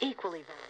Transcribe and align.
equally 0.00 0.42
valid. 0.42 0.69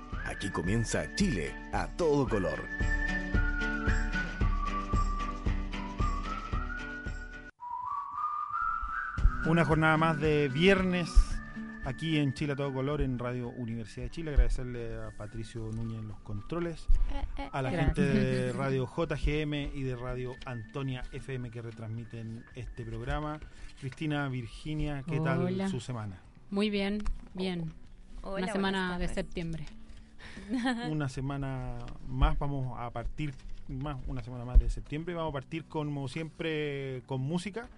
Aquí 0.31 0.49
comienza 0.49 1.13
Chile 1.15 1.53
a 1.73 1.87
todo 1.87 2.25
color. 2.25 2.63
Una 9.45 9.65
jornada 9.65 9.97
más 9.97 10.21
de 10.21 10.47
viernes 10.47 11.11
aquí 11.83 12.17
en 12.17 12.33
Chile 12.33 12.53
a 12.53 12.55
todo 12.55 12.73
color 12.73 13.01
en 13.01 13.19
Radio 13.19 13.49
Universidad 13.49 14.05
de 14.05 14.11
Chile. 14.11 14.31
Agradecerle 14.31 15.03
a 15.03 15.11
Patricio 15.17 15.69
Núñez 15.73 15.99
en 15.99 16.07
los 16.07 16.19
controles, 16.21 16.87
a 17.51 17.61
la 17.61 17.69
gente 17.69 18.01
de 18.01 18.53
Radio 18.53 18.87
JGM 18.87 19.75
y 19.75 19.83
de 19.83 19.97
Radio 19.97 20.35
Antonia 20.45 21.03
FM 21.11 21.51
que 21.51 21.61
retransmiten 21.61 22.45
este 22.55 22.85
programa. 22.85 23.41
Cristina, 23.81 24.29
Virginia, 24.29 25.03
¿qué 25.05 25.19
tal 25.19 25.69
su 25.69 25.81
semana? 25.81 26.21
Muy 26.49 26.69
bien, 26.69 27.03
bien. 27.33 27.73
Hola, 28.21 28.43
Una 28.43 28.53
semana 28.53 28.97
de 28.97 29.09
septiembre. 29.09 29.65
Una 30.89 31.09
semana 31.09 31.77
más, 32.07 32.37
vamos 32.39 32.77
a 32.79 32.89
partir 32.91 33.33
más, 33.67 33.97
una 34.07 34.21
semana 34.21 34.45
más 34.45 34.59
de 34.59 34.69
septiembre. 34.69 35.13
Vamos 35.13 35.31
a 35.31 35.33
partir 35.33 35.65
como 35.65 36.07
siempre 36.07 37.01
con 37.05 37.21
música. 37.21 37.69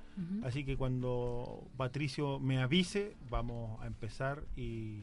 Así 0.43 0.63
que 0.63 0.77
cuando 0.77 1.63
Patricio 1.75 2.39
me 2.39 2.59
avise, 2.59 3.15
vamos 3.31 3.81
a 3.81 3.87
empezar 3.87 4.43
y 4.55 5.01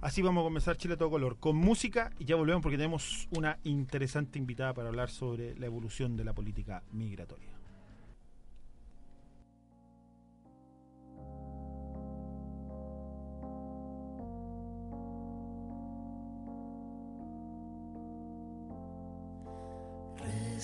así 0.00 0.20
vamos 0.20 0.42
a 0.42 0.44
comenzar 0.44 0.76
Chile 0.76 0.94
a 0.94 0.96
todo 0.96 1.10
color 1.10 1.36
con 1.38 1.54
música 1.56 2.10
y 2.18 2.24
ya 2.24 2.34
volvemos 2.34 2.60
porque 2.60 2.76
tenemos 2.76 3.28
una 3.36 3.58
interesante 3.62 4.40
invitada 4.40 4.74
para 4.74 4.88
hablar 4.88 5.10
sobre 5.10 5.54
la 5.56 5.66
evolución 5.66 6.16
de 6.16 6.24
la 6.24 6.32
política 6.32 6.82
migratoria. 6.90 7.55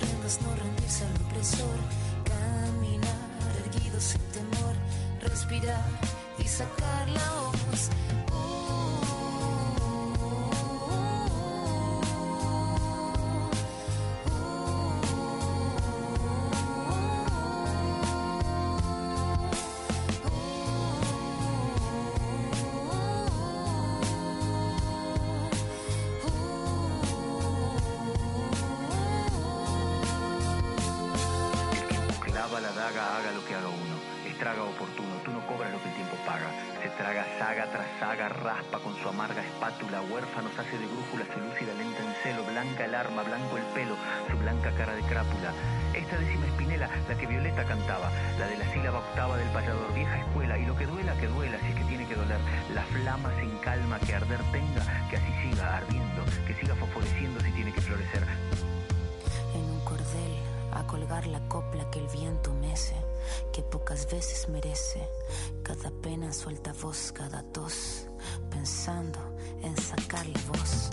las 0.00 0.40
no 0.40 0.54
rendirse 0.54 1.04
al 1.04 1.26
opresor. 1.26 1.78
Caminar 2.24 3.52
erguido 3.64 4.00
sin 4.00 4.20
temor, 4.32 4.74
respirar 5.20 5.84
y 6.38 6.44
sacar 6.44 7.08
la 7.10 7.30
voz. 7.40 7.90
Cara 44.70 44.94
de 44.94 45.02
crápula. 45.02 45.52
Esta 45.94 46.16
décima 46.16 46.46
espinela, 46.46 46.88
la 47.08 47.14
que 47.16 47.26
Violeta 47.26 47.64
cantaba, 47.64 48.10
la 48.38 48.46
de 48.46 48.56
la 48.56 48.72
sílaba 48.72 49.00
octava 49.00 49.36
del 49.36 49.48
payador, 49.50 49.92
vieja 49.92 50.18
escuela, 50.18 50.58
y 50.58 50.64
lo 50.64 50.76
que 50.76 50.86
duela, 50.86 51.14
que 51.16 51.26
duela, 51.26 51.58
si 51.60 51.66
es 51.66 51.74
que 51.74 51.84
tiene 51.84 52.06
que 52.06 52.14
doler, 52.14 52.38
la 52.74 52.82
flama 52.84 53.30
sin 53.38 53.50
calma 53.58 53.98
que 54.00 54.14
arder 54.14 54.40
tenga, 54.52 55.08
que 55.10 55.16
así 55.16 55.32
siga 55.42 55.76
ardiendo, 55.76 56.24
que 56.46 56.54
siga 56.54 56.74
fosforeciendo 56.76 57.40
si 57.40 57.50
tiene 57.52 57.72
que 57.72 57.80
florecer. 57.80 58.24
En 59.54 59.60
un 59.60 59.80
cordel 59.84 60.36
a 60.72 60.86
colgar 60.86 61.26
la 61.26 61.40
copla 61.48 61.90
que 61.90 61.98
el 61.98 62.08
viento 62.08 62.54
mece, 62.54 62.96
que 63.52 63.62
pocas 63.62 64.10
veces 64.10 64.48
merece, 64.48 65.06
cada 65.62 65.90
pena 66.02 66.32
suelta 66.32 66.72
voz, 66.80 67.12
cada 67.12 67.42
tos, 67.52 68.08
pensando 68.50 69.18
en 69.62 69.76
sacarle 69.76 70.38
voz. 70.48 70.90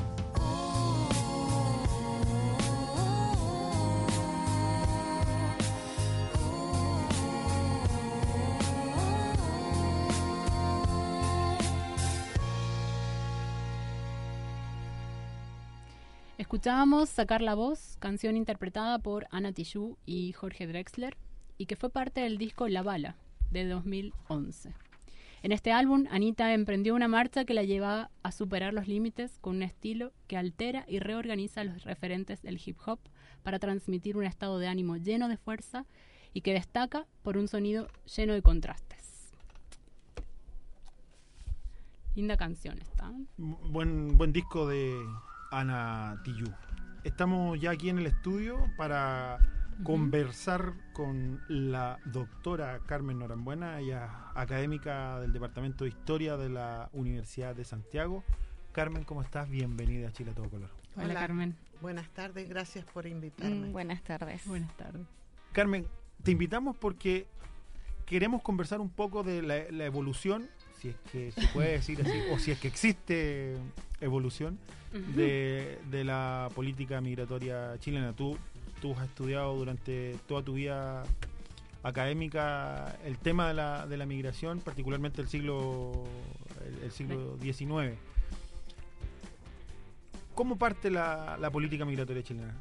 Escuchábamos 16.60 17.08
Sacar 17.08 17.42
la 17.42 17.56
Voz, 17.56 17.96
canción 18.00 18.36
interpretada 18.36 19.00
por 19.00 19.28
Ana 19.32 19.54
Tijoux 19.54 19.98
y 20.06 20.34
Jorge 20.34 20.68
Drexler, 20.68 21.16
y 21.58 21.68
que 21.68 21.78
fue 21.78 21.90
parte 21.90 22.20
del 22.20 22.38
disco 22.38 22.68
La 22.68 22.84
Bala, 22.84 23.16
de 23.50 23.66
2011. 23.66 24.74
En 25.42 25.54
este 25.54 25.72
álbum, 25.72 26.06
Anita 26.12 26.54
emprendió 26.54 26.96
una 26.96 27.08
marcha 27.08 27.46
que 27.46 27.54
la 27.54 27.64
lleva 27.64 28.12
a 28.24 28.34
superar 28.34 28.74
los 28.74 28.90
límites 28.90 29.40
con 29.40 29.56
un 29.56 29.64
estilo 29.64 30.12
que 30.28 30.36
altera 30.36 30.84
y 30.86 31.00
reorganiza 31.00 31.64
los 31.64 31.86
referentes 31.86 32.42
del 32.42 32.60
hip 32.66 32.78
hop 32.86 33.00
para 33.42 33.58
transmitir 33.58 34.18
un 34.18 34.26
estado 34.26 34.60
de 34.60 34.68
ánimo 34.68 34.98
lleno 34.98 35.30
de 35.30 35.38
fuerza 35.38 35.86
y 36.34 36.42
que 36.42 36.52
destaca 36.52 37.08
por 37.24 37.38
un 37.38 37.48
sonido 37.48 37.88
lleno 38.18 38.34
de 38.34 38.42
contrastes. 38.42 39.32
Linda 42.16 42.36
canción 42.36 42.80
está. 42.80 43.14
Buen, 43.38 44.18
buen 44.18 44.34
disco 44.34 44.68
de 44.68 44.94
Ana 45.52 46.22
Tillú. 46.24 46.48
Estamos 47.04 47.60
ya 47.60 47.72
aquí 47.72 47.90
en 47.90 48.00
el 48.00 48.08
estudio 48.08 48.58
para 48.78 49.40
conversar 49.84 50.74
con 50.94 51.42
la 51.48 52.00
doctora 52.06 52.80
Carmen 52.86 53.20
Norambuena, 53.20 53.80
ella 53.80 54.10
académica 54.36 55.20
del 55.20 55.32
Departamento 55.32 55.86
de 55.86 55.92
Historia 55.92 56.38
de 56.38 56.50
la 56.50 56.90
Universidad 56.94 57.56
de 57.56 57.64
Santiago. 57.64 58.24
Carmen, 58.74 59.04
¿cómo 59.04 59.22
estás? 59.22 59.50
Bienvenida 59.50 60.10
a 60.10 60.12
Chile 60.12 60.32
a 60.32 60.34
todo 60.34 60.50
color. 60.50 60.70
Hola, 60.96 61.14
Carmen. 61.14 61.56
Buenas 61.82 62.10
tardes, 62.10 62.50
gracias 62.50 62.84
por 62.86 63.06
invitarme. 63.08 63.70
Mm, 63.70 63.72
buenas 63.72 64.04
tardes. 64.04 64.46
Buenas 64.46 64.76
tardes. 64.76 65.08
Carmen, 65.54 65.88
te 66.24 66.32
invitamos 66.32 66.76
porque 66.76 67.26
queremos 68.06 68.42
conversar 68.42 68.82
un 68.82 68.90
poco 68.90 69.24
de 69.24 69.42
la, 69.42 69.72
la 69.72 69.86
evolución, 69.86 70.50
si 70.82 70.90
es 70.90 70.96
que 71.12 71.32
se 71.32 71.48
puede 71.50 71.74
decir 71.74 72.02
así, 72.02 72.22
o 72.32 72.40
si 72.40 72.52
es 72.52 72.60
que 72.60 72.68
existe 72.68 73.56
evolución 74.02 74.58
de, 75.16 75.80
de 75.90 76.04
la 76.04 76.50
política 76.56 77.02
migratoria 77.02 77.78
chilena. 77.80 78.14
Tú, 78.14 78.38
tú 78.82 78.94
has 78.94 79.06
estudiado 79.06 79.56
durante 79.56 80.16
toda 80.28 80.42
tu 80.42 80.54
vida 80.54 81.04
académica 81.84 82.98
el 83.06 83.18
tema 83.18 83.48
de 83.48 83.54
la, 83.54 83.88
de 83.88 83.98
la 83.98 84.06
migración, 84.06 84.60
particularmente 84.60 85.22
el 85.22 85.28
siglo 85.28 86.04
el, 86.66 86.84
el 86.86 86.92
siglo 86.92 87.38
XIX. 87.42 87.98
¿Cómo 90.34 90.58
parte 90.58 90.90
la, 90.90 91.38
la 91.38 91.52
política 91.52 91.84
migratoria 91.84 92.24
chilena? 92.24 92.56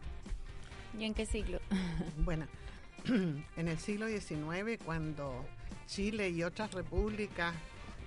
¿Y 0.98 1.04
en 1.04 1.14
qué 1.14 1.26
siglo? 1.26 1.60
Bueno, 2.24 2.46
en 3.06 3.68
el 3.68 3.78
siglo 3.78 4.08
XIX, 4.08 4.82
cuando 4.84 5.44
Chile 5.86 6.30
y 6.30 6.42
otras 6.42 6.74
repúblicas 6.74 7.54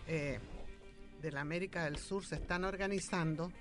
eh, 0.07 0.39
de 1.21 1.31
la 1.31 1.41
América 1.41 1.85
del 1.85 1.97
Sur 1.97 2.25
se 2.25 2.35
están 2.35 2.63
organizando, 2.63 3.51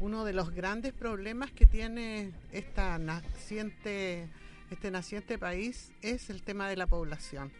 uno 0.00 0.24
de 0.24 0.32
los 0.32 0.50
grandes 0.50 0.92
problemas 0.92 1.52
que 1.52 1.66
tiene 1.66 2.32
esta 2.50 2.98
naciente, 2.98 4.28
este 4.70 4.90
naciente 4.90 5.38
país 5.38 5.92
es 6.02 6.30
el 6.30 6.42
tema 6.42 6.68
de 6.68 6.76
la 6.76 6.86
población. 6.86 7.52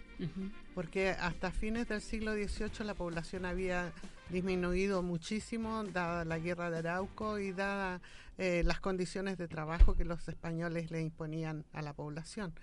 Porque 0.75 1.11
hasta 1.11 1.51
fines 1.51 1.89
del 1.89 2.01
siglo 2.01 2.35
XVIII 2.35 2.85
la 2.85 2.95
población 2.95 3.45
había 3.45 3.93
disminuido 4.29 5.03
muchísimo, 5.03 5.83
dada 5.85 6.25
la 6.25 6.39
guerra 6.39 6.71
de 6.71 6.79
Arauco 6.79 7.41
y 7.41 7.53
dada 7.53 8.01
eh, 8.39 8.63
las 8.65 8.81
condiciones 8.81 9.37
de 9.37 9.49
trabajo 9.49 9.97
que 9.97 10.05
los 10.05 10.29
españoles 10.29 10.91
le 10.91 11.01
imponían 11.01 11.65
a 11.73 11.83
la 11.83 11.93
población. 11.93 12.55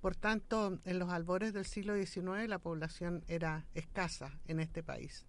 Por 0.00 0.14
tanto, 0.14 0.78
en 0.84 0.98
los 0.98 1.10
albores 1.10 1.52
del 1.52 1.64
siglo 1.64 1.94
XIX 1.96 2.48
la 2.48 2.58
población 2.58 3.24
era 3.28 3.64
escasa 3.74 4.38
en 4.46 4.60
este 4.60 4.82
país. 4.82 5.26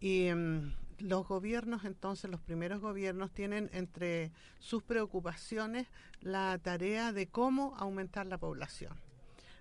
Y 0.00 0.30
mm, 0.32 0.74
los 0.98 1.26
gobiernos, 1.28 1.84
entonces, 1.84 2.30
los 2.30 2.40
primeros 2.40 2.80
gobiernos 2.80 3.30
tienen 3.32 3.70
entre 3.72 4.32
sus 4.58 4.82
preocupaciones 4.82 5.86
la 6.20 6.58
tarea 6.58 7.12
de 7.12 7.28
cómo 7.28 7.74
aumentar 7.76 8.26
la 8.26 8.38
población. 8.38 8.96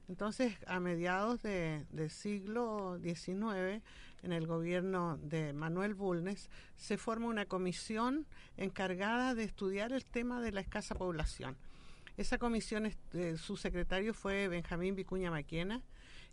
Entonces, 0.07 0.57
a 0.67 0.79
mediados 0.79 1.41
de- 1.41 1.85
del 1.91 2.09
siglo 2.09 2.99
XIX, 3.01 3.81
en 4.23 4.33
el 4.33 4.45
gobierno 4.45 5.17
de 5.17 5.53
Manuel 5.53 5.93
Bulnes, 5.93 6.49
se 6.75 6.97
forma 6.97 7.27
una 7.27 7.45
comisión 7.45 8.25
encargada 8.57 9.35
de 9.35 9.43
estudiar 9.43 9.93
el 9.93 10.05
tema 10.05 10.41
de 10.41 10.51
la 10.51 10.61
escasa 10.61 10.95
población. 10.95 11.55
Esa 12.21 12.37
comisión, 12.37 12.85
este, 12.85 13.35
su 13.39 13.57
secretario 13.57 14.13
fue 14.13 14.47
Benjamín 14.47 14.93
Vicuña 14.93 15.31
Maquena, 15.31 15.81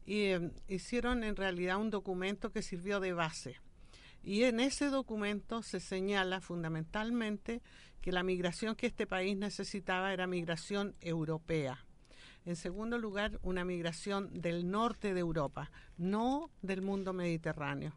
y 0.04 0.24
eh, 0.24 0.50
hicieron 0.68 1.24
en 1.24 1.34
realidad 1.34 1.78
un 1.78 1.88
documento 1.88 2.52
que 2.52 2.60
sirvió 2.60 3.00
de 3.00 3.14
base. 3.14 3.56
Y 4.22 4.42
en 4.42 4.60
ese 4.60 4.90
documento 4.90 5.62
se 5.62 5.80
señala 5.80 6.42
fundamentalmente 6.42 7.62
que 8.02 8.12
la 8.12 8.22
migración 8.22 8.76
que 8.76 8.86
este 8.86 9.06
país 9.06 9.38
necesitaba 9.38 10.12
era 10.12 10.26
migración 10.26 10.94
europea. 11.00 11.86
En 12.44 12.56
segundo 12.56 12.98
lugar, 12.98 13.38
una 13.40 13.64
migración 13.64 14.42
del 14.42 14.70
norte 14.70 15.14
de 15.14 15.20
Europa, 15.20 15.70
no 15.96 16.50
del 16.60 16.82
mundo 16.82 17.14
mediterráneo. 17.14 17.94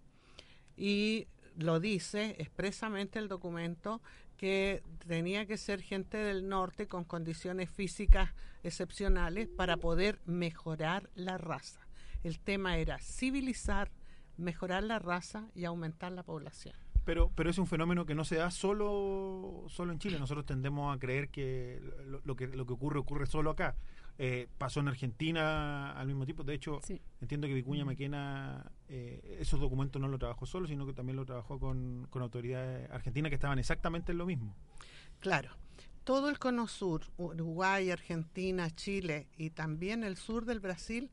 Y 0.77 1.27
lo 1.57 1.81
dice 1.81 2.37
expresamente 2.39 3.19
el 3.19 3.27
documento 3.27 4.01
que 4.41 4.81
tenía 5.07 5.45
que 5.45 5.55
ser 5.55 5.83
gente 5.83 6.17
del 6.17 6.49
norte 6.49 6.87
con 6.87 7.03
condiciones 7.03 7.69
físicas 7.69 8.31
excepcionales 8.63 9.47
para 9.47 9.77
poder 9.77 10.19
mejorar 10.25 11.11
la 11.13 11.37
raza. 11.37 11.79
El 12.23 12.39
tema 12.39 12.77
era 12.77 12.97
civilizar, 12.97 13.91
mejorar 14.37 14.81
la 14.81 14.97
raza 14.97 15.47
y 15.53 15.65
aumentar 15.65 16.11
la 16.11 16.23
población. 16.23 16.73
Pero, 17.05 17.31
pero 17.35 17.51
es 17.51 17.59
un 17.59 17.67
fenómeno 17.67 18.07
que 18.07 18.15
no 18.15 18.25
se 18.25 18.37
da 18.37 18.49
solo, 18.49 19.65
solo 19.67 19.91
en 19.93 19.99
Chile. 19.99 20.17
Nosotros 20.17 20.47
tendemos 20.47 20.95
a 20.95 20.99
creer 20.99 21.29
que 21.29 21.79
lo, 22.07 22.19
lo 22.23 22.35
que 22.35 22.47
lo 22.47 22.65
que 22.65 22.73
ocurre 22.73 22.97
ocurre 22.97 23.27
solo 23.27 23.51
acá. 23.51 23.75
Eh, 24.23 24.47
pasó 24.59 24.81
en 24.81 24.87
Argentina 24.87 25.93
al 25.93 26.05
mismo 26.05 26.25
tiempo. 26.25 26.43
De 26.43 26.53
hecho, 26.53 26.79
Sí. 26.83 27.01
entiendo 27.21 27.47
que 27.47 27.55
Vicuña 27.55 27.85
Maquena 27.85 28.71
eh, 28.87 29.37
esos 29.39 29.59
documentos 29.59 29.99
no 29.99 30.07
lo 30.07 30.19
trabajó 30.19 30.45
solo, 30.45 30.67
sino 30.67 30.85
que 30.85 30.93
también 30.93 31.15
lo 31.15 31.25
trabajó 31.25 31.59
con, 31.59 32.05
con 32.11 32.21
autoridades 32.21 32.87
argentinas 32.91 33.29
que 33.29 33.35
estaban 33.35 33.57
exactamente 33.57 34.11
en 34.11 34.19
lo 34.19 34.27
mismo. 34.27 34.55
Claro, 35.21 35.49
todo 36.03 36.29
el 36.29 36.37
cono 36.37 36.67
sur, 36.67 37.01
Uruguay, 37.17 37.89
Argentina, 37.89 38.69
Chile 38.69 39.27
y 39.37 39.49
también 39.49 40.03
el 40.03 40.17
sur 40.17 40.45
del 40.45 40.59
Brasil, 40.59 41.09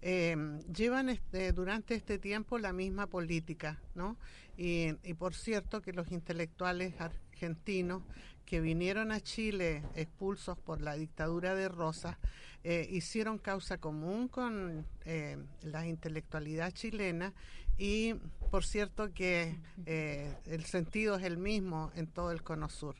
eh, 0.00 0.36
llevan 0.72 1.08
este, 1.08 1.52
durante 1.52 1.96
este 1.96 2.20
tiempo 2.20 2.58
la 2.58 2.72
misma 2.72 3.08
política, 3.08 3.80
¿no? 3.96 4.16
Y, 4.56 4.94
y 5.02 5.14
por 5.14 5.34
cierto 5.34 5.80
que 5.82 5.92
los 5.92 6.12
intelectuales 6.12 6.94
argentinos 7.00 8.02
que 8.46 8.60
vinieron 8.60 9.12
a 9.12 9.20
Chile 9.20 9.82
expulsos 9.94 10.58
por 10.58 10.80
la 10.80 10.94
dictadura 10.94 11.54
de 11.54 11.68
Rosas, 11.68 12.16
eh, 12.64 12.86
hicieron 12.90 13.38
causa 13.38 13.78
común 13.78 14.28
con 14.28 14.86
eh, 15.04 15.36
la 15.62 15.86
intelectualidad 15.86 16.70
chilena 16.72 17.32
y 17.76 18.14
por 18.50 18.64
cierto 18.64 19.12
que 19.12 19.58
eh, 19.86 20.36
el 20.46 20.64
sentido 20.64 21.16
es 21.16 21.24
el 21.24 21.38
mismo 21.38 21.90
en 21.96 22.06
todo 22.06 22.30
el 22.30 22.42
cono 22.42 22.68
sur. 22.68 22.94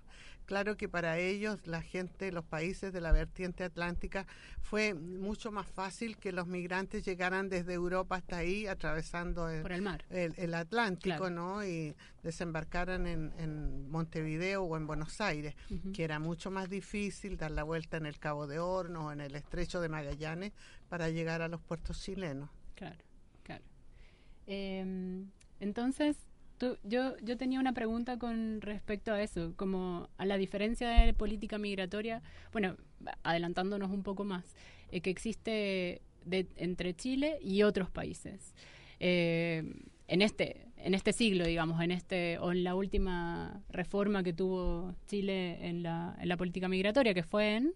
Claro 0.53 0.77
que 0.77 0.87
para 0.87 1.17
ellos, 1.17 1.67
la 1.67 1.81
gente, 1.81 2.31
los 2.31 2.45
países 2.45 2.93
de 2.93 3.01
la 3.01 3.11
vertiente 3.11 3.65
atlántica, 3.65 4.27
fue 4.61 4.93
mucho 4.93 5.51
más 5.51 5.67
fácil 5.67 6.19
que 6.19 6.31
los 6.31 6.47
migrantes 6.47 7.07
llegaran 7.07 7.49
desde 7.49 7.73
Europa 7.73 8.17
hasta 8.17 8.37
ahí, 8.37 8.67
atravesando 8.67 9.49
el, 9.49 9.63
Por 9.63 9.73
el 9.73 9.81
mar. 9.81 10.05
el, 10.11 10.35
el 10.37 10.53
Atlántico, 10.53 11.17
Claro. 11.17 11.31
¿no? 11.35 11.65
Y 11.65 11.95
desembarcaran 12.23 13.07
en, 13.07 13.33
en 13.39 13.89
Montevideo 13.91 14.63
o 14.65 14.77
en 14.77 14.87
Buenos 14.87 15.23
Aires, 15.23 15.55
que 15.95 16.05
era 16.05 16.19
mucho 16.19 16.51
más 16.51 16.69
difícil 16.69 17.39
dar 17.39 17.53
la 17.53 17.63
vuelta 17.63 17.97
en 17.97 18.05
el 18.05 18.19
Cabo 18.19 18.47
de 18.47 18.59
Hornos 18.59 19.05
o 19.05 19.13
en 19.13 19.23
el 19.23 19.35
Estrecho 19.35 19.81
de 19.81 19.89
Magallanes 19.89 20.53
para 20.91 21.09
llegar 21.09 21.41
a 21.41 21.49
los 21.49 21.63
puertos 21.63 21.99
chilenos. 22.03 22.51
Claro. 22.75 22.99
Em, 24.47 25.31
entonces, 25.61 26.17
tú, 26.63 26.79
yo, 26.85 27.17
yo 27.23 27.37
tenía 27.37 27.59
una 27.59 27.73
pregunta 27.73 28.21
con 28.21 28.61
respecto 28.61 29.13
a 29.13 29.21
eso, 29.21 29.53
como 29.57 30.09
a 30.17 30.25
la 30.25 30.37
diferencia 30.37 30.89
de 30.89 31.13
política 31.13 31.59
migratoria, 31.59 32.23
bueno, 32.53 32.77
adelantándonos 33.25 33.91
un 33.91 34.05
poco 34.05 34.23
más, 34.23 34.45
eh, 34.93 35.01
que 35.01 35.11
existe 35.11 36.03
de, 36.25 36.47
entre 36.55 36.95
Chile 36.95 37.39
y 37.43 37.65
otros 37.65 37.91
países. 37.91 38.55
Eh, 39.01 39.75
en 40.07 40.23
este 40.23 40.69
en 40.77 40.95
este 40.95 41.13
siglo, 41.13 41.45
digamos, 41.47 41.81
en 41.81 41.91
este 41.91 42.39
o 42.39 42.53
en 42.53 42.63
la 42.63 42.77
última 42.77 43.61
reforma 43.71 44.23
que 44.23 44.33
tuvo 44.33 44.95
Chile 45.07 45.69
en 45.69 45.83
la, 45.83 46.17
en 46.21 46.29
la 46.29 46.37
política 46.37 46.69
migratoria, 46.69 47.13
que 47.13 47.25
fue 47.25 47.57
en 47.57 47.75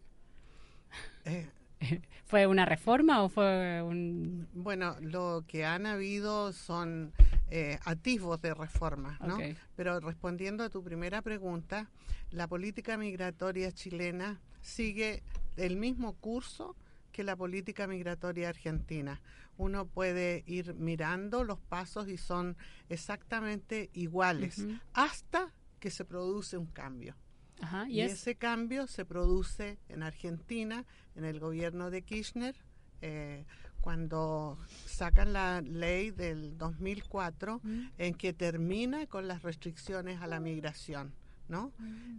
Eh, 1.24 1.48
¿Fue 2.26 2.46
una 2.46 2.64
reforma 2.64 3.22
o 3.22 3.28
fue 3.28 3.82
un...? 3.82 4.48
Bueno, 4.54 4.96
lo 5.00 5.44
que 5.46 5.64
han 5.64 5.86
habido 5.86 6.52
son 6.52 7.12
eh, 7.48 7.78
atisbos 7.84 8.40
de 8.42 8.54
reforma, 8.54 9.18
¿no? 9.24 9.38
Pero 9.76 10.00
respondiendo 10.00 10.64
a 10.64 10.70
tu 10.70 10.82
primera 10.82 11.22
pregunta, 11.22 11.90
la 12.30 12.48
política 12.48 12.96
migratoria 12.96 13.70
chilena 13.72 14.40
sigue 14.60 15.22
el 15.56 15.76
mismo 15.76 16.14
curso 16.14 16.76
que 17.12 17.22
la 17.22 17.36
política 17.36 17.86
migratoria 17.86 18.48
argentina. 18.48 19.20
Uno 19.56 19.86
puede 19.86 20.44
ir 20.46 20.74
mirando 20.74 21.44
los 21.44 21.58
pasos 21.60 22.08
y 22.08 22.18
son 22.18 22.56
exactamente 22.88 23.90
iguales 23.94 24.66
hasta 24.92 25.52
que 25.80 25.90
se 25.90 26.04
produce 26.04 26.58
un 26.58 26.66
cambio. 26.66 27.16
Ajá, 27.60 27.88
Y 27.88 27.98
y 27.98 28.00
es... 28.02 28.12
ese 28.12 28.34
cambio 28.34 28.86
se 28.86 29.06
produce 29.06 29.78
en 29.88 30.02
Argentina, 30.02 30.84
en 31.14 31.24
el 31.24 31.40
gobierno 31.40 31.90
de 31.90 32.02
Kirchner, 32.02 32.54
eh, 33.00 33.46
cuando 33.90 34.58
sacan 34.84 35.32
la 35.32 35.60
ley 35.60 36.10
del 36.10 36.58
2004 36.58 37.60
Mm. 37.62 37.82
en 37.98 38.14
que 38.14 38.32
termina 38.32 39.06
con 39.06 39.28
las 39.28 39.44
restricciones 39.44 40.20
a 40.20 40.26
la 40.26 40.40
migración, 40.40 41.12
¿no? 41.48 41.70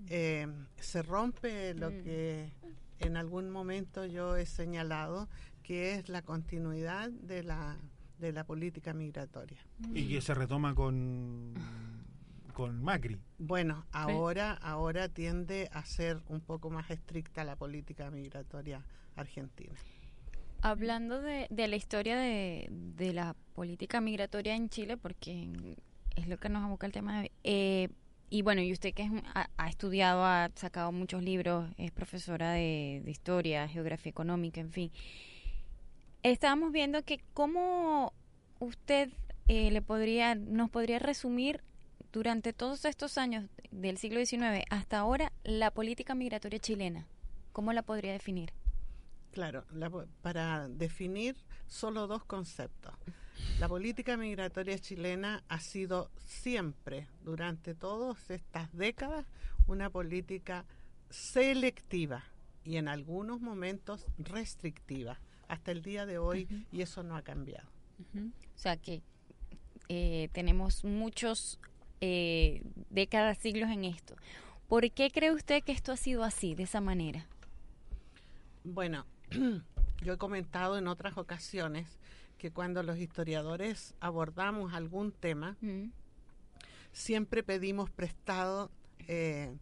Eh, 0.07 0.47
se 0.79 1.01
rompe 1.01 1.73
lo 1.73 1.91
Mm. 1.91 2.03
que 2.05 2.53
en 2.99 3.17
algún 3.17 3.49
momento 3.49 4.05
yo 4.05 4.37
he 4.37 4.45
señalado, 4.45 5.27
que 5.61 5.95
es 5.95 6.07
la 6.07 6.21
continuidad 6.21 7.09
de 7.09 7.43
la, 7.43 7.75
de 8.17 8.31
la 8.31 8.45
política 8.45 8.93
migratoria. 8.93 9.59
Y 9.93 10.07
que 10.07 10.21
se 10.21 10.33
retoma 10.33 10.73
con, 10.73 11.53
con 12.53 12.81
Macri. 12.81 13.19
Bueno, 13.39 13.85
ahora, 13.91 14.53
ahora 14.53 15.09
tiende 15.09 15.69
a 15.73 15.83
ser 15.83 16.21
un 16.29 16.39
poco 16.39 16.69
más 16.69 16.89
estricta 16.91 17.43
la 17.43 17.57
política 17.57 18.09
migratoria 18.09 18.85
argentina. 19.17 19.73
Hablando 20.61 21.21
de, 21.21 21.47
la 21.49 21.75
historia 21.75 22.17
de, 22.17 22.69
la 23.13 23.35
política 23.53 24.01
migratoria 24.01 24.55
en 24.55 24.69
Chile, 24.69 24.97
porque 24.97 25.75
es 26.15 26.27
lo 26.27 26.37
que 26.37 26.49
nos 26.49 26.63
aboca 26.63 26.85
el 26.85 26.93
tema 26.93 27.21
de 27.21 27.31
eh, 27.43 27.89
y 28.29 28.41
bueno, 28.41 28.61
y 28.61 28.73
usted 28.73 28.93
que 28.93 29.03
es 29.03 29.11
ha, 29.35 29.49
ha 29.55 29.69
estudiado, 29.69 30.25
ha 30.25 30.49
sacado 30.55 30.91
muchos 30.91 31.23
libros, 31.23 31.69
es 31.77 31.91
profesora 31.91 32.51
de, 32.51 33.01
de 33.05 33.11
historia, 33.11 33.67
geografía 33.69 34.09
económica, 34.09 34.59
en 34.59 34.71
fin. 34.71 34.91
Estábamos 36.23 36.73
viendo 36.73 37.03
que 37.03 37.21
cómo 37.33 38.11
usted 38.59 39.09
eh, 39.47 39.71
le 39.71 39.81
podría, 39.81 40.35
nos 40.35 40.69
podría 40.69 40.99
resumir 40.99 41.61
durante 42.11 42.51
todos 42.51 42.83
estos 42.83 43.17
años 43.17 43.45
del 43.71 43.97
siglo 43.97 44.25
XIX 44.25 44.65
hasta 44.69 44.99
ahora 44.99 45.31
la 45.43 45.71
política 45.71 46.15
migratoria 46.15 46.59
chilena. 46.59 47.07
¿Cómo 47.53 47.71
la 47.71 47.81
podría 47.81 48.11
definir? 48.11 48.51
Claro, 49.31 49.65
la 49.71 49.89
para 50.21 50.67
definir 50.67 51.35
solo 51.67 52.07
dos 52.07 52.23
conceptos. 52.25 52.93
La 53.59 53.67
política 53.67 54.17
migratoria 54.17 54.79
chilena 54.79 55.43
ha 55.47 55.59
sido 55.59 56.09
siempre, 56.25 57.07
durante 57.23 57.75
todas 57.75 58.29
estas 58.29 58.71
décadas, 58.73 59.25
una 59.67 59.89
política 59.89 60.65
selectiva 61.09 62.23
y 62.63 62.77
en 62.77 62.87
algunos 62.87 63.39
momentos 63.39 64.05
restrictiva, 64.17 65.19
hasta 65.47 65.71
el 65.71 65.81
día 65.81 66.05
de 66.05 66.17
hoy, 66.17 66.47
y 66.71 66.81
eso 66.81 67.03
no 67.03 67.15
ha 67.15 67.21
cambiado. 67.21 67.67
O 68.15 68.59
sea 68.59 68.77
que 68.77 69.01
eh, 69.89 70.29
tenemos 70.33 70.83
muchos 70.83 71.59
eh, 72.01 72.61
décadas, 72.89 73.37
siglos 73.37 73.69
en 73.69 73.85
esto. 73.85 74.15
¿Por 74.67 74.91
qué 74.91 75.09
cree 75.09 75.31
usted 75.31 75.63
que 75.63 75.71
esto 75.71 75.91
ha 75.91 75.97
sido 75.97 76.23
así, 76.23 76.55
de 76.55 76.63
esa 76.63 76.81
manera? 76.81 77.25
Bueno, 78.63 79.05
yo 80.03 80.13
he 80.13 80.17
comentado 80.17 80.77
en 80.77 80.87
otras 80.87 81.17
ocasiones 81.17 81.87
que 82.37 82.51
cuando 82.51 82.83
los 82.83 82.97
historiadores 82.97 83.95
abordamos 83.99 84.73
algún 84.73 85.11
tema, 85.11 85.57
Mm, 85.61 85.91
siempre 86.91 87.43
pedimos 87.43 87.89
prestado 87.89 88.71
eh, 89.07 89.55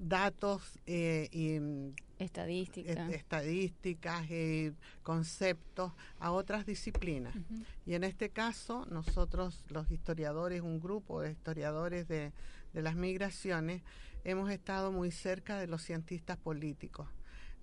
datos 0.00 0.62
eh, 0.86 1.28
y 1.32 1.58
mm, 1.60 1.94
Estadística. 2.18 2.92
est- 2.92 3.14
estadísticas 3.14 4.28
y 4.30 4.72
conceptos 5.02 5.92
a 6.18 6.32
otras 6.32 6.66
disciplinas. 6.66 7.34
Y 7.86 7.94
en 7.94 8.02
este 8.04 8.30
caso, 8.30 8.86
nosotros, 8.90 9.64
los 9.68 9.90
historiadores, 9.90 10.62
un 10.62 10.80
grupo 10.80 11.20
de 11.20 11.30
historiadores 11.32 12.08
de, 12.08 12.32
de 12.72 12.82
las 12.82 12.96
migraciones, 12.96 13.82
hemos 14.24 14.50
estado 14.50 14.90
muy 14.92 15.10
cerca 15.12 15.58
de 15.58 15.66
los 15.68 15.82
cientistas 15.82 16.36
políticos. 16.38 17.08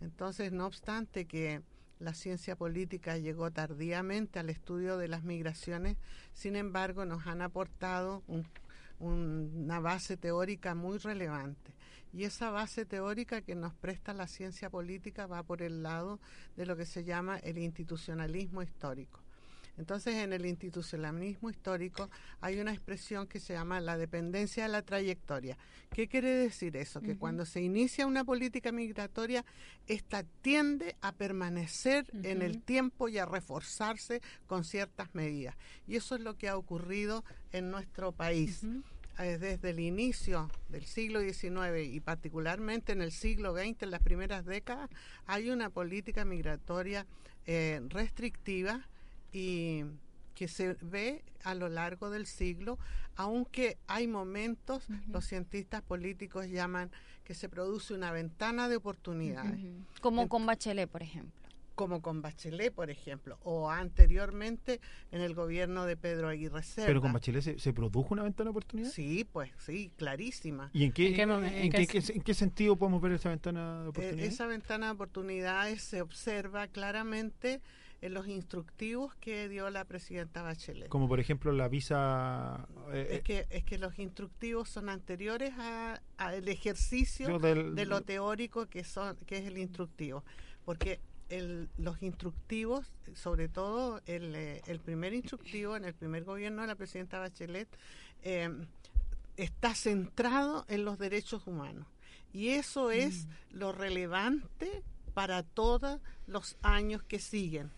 Entonces, 0.05 0.51
no 0.51 0.67
obstante 0.67 1.25
que 1.25 1.63
la 1.99 2.13
ciencia 2.13 2.55
política 2.55 3.17
llegó 3.17 3.49
tardíamente 3.49 4.37
al 4.37 4.51
estudio 4.51 4.97
de 4.97 5.07
las 5.07 5.23
migraciones, 5.23 5.97
sin 6.31 6.55
embargo, 6.55 7.05
nos 7.05 7.25
han 7.25 7.41
aportado 7.41 8.21
un- 8.27 8.45
una 8.99 9.79
base 9.79 10.15
teórica 10.15 10.75
muy 10.75 10.99
relevante. 10.99 11.73
Y 12.13 12.23
esa 12.23 12.51
base 12.51 12.85
teórica 12.85 13.41
que 13.41 13.55
nos 13.55 13.73
presta 13.73 14.13
la 14.13 14.27
ciencia 14.27 14.69
política 14.69 15.25
va 15.25 15.41
por 15.41 15.63
el 15.63 15.81
lado 15.81 16.19
de 16.55 16.67
lo 16.67 16.77
que 16.77 16.85
se 16.85 17.03
llama 17.03 17.37
el 17.39 17.57
institucionalismo 17.57 18.61
histórico. 18.61 19.24
Entonces, 19.77 20.15
en 20.15 20.33
el 20.33 20.45
institucionalismo 20.45 21.49
histórico 21.49 22.09
hay 22.41 22.59
una 22.59 22.71
expresión 22.71 23.27
que 23.27 23.39
se 23.39 23.53
llama 23.53 23.81
la 23.81 23.97
dependencia 23.97 24.63
de 24.63 24.69
la 24.69 24.81
trayectoria. 24.81 25.57
¿Qué 25.91 26.07
quiere 26.07 26.29
decir 26.29 26.77
eso? 26.77 27.01
Que 27.01 27.17
cuando 27.17 27.45
se 27.45 27.61
inicia 27.61 28.05
una 28.05 28.23
política 28.23 28.71
migratoria, 28.71 29.45
esta 29.87 30.23
tiende 30.41 30.95
a 31.01 31.11
permanecer 31.11 32.05
en 32.23 32.41
el 32.41 32.61
tiempo 32.61 33.07
y 33.09 33.17
a 33.17 33.25
reforzarse 33.25 34.21
con 34.47 34.63
ciertas 34.63 35.13
medidas. 35.13 35.55
Y 35.87 35.95
eso 35.95 36.15
es 36.15 36.21
lo 36.21 36.37
que 36.37 36.49
ha 36.49 36.57
ocurrido 36.57 37.23
en 37.51 37.71
nuestro 37.71 38.11
país 38.11 38.63
eh, 39.17 39.37
desde 39.37 39.69
el 39.69 39.79
inicio 39.79 40.51
del 40.67 40.83
siglo 40.83 41.21
XIX 41.21 41.85
y 41.85 42.01
particularmente 42.01 42.91
en 42.91 43.01
el 43.01 43.13
siglo 43.13 43.53
XX, 43.53 43.83
en 43.83 43.91
las 43.91 44.01
primeras 44.01 44.45
décadas, 44.45 44.89
hay 45.25 45.49
una 45.51 45.69
política 45.69 46.25
migratoria 46.25 47.05
eh, 47.45 47.79
restrictiva 47.87 48.85
y 49.35 49.83
que 50.33 50.47
se 50.47 50.75
ve 50.81 51.23
a 51.43 51.53
lo 51.55 51.67
largo 51.69 52.09
del 52.09 52.25
siglo, 52.25 52.79
aunque 53.17 53.77
hay 53.87 54.07
momentos, 54.07 54.87
los 55.09 55.25
cientistas 55.25 55.81
políticos 55.81 56.47
llaman 56.47 56.89
que 57.25 57.33
se 57.33 57.49
produce 57.49 57.93
una 57.93 58.11
ventana 58.11 58.69
de 58.69 58.77
oportunidades. 58.77 59.59
Como 60.01 60.29
con 60.29 60.45
Bachelet, 60.45 60.89
por 60.89 61.03
ejemplo. 61.03 61.33
como 61.75 62.01
con 62.01 62.21
Bachelet, 62.21 62.73
por 62.73 62.89
ejemplo, 62.89 63.37
o 63.43 63.69
anteriormente 63.69 64.79
en 65.11 65.19
el 65.19 65.33
gobierno 65.35 65.83
de 65.85 65.97
Pedro 65.97 66.29
Aguirre 66.29 66.63
Cerda. 66.63 66.87
Pero 66.87 67.01
con 67.01 67.11
Bachelet 67.11 67.41
se, 67.43 67.59
se 67.59 67.73
produjo 67.73 68.13
una 68.13 68.23
ventana 68.23 68.45
de 68.47 68.51
oportunidad. 68.51 68.89
Sí, 68.89 69.25
pues 69.29 69.51
sí, 69.57 69.91
clarísima. 69.97 70.69
¿Y 70.71 70.85
en 70.85 70.93
qué, 70.93 71.09
¿En 71.09 71.15
qué 71.15 71.27
momen- 71.27 71.47
en 71.47 71.53
en 71.65 71.71
qué- 71.73 71.87
qué- 71.87 72.01
qué- 72.01 72.13
en 72.13 72.21
qué 72.21 72.33
sentido 72.33 72.77
podemos 72.77 73.01
ver 73.01 73.11
esa 73.11 73.27
ventana 73.27 73.79
de 73.79 73.85
Eh, 73.85 73.89
oportunidad? 73.89 74.25
esa 74.25 74.47
ventana 74.47 74.85
de 74.85 74.91
oportunidades 74.93 75.81
se 75.81 76.01
observa 76.01 76.67
claramente 76.69 77.59
en 78.01 78.13
los 78.13 78.27
instructivos 78.27 79.15
que 79.15 79.49
dio 79.49 79.69
la 79.69 79.85
presidenta 79.85 80.41
Bachelet. 80.41 80.89
Como 80.89 81.07
por 81.07 81.19
ejemplo 81.19 81.51
la 81.51 81.67
visa 81.67 82.67
eh, 82.91 83.07
Es 83.11 83.21
que, 83.23 83.47
es 83.49 83.63
que 83.63 83.77
los 83.77 83.97
instructivos 83.99 84.69
son 84.69 84.89
anteriores 84.89 85.53
a- 85.57 86.01
al 86.17 86.47
ejercicio 86.47 87.27
yo 87.29 87.39
del- 87.39 87.73
de 87.75 87.85
lo 87.85 88.01
teórico 88.01 88.67
que 88.67 88.83
son 88.83 89.15
que 89.25 89.37
es 89.37 89.45
el 89.45 89.57
instructivo. 89.57 90.23
Porque 90.65 90.99
el- 91.29 91.69
los 91.77 92.01
instructivos 92.03 92.91
sobre 93.15 93.47
todo 93.49 94.01
el, 94.05 94.35
eh, 94.35 94.61
el 94.67 94.79
primer 94.79 95.13
instructivo 95.13 95.75
en 95.75 95.85
el 95.85 95.93
primer 95.95 96.23
gobierno 96.23 96.61
de 96.61 96.67
la 96.67 96.75
presidenta 96.75 97.19
Bachelet 97.19 97.67
eh, 98.23 98.49
está 99.37 99.73
centrado 99.73 100.65
en 100.67 100.85
los 100.85 100.97
derechos 100.99 101.47
humanos. 101.47 101.87
Y 102.33 102.49
eso 102.49 102.91
es 102.91 103.27
lo 103.51 103.71
relevante 103.71 104.83
para 105.13 105.41
todos 105.43 105.99
los 106.27 106.57
años 106.61 107.01
que 107.03 107.19
siguen 107.19 107.71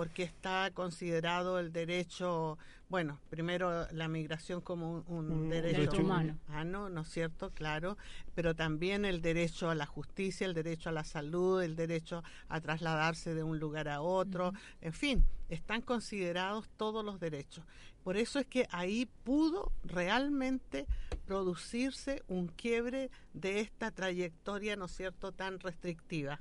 porque 0.00 0.22
está 0.22 0.70
considerado 0.72 1.58
el 1.58 1.74
derecho, 1.74 2.56
bueno, 2.88 3.20
primero 3.28 3.86
la 3.92 4.08
migración 4.08 4.62
como 4.62 4.92
un, 4.92 5.04
un 5.08 5.30
Un 5.30 5.50
derecho, 5.50 5.76
derecho 5.78 6.00
humano. 6.02 6.38
humano, 6.48 6.88
¿no 6.88 7.02
es 7.02 7.08
cierto? 7.10 7.50
Claro, 7.50 7.98
pero 8.34 8.54
también 8.54 9.04
el 9.04 9.20
derecho 9.20 9.68
a 9.68 9.74
la 9.74 9.84
justicia, 9.84 10.46
el 10.46 10.54
derecho 10.54 10.88
a 10.88 10.92
la 10.92 11.04
salud, 11.04 11.62
el 11.62 11.76
derecho 11.76 12.22
a 12.48 12.62
trasladarse 12.62 13.34
de 13.34 13.42
un 13.42 13.58
lugar 13.58 13.88
a 13.88 14.00
otro, 14.00 14.54
en 14.80 14.94
fin, 14.94 15.22
están 15.50 15.82
considerados 15.82 16.70
todos 16.78 17.04
los 17.04 17.20
derechos. 17.20 17.62
Por 18.02 18.16
eso 18.16 18.38
es 18.38 18.46
que 18.46 18.66
ahí 18.70 19.06
pudo 19.22 19.70
realmente 19.84 20.86
producirse 21.26 22.22
un 22.26 22.48
quiebre 22.48 23.10
de 23.34 23.60
esta 23.60 23.90
trayectoria, 23.90 24.76
¿no 24.76 24.86
es 24.86 24.92
cierto?, 24.92 25.32
tan 25.32 25.60
restrictiva. 25.60 26.40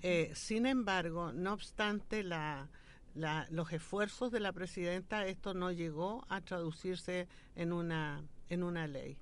Eh, 0.00 0.32
sin 0.34 0.64
embargo, 0.64 1.32
no 1.34 1.52
obstante 1.52 2.22
la, 2.22 2.70
la- 3.14 3.46
los 3.50 3.72
esfuerzos 3.72 4.30
de 4.32 4.40
la 4.40 4.52
presidenta, 4.52 5.26
esto 5.26 5.54
no 5.54 5.70
llegó 5.72 6.24
a 6.28 6.40
traducirse 6.40 7.28
en 7.56 7.72
una, 7.72 8.22
en 8.48 8.62
una 8.62 8.86
ley. 8.86 9.16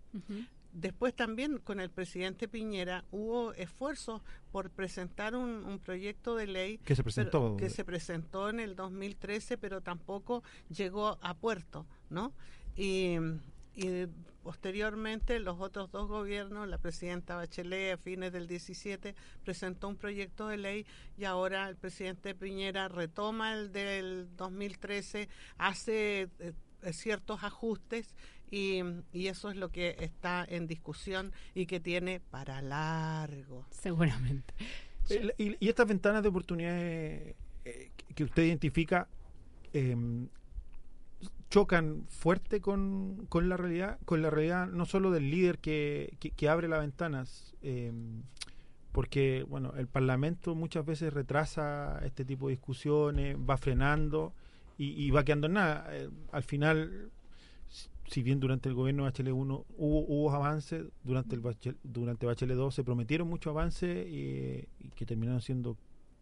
Después 0.72 1.14
también 1.16 1.58
con 1.58 1.80
el 1.80 1.90
presidente 1.90 2.46
Piñera 2.46 3.04
hubo 3.10 3.52
esfuerzos 3.54 4.22
por 4.52 4.70
presentar 4.70 5.34
un, 5.34 5.64
un 5.64 5.80
proyecto 5.80 6.36
de 6.36 6.46
ley 6.46 6.78
Que 6.78 6.94
se 6.94 7.02
pero- 7.02 7.04
presentó. 7.04 7.56
que 7.56 7.70
se 7.70 7.84
presentó 7.84 8.48
en 8.50 8.60
el 8.60 8.76
2013, 8.76 9.58
pero 9.58 9.80
tampoco 9.80 10.44
llegó 10.68 11.18
a 11.22 11.34
puerto, 11.34 11.86
¿no? 12.08 12.32
Y, 12.76 13.16
y 13.74 14.06
posteriormente 14.42 15.38
los 15.38 15.60
otros 15.60 15.90
dos 15.90 16.08
gobiernos, 16.08 16.66
la 16.68 16.78
presidenta 16.78 17.36
Bachelet 17.36 17.94
a 17.94 17.96
fines 17.98 18.32
del 18.32 18.46
17 18.46 19.14
presentó 19.44 19.88
un 19.88 19.96
proyecto 19.96 20.48
de 20.48 20.56
ley 20.56 20.86
y 21.16 21.24
ahora 21.24 21.68
el 21.68 21.76
presidente 21.76 22.34
Piñera 22.34 22.88
retoma 22.88 23.54
el 23.54 23.70
del 23.72 24.28
2013, 24.36 25.28
hace 25.58 26.28
eh, 26.40 26.52
ciertos 26.92 27.44
ajustes 27.44 28.14
y, 28.50 28.80
y 29.12 29.28
eso 29.28 29.50
es 29.50 29.56
lo 29.56 29.68
que 29.70 29.96
está 30.00 30.44
en 30.48 30.66
discusión 30.66 31.32
y 31.54 31.66
que 31.66 31.78
tiene 31.78 32.20
para 32.20 32.60
largo. 32.62 33.66
Seguramente. 33.70 34.52
Y, 35.38 35.56
y 35.64 35.68
estas 35.68 35.86
ventanas 35.86 36.22
de 36.22 36.28
oportunidades 36.28 37.34
eh, 37.64 37.90
que- 37.96 38.14
que 38.14 38.24
usted 38.24 38.42
identifica 38.44 39.08
eh, 39.72 39.96
chocan 41.50 42.06
fuerte 42.08 42.60
con, 42.60 43.26
con 43.28 43.48
la 43.48 43.56
realidad, 43.56 43.98
con 44.04 44.22
la 44.22 44.30
realidad 44.30 44.68
no 44.68 44.86
solo 44.86 45.10
del 45.10 45.30
líder 45.30 45.58
que, 45.58 46.16
que, 46.36 46.48
abre 46.48 46.68
las 46.68 46.80
ventanas, 46.80 47.54
eh, 47.62 47.92
porque 48.92 49.44
bueno, 49.48 49.72
el 49.76 49.86
Parlamento 49.86 50.54
muchas 50.54 50.84
veces 50.86 51.12
retrasa 51.12 52.00
este 52.04 52.24
tipo 52.24 52.46
de 52.48 52.52
discusiones, 52.52 53.36
va 53.36 53.56
frenando 53.56 54.32
y, 54.78 55.10
va 55.10 55.24
quedando 55.24 55.46
en 55.48 55.52
nada. 55.54 55.86
Eh, 55.90 56.08
al 56.32 56.42
final, 56.42 57.10
si- 58.06 58.22
bien 58.22 58.40
durante 58.40 58.68
el 58.68 58.74
gobierno 58.74 59.02
de 59.04 59.10
Bachelet 59.10 59.34
1 59.34 59.66
hubo, 59.76 60.00
hubo 60.06 60.32
avances, 60.32 60.86
durante 61.04 61.34
el 61.34 61.42
Bachel- 61.42 61.76
durante 61.82 62.24
Bachelet 62.26 62.56
2 62.56 62.74
se 62.74 62.82
prometieron 62.84 63.28
muchos 63.28 63.50
avances 63.50 64.08
y, 64.08 64.66
y 64.80 64.88
que 64.96 65.04
terminaron 65.04 65.42
siendo 65.42 65.76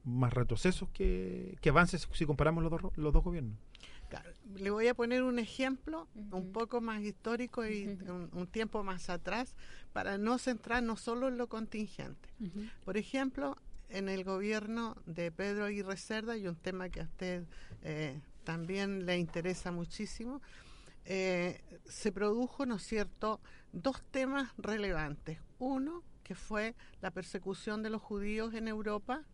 más 0.05 0.33
retrocesos 0.33 0.89
que, 0.91 1.57
que 1.61 1.69
avances 1.69 2.09
si 2.13 2.27
comparamos 2.27 2.65
los 2.65 2.73
dos, 2.73 2.93
los 2.97 3.13
dos 3.13 3.23
gobiernos. 3.23 3.57
Claro, 4.09 4.31
Le 4.57 4.71
voy 4.71 4.88
a 4.88 4.95
poner 4.95 5.23
un 5.23 5.38
ejemplo 5.38 6.09
un 6.31 6.53
poco 6.53 6.81
más 6.81 7.03
histórico 7.03 7.67
y 7.67 7.87
un, 8.09 8.31
un 8.33 8.47
tiempo 8.47 8.83
más 8.83 9.11
atrás 9.11 9.55
para 9.93 10.17
no 10.19 10.38
centrarnos 10.38 11.00
solo 11.00 11.29
en 11.29 11.37
lo 11.37 11.49
contingente. 11.49 12.29
Por 12.85 12.97
ejemplo, 12.97 13.57
en 13.91 14.09
el 14.09 14.25
gobierno 14.25 14.97
de 15.07 15.31
Pedro 15.31 15.65
Aguirre 15.65 15.97
Cerda, 15.97 16.37
y 16.37 16.47
un 16.47 16.57
tema 16.57 16.88
que 16.88 17.00
a 17.00 17.05
usted 17.05 17.45
eh, 17.83 18.21
también 18.45 19.07
le 19.07 19.18
interesa 19.18 19.73
muchísimo, 19.73 20.40
eh, 21.05 21.61
se 21.87 22.12
produjo, 22.12 22.66
¿no 22.66 22.77
es 22.77 22.83
cierto?, 22.83 23.40
dos 23.73 24.03
temas 24.11 24.53
relevantes. 24.59 25.38
Uno, 25.59 26.03
que 26.23 26.35
fue 26.35 26.75
la 27.01 27.11
persecución 27.11 27.83
de 27.83 27.90
los 27.90 28.03
judíos 28.03 28.55
en 28.55 28.68
Europa, 28.68 29.25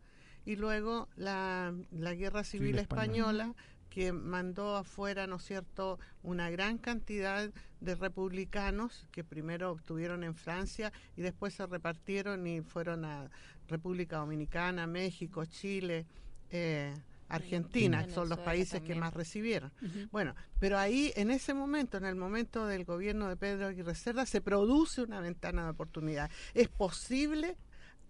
y 0.46 0.56
luego 0.56 1.08
la, 1.16 1.74
la 1.90 2.14
guerra 2.14 2.44
civil, 2.44 2.68
Civil 2.68 2.78
española. 2.80 3.44
española, 3.44 3.54
que 3.94 4.12
mandó 4.12 4.76
afuera, 4.76 5.28
¿no 5.28 5.37
es 5.37 5.44
cierto?, 5.44 6.00
una 6.24 6.50
gran 6.50 6.78
cantidad 6.78 7.48
de 7.80 7.94
republicanos 7.94 9.07
que 9.12 9.22
primero 9.22 9.70
obtuvieron 9.70 10.24
en 10.24 10.35
Francia 10.35 10.92
y 11.16 11.22
después 11.22 11.54
se 11.54 11.64
repartieron 11.64 12.44
y 12.44 12.61
fueron 12.61 13.04
a 13.04 13.30
República 13.68 14.16
Dominicana, 14.16 14.88
México, 14.88 15.44
Chile, 15.44 16.07
eh, 16.50 16.92
Argentina, 17.28 18.04
que 18.04 18.11
son 18.11 18.28
los 18.28 18.38
Venezuela 18.38 18.44
países 18.44 18.83
que 18.83 18.96
más 18.96 19.14
recibieron. 19.14 19.70
Bueno, 20.11 20.35
pero 20.59 20.76
ahí, 20.76 21.12
en 21.14 21.30
ese 21.30 21.54
momento, 21.54 21.96
en 21.96 22.04
el 22.04 22.16
momento 22.16 22.66
del 22.66 22.85
gobierno 22.85 23.28
de 23.28 23.37
Pedro 23.37 23.68
Aguirre 23.68 23.94
Cerda, 23.94 24.26
se 24.26 24.40
produce 24.40 25.02
una 25.02 25.20
ventana 25.20 25.62
de 25.62 25.70
oportunidad. 25.70 26.33
Es 26.52 26.68
posible 26.68 27.57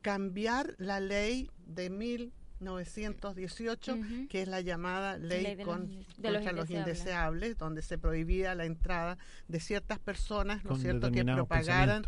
cambiar 0.01 0.77
la 0.79 0.99
ley 0.99 1.51
de 1.66 1.90
1918, 2.61 3.95
Ujú. 3.95 4.29
que 4.29 4.43
es 4.43 4.49
la 4.49 4.61
llamada 4.61 5.19
ley, 5.19 5.43
Ley 5.43 5.55
de 5.57 5.64
los 5.64 5.75
con- 5.77 5.88
de 5.88 5.97
los 5.97 6.05
contra 6.43 6.53
los 6.53 6.71
indeseables. 6.71 6.99
indeseables, 6.99 7.59
donde 7.59 7.83
se 7.83 7.99
prohibía 7.99 8.55
la 8.55 8.64
entrada 8.64 9.19
de 9.49 9.61
ciertas 9.61 9.99
personas, 9.99 10.64
¿no 10.64 10.75
es 10.77 10.83
cierto?, 10.83 11.11
que 11.11 11.25
propagaran 11.25 12.05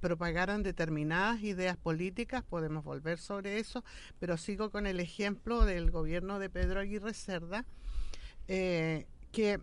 propagaran 0.00 0.62
determinadas 0.62 1.42
ideas 1.42 1.76
políticas, 1.76 2.42
podemos 2.42 2.84
volver 2.84 3.18
sobre 3.18 3.58
eso, 3.58 3.84
pero 4.18 4.36
sigo 4.38 4.70
con 4.70 4.86
el 4.86 4.98
ejemplo 5.00 5.64
del 5.64 5.90
gobierno 5.90 6.38
de 6.38 6.48
Pedro 6.50 6.80
Aguirre 6.80 7.12
Cerda, 7.14 7.64
eh, 8.48 9.06
que 9.32 9.60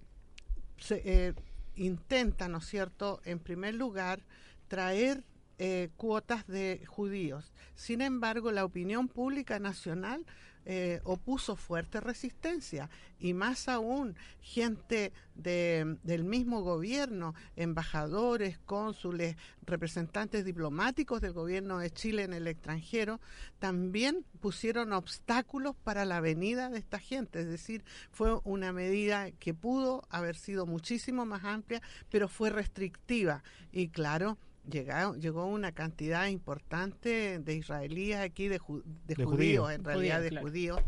se, 0.78 1.02
eh, 1.06 1.34
intenta, 1.76 2.48
¿no 2.50 2.60
es 2.60 2.65
cierto?, 2.65 3.20
en 3.26 3.39
primer 3.39 3.74
lugar, 3.76 4.22
traer 4.67 5.24
eh, 5.63 5.89
cuotas 5.95 6.47
de 6.47 6.84
judíos. 6.88 7.54
Sin 7.76 8.02
embargo, 8.02 8.52
la 8.52 8.65
opinión 8.65 9.08
pública 9.08 9.60
nacional 9.60 10.26
eh, 10.65 11.02
opuso 11.04 11.56
fuerte 11.56 12.00
resistencia 12.00 12.88
y 13.19 13.34
más 13.34 13.67
aún 13.67 14.15
gente 14.41 15.12
de- 15.36 15.97
del 16.04 16.24
mismo 16.24 16.62
gobierno, 16.62 17.34
embajadores, 17.56 18.58
cónsules, 18.65 19.36
representantes 19.65 20.45
diplomáticos 20.45 21.19
del 21.21 21.34
gobierno 21.34 21.78
de 21.80 21.89
Chile 21.91 22.24
en 22.24 22.34
el 22.34 22.47
extranjero, 22.47 23.19
también 23.60 24.24
pusieron 24.39 24.93
obstáculos 24.93 25.76
para 25.84 26.06
la 26.06 26.21
venida 26.21 26.69
de 26.69 26.80
esta 26.80 26.97
gente. 27.00 27.39
Es 27.41 27.47
decir, 27.47 27.84
fue 28.12 28.39
una 28.43 28.71
medida 28.71 29.32
que 29.32 29.54
pudo 29.54 30.04
haber 30.10 30.36
sido 30.36 30.65
muchísimo 30.65 31.26
más 31.26 31.43
amplia, 31.43 31.82
pero 32.10 32.28
fue 32.28 32.50
restrictiva. 32.52 33.43
Y 33.71 33.89
claro, 33.89 34.38
Llegó, 34.69 35.15
llegó 35.15 35.45
una 35.45 35.71
cantidad 35.71 36.28
importante 36.28 37.39
de 37.39 37.56
israelíes 37.56 38.19
aquí, 38.19 38.47
de, 38.47 38.60
ju- 38.60 38.84
de 38.84 39.15
De 39.15 39.26
judíos, 39.26 39.71
en 39.71 39.84
realidad 39.84 40.21
de 40.21 40.30
claro. 40.30 40.47
judíos. 40.47 40.80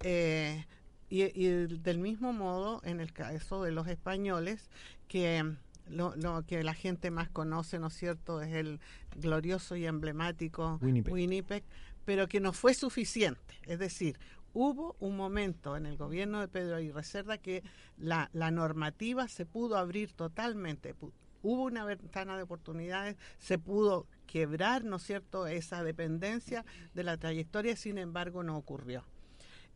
Eh, 0.00 0.64
y, 1.10 1.24
y 1.24 1.48
del 1.66 1.98
mismo 1.98 2.32
modo, 2.32 2.80
en 2.84 3.00
el 3.00 3.12
caso 3.12 3.62
de 3.62 3.70
los 3.70 3.86
españoles, 3.86 4.70
que 5.08 5.44
lo, 5.88 6.16
lo 6.16 6.42
que 6.46 6.62
la 6.64 6.72
gente 6.74 7.10
más 7.10 7.28
conoce, 7.28 7.78
¿no 7.78 7.88
es 7.88 7.94
cierto?, 7.94 8.40
es 8.40 8.54
el 8.54 8.80
glorioso 9.16 9.76
y 9.76 9.84
emblemático 9.84 10.78
Winnipeg. 10.80 11.12
Winnipeg, 11.12 11.64
pero 12.06 12.28
que 12.28 12.40
no 12.40 12.52
fue 12.54 12.72
suficiente. 12.72 13.60
Es 13.66 13.78
decir, 13.78 14.18
hubo 14.54 14.96
un 15.00 15.16
momento 15.16 15.76
en 15.76 15.84
el 15.84 15.98
gobierno 15.98 16.40
de 16.40 16.48
Pedro 16.48 16.76
Aguirre 16.76 17.02
Cerda 17.04 17.36
que 17.36 17.62
la, 17.98 18.30
la 18.32 18.50
normativa 18.50 19.28
se 19.28 19.44
pudo 19.44 19.76
abrir 19.76 20.12
totalmente. 20.14 20.94
Hubo 21.42 21.64
una 21.64 21.84
ventana 21.84 22.36
de 22.36 22.42
oportunidades, 22.42 23.16
se 23.38 23.58
pudo 23.58 24.06
quebrar, 24.26 24.84
¿no 24.84 24.96
es 24.96 25.02
cierto?, 25.02 25.46
esa 25.46 25.82
dependencia 25.82 26.64
de 26.94 27.04
la 27.04 27.16
trayectoria, 27.16 27.76
sin 27.76 27.98
embargo, 27.98 28.42
no 28.42 28.56
ocurrió. 28.56 29.04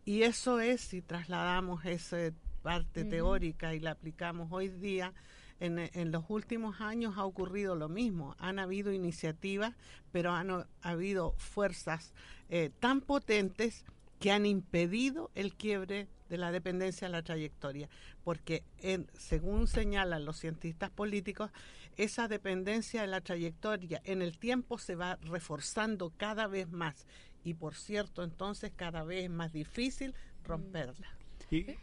Y 0.05 0.23
eso 0.23 0.61
es, 0.61 0.81
si 0.81 1.03
trasladamos 1.03 1.85
esa 1.85 2.19
parte 2.63 3.05
teórica 3.05 3.75
y 3.75 3.81
la 3.81 3.93
aplicamos 3.93 4.49
hoy 4.51 4.69
día, 4.69 5.13
en, 5.59 5.79
en 5.79 6.13
los 6.13 6.25
últimos 6.29 6.81
años 6.81 7.15
ha 7.17 7.25
ocurrido 7.25 7.77
lo 7.77 7.89
mismo. 7.89 8.37
Han 8.39 8.59
habido 8.59 8.93
iniciativas, 8.93 9.75
pero 10.13 10.33
han 10.33 10.51
ha 10.51 10.67
habido 10.83 11.33
fuerzas 11.39 12.13
eh, 12.49 12.71
tan 12.79 13.01
potentes 13.01 13.85
que 14.19 14.33
han 14.33 14.47
impedido 14.47 15.31
el 15.35 15.55
quiebre 15.55 16.09
de 16.29 16.39
la 16.39 16.51
dependencia 16.51 17.07
de 17.09 17.13
la 17.13 17.23
trayectoria, 17.23 17.89
porque 18.25 18.65
en- 18.79 19.07
según 19.17 19.67
señalan 19.69 20.25
los 20.25 20.39
cientistas 20.41 20.91
políticos, 20.91 21.51
esa 21.97 22.27
dependencia 22.29 23.03
de 23.03 23.07
la 23.07 23.21
trayectoria 23.21 24.01
en 24.05 24.23
el 24.23 24.39
tiempo 24.39 24.79
se 24.79 24.97
va 24.97 25.17
reforzando 25.23 26.13
cada 26.17 26.47
vez 26.47 26.69
más 26.71 27.07
y 27.45 27.55
por 27.55 27.75
cierto 27.75 28.25
entonces 28.25 28.73
cada 28.75 29.05
vez 29.05 29.25
es 29.25 29.31
más 29.31 29.53
difícil 29.53 30.15
romperla. 30.45 31.07
Y, 31.51 31.63
¿Qué- 31.65 31.79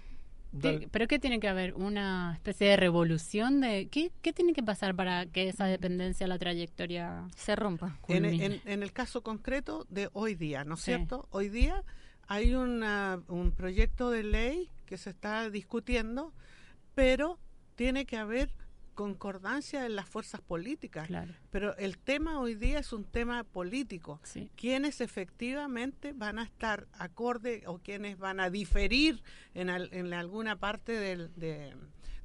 dale. 0.52 0.88
¿Pero 0.91 1.08
qué 1.08 1.19
tiene 1.19 1.39
que 1.39 1.48
haber? 1.48 1.74
¿Una 1.76 2.34
especie 2.34 2.67
de 2.67 2.76
revolución? 2.78 3.62
de 3.62 3.88
¿Qué, 3.89 4.12
qué 4.22 4.34
tiene 4.34 4.52
que 4.54 4.62
pasar 4.62 4.93
para 4.96 5.26
que 5.26 5.48
esa 5.48 5.65
dependencia, 5.65 6.28
la 6.28 6.38
trayectoria 6.38 7.26
Se 7.38 7.56
rompa. 7.56 7.98
En, 8.10 8.26
en- 8.26 8.62
en 8.65 8.84
el 8.84 8.91
caso 8.91 9.24
concreto 9.24 9.86
de 9.89 10.10
hoy 10.13 10.36
día, 10.36 10.63
¿no 10.65 10.74
es 10.76 10.82
Sí. 10.82 10.86
cierto? 10.91 11.28
Hoy 11.32 11.48
día 11.50 11.84
hay 12.34 12.56
un 12.56 13.54
proyecto 13.56 14.10
de 14.10 14.24
ley 14.24 14.72
que 14.88 14.98
se 14.98 15.12
está 15.12 15.52
discutiendo, 15.52 16.34
pero 16.96 17.38
tiene 17.76 18.06
que 18.08 18.17
haber 18.17 18.50
concordancia 18.96 19.86
en 19.86 19.96
las 19.96 20.08
fuerzas 20.08 20.41
políticas. 20.41 21.10
Pero 21.52 21.78
el 21.78 22.00
tema 22.00 22.39
hoy 22.39 22.56
día 22.56 22.80
es 22.80 22.91
un 22.91 23.06
tema 23.06 23.43
político. 23.43 24.19
Quienes 24.56 25.00
efectivamente 25.00 26.13
van 26.13 26.39
a 26.39 26.43
estar 26.43 26.88
acorde 26.93 27.62
o 27.67 27.78
quienes 27.78 28.17
van 28.17 28.39
a 28.39 28.50
diferir 28.50 29.22
en, 29.54 29.69
en 29.69 30.13
alguna 30.13 30.56
parte 30.56 30.93
de, 30.93 31.28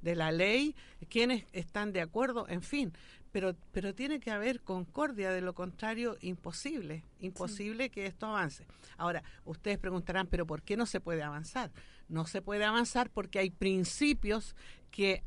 de, 0.00 0.16
la 0.16 0.32
ley, 0.32 0.74
quienes 1.10 1.44
están 1.52 1.92
de 1.92 2.00
acuerdo, 2.00 2.48
en 2.48 2.62
fin. 2.62 2.94
Pero, 3.32 3.54
pero 3.72 3.94
tiene 3.94 4.20
que 4.20 4.30
haber 4.30 4.60
concordia, 4.62 5.30
de 5.30 5.40
lo 5.40 5.54
contrario, 5.54 6.16
imposible, 6.20 7.04
imposible 7.20 7.90
que 7.90 8.06
esto 8.06 8.26
avance. 8.26 8.66
Ahora, 8.96 9.22
ustedes 9.44 9.78
preguntarán, 9.78 10.26
pero 10.26 10.46
¿por 10.46 10.62
qué 10.62 10.76
no 10.76 10.86
se 10.86 11.00
puede 11.00 11.22
avanzar? 11.22 11.70
No 12.08 12.26
se 12.26 12.42
puede 12.42 12.64
avanzar 12.64 13.10
porque 13.10 13.38
hay 13.38 13.50
principios 13.50 14.56
que 14.90 15.22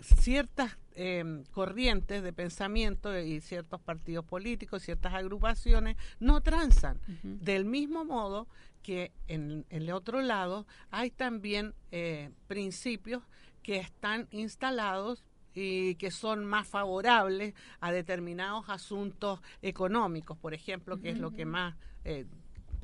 ciertas 0.00 0.78
em, 0.94 1.44
corrientes 1.44 2.22
de 2.22 2.32
pensamiento 2.32 3.18
y 3.18 3.40
ciertos 3.40 3.80
partidos 3.80 4.24
políticos, 4.24 4.82
ciertas 4.82 5.14
agrupaciones 5.14 5.96
no 6.20 6.40
transan. 6.40 7.00
Del 7.22 7.64
mismo 7.64 8.04
modo 8.04 8.48
que 8.82 9.12
en, 9.26 9.66
el 9.70 9.90
otro 9.90 10.22
lado 10.22 10.66
hay 10.90 11.10
también 11.10 11.74
eh, 11.90 12.30
principios 12.46 13.22
que 13.62 13.78
están 13.78 14.28
instalados 14.30 15.24
y 15.56 15.94
que 15.96 16.10
son 16.10 16.44
más 16.44 16.68
favorables 16.68 17.54
a 17.80 17.90
determinados 17.90 18.68
asuntos 18.68 19.40
económicos, 19.62 20.36
por 20.36 20.54
ejemplo, 20.54 21.00
que 21.00 21.10
es 21.10 21.18
lo 21.18 21.32
que 21.32 21.46
más 21.46 21.74
eh, 22.04 22.26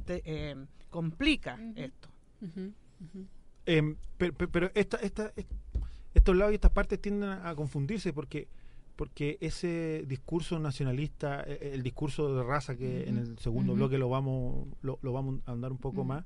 em, 0.06 0.66
complica 0.90 1.58
esto. 1.76 2.08
Em, 3.66 3.96
pero, 4.16 4.70
esta, 4.74 4.96
esta, 4.96 5.32
estos 6.14 6.36
lados 6.36 6.52
y 6.52 6.54
estas 6.56 6.72
partes 6.72 7.00
tienden 7.00 7.30
a 7.30 7.54
confundirse 7.54 8.12
porque 8.12 8.48
porque 8.96 9.38
ese 9.40 10.04
discurso 10.06 10.58
nacionalista, 10.58 11.42
e, 11.42 11.58
e, 11.60 11.74
el 11.74 11.82
discurso 11.82 12.34
de 12.34 12.42
raza 12.42 12.76
que 12.76 13.08
en 13.08 13.18
el 13.18 13.38
segundo 13.38 13.74
bloque 13.74 13.98
lo 13.98 14.08
vamos 14.08 14.68
lo, 14.82 14.98
vamos 15.02 15.40
a 15.46 15.52
andar 15.52 15.72
un 15.72 15.78
poco 15.78 16.04
más, 16.04 16.24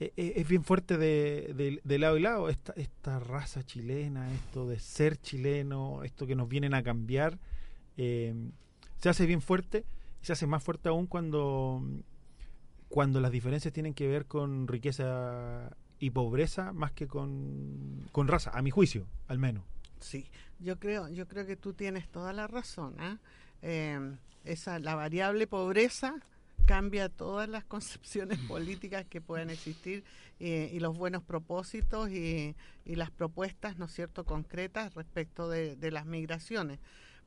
e, 0.00 0.12
es 0.16 0.48
bien 0.48 0.64
fuerte 0.64 0.98
de, 0.98 1.80
lado 1.98 2.16
y 2.16 2.20
lado. 2.20 2.48
Esta, 2.48 2.72
esta 2.76 3.18
raza 3.18 3.62
chilena, 3.64 4.32
esto 4.32 4.68
de 4.68 4.78
ser 4.78 5.20
chileno, 5.20 6.02
esto 6.04 6.26
que 6.26 6.34
nos 6.34 6.48
vienen 6.48 6.74
a 6.74 6.82
cambiar, 6.82 7.38
em, 7.96 8.52
se 8.98 9.08
hace 9.08 9.26
bien 9.26 9.42
fuerte 9.42 9.84
se 10.24 10.32
hace 10.32 10.46
más 10.46 10.64
fuerte 10.64 10.88
aún 10.88 11.06
cuando, 11.06 11.82
cuando 12.88 13.20
las 13.20 13.30
diferencias 13.30 13.74
tienen 13.74 13.92
que 13.92 14.08
ver 14.08 14.24
con 14.24 14.66
riqueza 14.66 15.76
y 15.98 16.10
pobreza 16.10 16.72
más 16.72 16.92
que 16.92 17.06
con, 17.06 18.08
raza, 18.14 18.50
a 18.54 18.62
mi 18.62 18.70
juicio, 18.70 19.06
al 19.28 19.38
menos. 19.38 19.64
Sí, 20.00 20.30
yo 20.60 20.78
creo, 20.78 21.08
yo 21.10 21.28
creo 21.28 21.44
que 21.44 21.56
tú 21.56 21.74
tienes 21.74 22.08
toda 22.08 22.32
la 22.32 22.46
razón. 22.46 22.96
Eh, 23.60 24.16
esa, 24.44 24.78
la 24.78 24.94
variable 24.94 25.46
pobreza 25.46 26.16
cambia 26.66 27.08
todas 27.08 27.48
las 27.48 27.64
concepciones 27.74 28.38
políticas 28.40 29.04
que 29.06 29.20
pueden 29.20 29.50
existir 29.50 30.04
eh, 30.40 30.70
y 30.72 30.80
los 30.80 30.96
buenos 30.96 31.22
propósitos 31.22 32.10
y, 32.10 32.56
las 32.84 33.10
propuestas, 33.10 33.78
¿no 33.78 33.86
es 33.86 33.92
cierto?, 33.92 34.24
concretas 34.24 34.94
respecto 34.94 35.48
de, 35.48 35.76
de, 35.76 35.90
las 35.90 36.06
migraciones. 36.06 36.80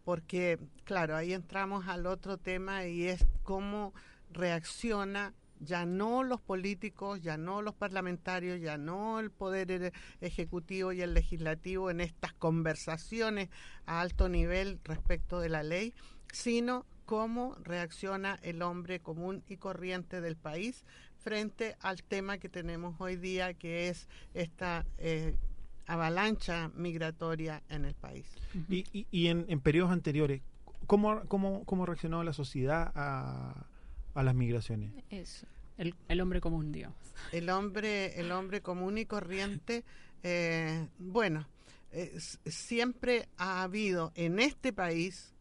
Porque, 0.03 0.59
claro, 0.83 1.15
ahí 1.15 1.33
entramos 1.33 1.87
al 1.87 2.05
otro 2.05 2.37
tema 2.37 2.85
y 2.85 3.07
es 3.07 3.25
cómo 3.43 3.93
reacciona 4.31 5.33
ya 5.59 5.85
no 5.85 6.23
los 6.23 6.41
políticos, 6.41 7.21
ya 7.21 7.37
no 7.37 7.61
los 7.61 7.73
parlamentarios, 7.73 8.61
ya 8.61 8.77
no 8.77 9.19
el 9.19 9.31
poder 9.31 9.71
e-, 9.71 9.93
ejecutivo 10.21 10.91
y 10.91 11.01
el 11.01 11.13
legislativo 11.13 11.89
en 11.89 12.01
estas 12.01 12.33
conversaciones 12.33 13.49
a 13.85 14.01
alto 14.01 14.29
nivel 14.29 14.79
respecto 14.83 15.39
de 15.39 15.49
la 15.49 15.63
ley, 15.63 15.93
sino 16.31 16.85
cómo 17.07 17.55
reacciona 17.63 18.37
el 18.43 18.61
hombre 18.61 18.99
común 18.99 19.43
y 19.47 19.57
corriente 19.57 20.21
del 20.21 20.35
país 20.35 20.85
frente 21.17 21.75
al 21.79 22.03
tema 22.03 22.37
que 22.37 22.49
tenemos 22.49 23.01
hoy 23.01 23.15
día, 23.15 23.55
que 23.55 23.89
es 23.89 24.07
esta 24.35 24.85
eh, 24.99 25.35
avalancha 25.87 26.69
migratoria 26.75 27.63
en 27.69 27.85
el 27.85 27.95
país. 27.95 28.27
Y, 28.69 29.07
y, 29.09 29.27
en, 29.27 29.45
en, 29.47 29.59
periodos 29.59 29.91
anteriores, 29.91 30.41
¿cómo, 30.85 31.21
cómo, 31.27 31.65
cómo 31.65 31.87
reaccionó 31.87 32.23
la 32.23 32.33
sociedad 32.33 32.91
a 32.93 33.65
a 34.17 34.23
las 34.23 34.33
migraciones. 34.33 34.91
Eso. 35.11 35.45
El, 35.77 35.93
el, 36.07 36.21
hombre 36.21 36.41
común, 36.41 36.71
digamos. 36.71 36.97
El 37.31 37.51
hombre, 37.51 38.19
el 38.19 38.31
hombre 38.31 38.61
común 38.61 38.97
y 38.97 39.05
corriente, 39.05 39.83
eh, 40.23 40.87
bueno, 40.97 41.47
siempre 42.47 43.29
ha 43.37 43.61
habido 43.61 44.11
en 44.15 44.39
este 44.39 44.73
país 44.73 45.35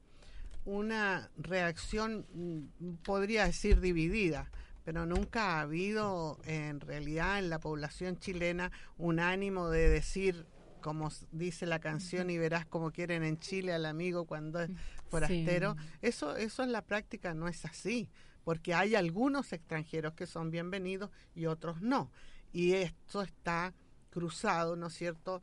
una 0.66 1.30
reacción, 1.38 2.26
mm, 2.34 2.96
podría 3.04 3.46
decir, 3.46 3.80
dividida, 3.80 4.50
pero 4.84 5.06
nunca 5.06 5.56
ha 5.56 5.60
habido 5.62 6.38
en 6.44 6.80
realidad 6.80 7.38
en 7.38 7.48
la 7.48 7.58
población 7.58 8.18
chilena 8.18 8.70
un 8.98 9.18
ánimo 9.18 9.70
de 9.70 9.88
decir, 9.88 10.46
como 10.82 11.10
dice 11.32 11.64
la 11.64 11.80
canción, 11.80 12.28
y 12.28 12.36
verás 12.36 12.66
como 12.66 12.90
quieren 12.92 13.24
en 13.24 13.38
Chile 13.38 13.72
al 13.72 13.86
amigo 13.86 14.26
cuando 14.26 14.60
es 14.60 14.70
forastero. 15.08 15.76
Eso, 16.02 16.36
eso 16.36 16.62
en 16.62 16.72
la 16.72 16.82
práctica 16.82 17.32
no 17.32 17.48
es 17.48 17.64
así 17.64 18.10
porque 18.46 18.74
hay 18.74 18.94
algunos 18.94 19.52
extranjeros 19.52 20.14
que 20.14 20.24
son 20.24 20.52
bienvenidos 20.52 21.10
y 21.34 21.46
otros 21.46 21.82
no. 21.82 22.12
Y 22.52 22.74
esto 22.74 23.22
está 23.22 23.74
cruzado, 24.10 24.76
¿no 24.76 24.86
es 24.86 24.94
cierto?, 24.94 25.42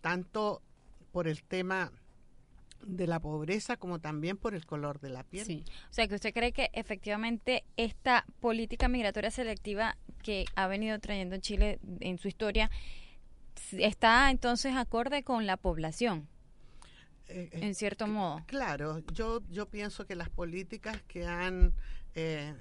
tanto 0.00 0.62
por 1.10 1.26
el 1.26 1.42
tema 1.42 1.90
de 2.84 3.06
la 3.06 3.20
pobreza 3.20 3.76
como 3.76 3.98
también 4.00 4.36
por 4.36 4.54
el 4.54 4.66
color 4.66 5.00
de 5.00 5.10
la 5.10 5.24
piel. 5.24 5.44
Sí. 5.44 5.64
O 5.90 5.92
sea, 5.92 6.08
que 6.08 6.14
usted 6.14 6.32
cree 6.32 6.52
que 6.52 6.70
efectivamente 6.72 7.64
esta 7.76 8.24
política 8.40 8.88
migratoria 8.88 9.30
selectiva 9.30 9.96
que 10.22 10.44
ha 10.54 10.66
venido 10.66 10.98
trayendo 10.98 11.36
Chile 11.38 11.78
en 12.00 12.18
su 12.18 12.28
historia 12.28 12.70
está 13.72 14.30
entonces 14.30 14.74
acorde 14.74 15.22
con 15.22 15.46
la 15.46 15.56
población. 15.56 16.28
Eh, 17.28 17.50
eh, 17.52 17.60
en 17.62 17.74
cierto 17.74 18.06
modo. 18.06 18.42
Claro, 18.46 19.00
yo, 19.12 19.42
yo 19.50 19.66
pienso 19.66 20.06
que 20.06 20.14
las 20.14 20.30
políticas 20.30 21.02
que 21.02 21.26
han 21.26 21.74
eh, 22.14 22.54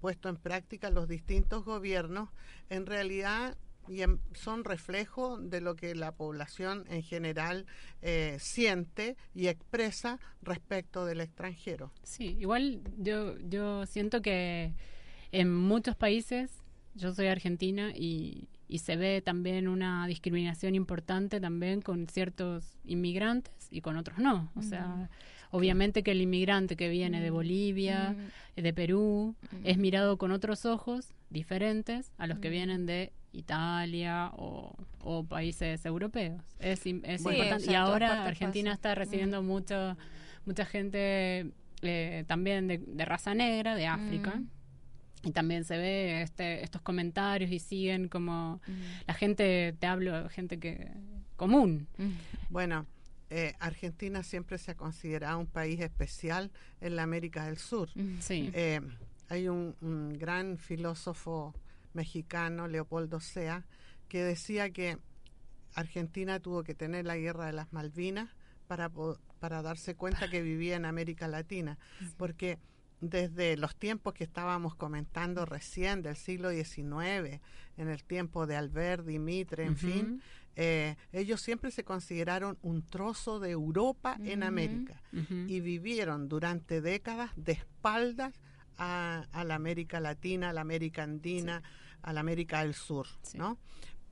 puesto 0.00 0.28
en 0.28 0.36
práctica 0.36 0.90
los 0.90 1.08
distintos 1.08 1.64
gobiernos, 1.64 2.28
en 2.68 2.84
realidad 2.84 3.56
y 3.88 4.02
son 4.34 4.64
reflejo 4.64 5.38
de 5.38 5.60
lo 5.60 5.76
que 5.76 5.94
la 5.94 6.12
población 6.12 6.84
en 6.88 7.02
general 7.02 7.66
eh, 8.02 8.36
siente 8.40 9.16
y 9.34 9.48
expresa 9.48 10.18
respecto 10.42 11.04
del 11.04 11.20
extranjero. 11.20 11.92
Sí, 12.02 12.36
igual 12.38 12.82
yo, 12.98 13.38
yo 13.38 13.86
siento 13.86 14.22
que 14.22 14.74
en 15.32 15.54
muchos 15.54 15.96
países, 15.96 16.50
yo 16.94 17.12
soy 17.14 17.26
argentina 17.26 17.92
y, 17.94 18.48
y 18.68 18.78
se 18.78 18.96
ve 18.96 19.22
también 19.22 19.68
una 19.68 20.06
discriminación 20.06 20.74
importante 20.74 21.40
también 21.40 21.80
con 21.82 22.08
ciertos 22.08 22.76
inmigrantes 22.84 23.54
y 23.70 23.80
con 23.80 23.96
otros 23.96 24.18
no. 24.18 24.50
O 24.56 24.62
sea, 24.62 25.08
obviamente 25.50 26.02
que 26.02 26.12
el 26.12 26.20
inmigrante 26.20 26.76
que 26.76 26.88
viene 26.88 27.20
de 27.20 27.30
Bolivia, 27.30 28.16
de 28.56 28.72
Perú, 28.72 29.36
es 29.64 29.78
mirado 29.78 30.16
con 30.16 30.32
otros 30.32 30.64
ojos 30.64 31.12
diferentes 31.30 32.12
a 32.18 32.26
los 32.26 32.38
que 32.38 32.50
vienen 32.50 32.86
de 32.86 33.12
Italia 33.38 34.30
o, 34.36 34.74
países 35.28 35.84
europeos. 35.86 36.42
Es, 36.58 36.86
importante. 36.86 37.70
y 37.70 37.74
ahora 37.74 38.24
Argentina 38.24 38.72
está 38.72 38.94
recibiendo 38.94 39.42
mucho, 39.42 39.96
mucha 40.44 40.64
gente 40.64 41.52
eh, 41.82 42.24
también 42.26 42.66
de, 42.66 42.78
de, 42.78 43.04
raza 43.04 43.34
negra, 43.34 43.76
de 43.76 43.86
África 43.86 44.42
y 45.26 45.32
también 45.32 45.64
se 45.64 45.76
ve 45.76 46.22
este, 46.22 46.62
estos 46.62 46.82
comentarios 46.82 47.50
y 47.50 47.58
siguen 47.58 48.08
como 48.08 48.60
la 49.06 49.14
gente, 49.14 49.74
te 49.78 49.86
hablo, 49.86 50.28
gente 50.28 50.58
que 50.58 50.92
común. 51.36 51.88
Bueno, 52.48 52.86
eh, 53.30 53.54
Argentina 53.58 54.22
siempre 54.22 54.56
se 54.58 54.70
ha 54.70 54.76
considerado 54.76 55.38
un 55.38 55.46
país 55.46 55.80
especial 55.80 56.52
en 56.80 56.94
la 56.96 57.02
América 57.02 57.46
del 57.46 57.58
Sur. 57.58 57.88
Sí. 58.20 58.50
Eh, 58.54 58.80
hay 59.28 59.48
un, 59.48 60.16
gran 60.18 60.58
filósofo 60.58 61.54
mexicano, 61.96 62.68
Leopoldo 62.68 63.18
Sea, 63.18 63.64
que 64.08 64.22
decía 64.22 64.70
que 64.70 64.98
Argentina 65.74 66.38
tuvo 66.38 66.62
que 66.62 66.74
tener 66.74 67.04
la 67.04 67.16
guerra 67.16 67.46
de 67.46 67.52
las 67.52 67.72
Malvinas 67.72 68.30
para, 68.68 68.90
para 69.40 69.62
darse 69.62 69.96
cuenta 69.96 70.30
que 70.30 70.42
vivía 70.42 70.76
en 70.76 70.84
América 70.84 71.26
Latina, 71.26 71.78
porque 72.16 72.58
desde 73.00 73.56
los 73.56 73.76
tiempos 73.76 74.14
que 74.14 74.24
estábamos 74.24 74.74
comentando 74.74 75.44
recién, 75.44 76.02
del 76.02 76.16
siglo 76.16 76.50
XIX, 76.50 77.40
en 77.76 77.88
el 77.88 78.04
tiempo 78.04 78.46
de 78.46 78.56
Alberti, 78.56 79.18
Mitre, 79.18 79.64
en 79.64 79.76
fin, 79.76 80.22
eh, 80.56 80.96
ellos 81.12 81.42
siempre 81.42 81.70
se 81.70 81.84
consideraron 81.84 82.56
un 82.62 82.82
trozo 82.82 83.38
de 83.38 83.50
Europa 83.50 84.16
en 84.24 84.42
América. 84.42 85.02
Y 85.12 85.60
vivieron 85.60 86.28
durante 86.28 86.80
décadas 86.80 87.30
de 87.36 87.52
espaldas 87.52 88.34
a, 88.78 89.26
a, 89.32 89.44
la 89.44 89.54
América 89.54 90.00
Latina, 90.00 90.50
a 90.50 90.52
la 90.52 90.62
América 90.62 91.02
Andina, 91.02 91.62
a 92.02 92.12
la 92.12 92.20
América 92.20 92.60
del 92.62 92.74
Sur, 92.74 93.06
¿no? 93.34 93.58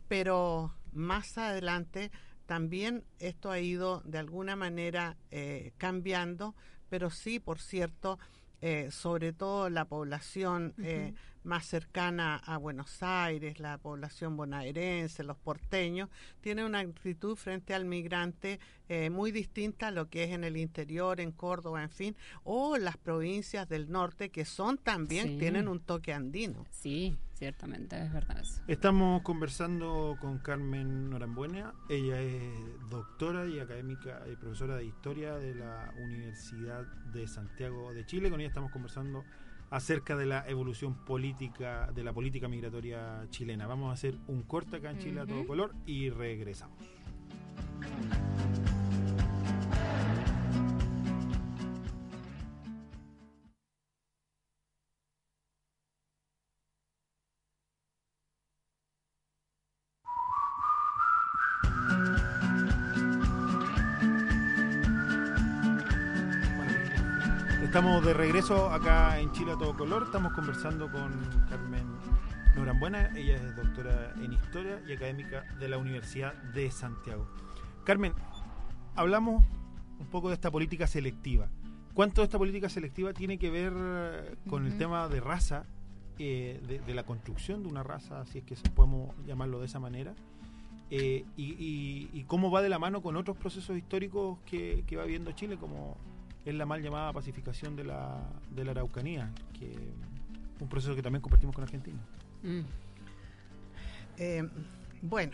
Pero 0.09 0.75
más 0.93 1.39
adelante 1.39 2.11
también 2.47 3.05
esto 3.19 3.51
ha 3.51 3.59
ido 3.59 4.03
de 4.05 4.19
alguna 4.19 4.57
manera 4.57 5.17
eh, 5.31 5.73
cambiando, 5.79 6.55
pero 6.89 7.11
sí, 7.11 7.41
por 7.41 7.59
cierto, 7.59 8.19
eh, 8.61 8.91
sobre 8.91 9.33
todo 9.33 9.71
la 9.71 9.87
población 9.87 10.75
eh, 10.79 11.15
más 11.45 11.67
cercana 11.67 12.37
a 12.37 12.57
Buenos 12.57 13.03
Aires, 13.03 13.61
la 13.61 13.79
población 13.79 14.37
bonaerense, 14.37 15.23
los 15.23 15.37
porteños, 15.37 16.09
tiene 16.41 16.65
una 16.65 16.81
actitud 16.81 17.37
frente 17.37 17.75
al 17.75 17.85
migrante 17.85 18.59
eh, 18.89 19.11
muy 19.11 19.33
distinta 19.33 19.89
a 19.89 19.91
lo 19.91 20.09
que 20.09 20.25
es 20.25 20.31
en 20.31 20.45
el 20.45 20.57
interior, 20.57 21.21
en 21.21 21.33
Córdoba, 21.33 21.83
en 21.83 21.91
fin, 21.91 22.17
o 22.43 22.77
las 22.77 22.97
provincias 22.97 23.69
del 23.69 23.91
norte 23.91 24.31
que 24.31 24.45
son 24.45 24.79
también, 24.79 25.39
tienen 25.39 25.69
un 25.69 25.81
toque 25.81 26.13
andino. 26.13 26.67
Sí, 26.71 27.17
ciertamente, 27.35 28.03
es 28.03 28.13
verdad 28.13 28.41
eso. 28.41 28.63
Estamos 28.67 29.23
conversando 29.23 30.17
con 30.21 30.39
Carmen 30.39 31.11
Norambuena, 31.11 31.75
ella 31.89 32.21
es 32.21 32.91
doctora 32.91 33.47
y 33.47 33.59
académica 33.59 34.23
y 34.31 34.37
profesora 34.37 34.77
de 34.77 34.85
historia 34.85 35.35
de 35.35 35.55
la 35.55 35.93
Universidad 35.99 36.85
de 37.13 37.27
Santiago 37.27 37.93
de 37.93 38.05
Chile, 38.07 38.31
con 38.31 38.41
ella 38.41 38.49
estamos 38.49 38.71
conversando 38.71 39.25
acerca 39.75 40.17
de 40.17 40.25
la 40.25 40.49
evolución 40.49 40.95
política, 40.95 41.91
de 41.93 42.05
la 42.05 42.13
política 42.13 42.47
migratoria 42.47 43.27
chilena. 43.31 43.67
Vamos 43.67 43.91
a 43.91 43.95
hacer 43.95 44.15
un 44.29 44.43
corte 44.43 44.77
acá 44.77 44.93
en 44.93 44.99
Chile 44.99 45.21
a 45.21 45.27
todo 45.27 45.45
color 45.49 45.75
y 45.85 46.11
regresamos. 46.11 46.79
Estamos 67.85 68.07
de 68.07 68.15
regreso 68.15 68.71
acá 68.71 69.21
en 69.21 69.31
Chile 69.33 69.53
a 69.53 69.59
todo 69.59 69.77
color. 69.77 70.05
Estamos 70.05 70.33
conversando 70.33 70.91
con 70.91 71.13
Carmen 71.51 71.85
Norambuena. 72.57 73.11
Ella 73.15 73.35
es 73.35 73.55
doctora 73.55 74.15
en 74.25 74.33
historia 74.33 74.83
y 74.89 74.95
académica 74.95 75.45
de 75.61 75.69
la 75.69 75.77
Universidad 75.77 76.33
de 76.33 76.71
Santiago. 76.71 77.29
Carmen, 77.85 78.15
hablamos 78.97 79.45
un 80.01 80.07
poco 80.07 80.29
de 80.29 80.35
esta 80.35 80.51
política 80.51 80.87
selectiva. 80.87 81.51
¿Cuánto 81.93 82.23
de 82.23 82.25
esta 82.25 82.39
política 82.39 82.71
selectiva 82.71 83.13
tiene 83.13 83.37
que 83.37 83.51
ver 83.51 83.75
eh, 83.77 84.37
con 84.49 84.65
el 84.65 84.79
tema 84.79 85.07
de 85.11 85.21
raza, 85.21 85.67
eh, 86.19 86.81
de, 86.87 86.95
la 86.95 87.03
construcción 87.03 87.63
de 87.63 87.69
una 87.69 87.83
raza, 87.83 88.25
si 88.25 88.39
es 88.39 88.45
que 88.45 88.57
podemos 88.71 89.15
llamarlo 89.27 89.61
de 89.61 89.67
esa 89.67 89.79
manera? 89.79 90.15
Eh, 90.89 91.27
y, 91.37 92.25
cómo 92.29 92.51
va 92.51 92.63
de 92.63 92.71
la 92.71 92.79
mano 92.79 93.03
con 93.03 93.15
otros 93.17 93.37
procesos 93.37 93.77
históricos 93.77 94.39
que, 94.47 94.85
que 94.87 94.97
va 94.97 95.05
viendo 95.05 95.33
Chile, 95.33 95.59
como 95.59 95.99
es 96.45 96.55
la 96.55 96.67
mal 96.67 96.83
llamada 96.83 97.13
pacificación 97.13 97.77
de 97.77 97.85
la, 97.85 98.23
de 98.51 98.65
la 98.65 98.73
Araucanía, 98.73 99.31
que 99.59 99.73
un 100.61 100.69
proceso 100.69 100.95
que 100.95 101.03
también 101.03 101.23
compartimos 101.23 101.55
con 101.55 101.65
Argentina. 101.65 101.99
Mm. 102.43 102.61
Eh, 104.19 104.49
bueno, 105.03 105.33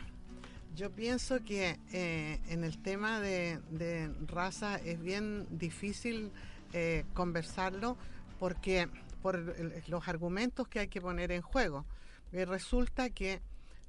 yo 0.76 0.90
pienso 0.90 1.42
que 1.44 1.78
eh, 1.92 2.40
en 2.48 2.64
el 2.64 2.78
tema 2.78 3.20
de, 3.20 4.10
raza 4.26 4.76
es 4.76 5.00
bien 5.00 5.46
difícil 5.50 6.30
eh, 6.72 7.04
conversarlo 7.14 7.96
porque 8.38 8.88
por 9.20 9.38
los 9.88 10.08
argumentos 10.08 10.66
que 10.68 10.80
hay 10.80 10.88
que 10.88 11.00
poner 11.00 11.30
en 11.32 11.42
juego. 11.42 11.84
resulta 12.32 13.10
que 13.10 13.42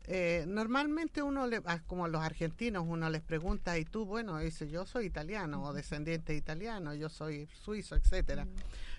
eh, 0.06 0.46
normalmente 0.48 1.22
uno, 1.22 1.48
le, 1.48 1.62
ah, 1.66 1.82
como 1.86 2.08
los 2.08 2.22
argentinos, 2.22 2.86
uno 2.88 3.10
les 3.10 3.22
pregunta, 3.22 3.78
y 3.78 3.86
tú, 3.86 4.06
bueno, 4.06 4.40
dice, 4.40 4.68
yo 4.68 4.86
soy 4.86 5.06
italiano 5.06 5.64
o 5.64 5.74
descendiente 5.74 6.36
italiano, 6.36 6.94
yo 6.94 7.10
soy 7.10 7.48
suizo, 7.54 7.96
etcétera. 7.96 8.48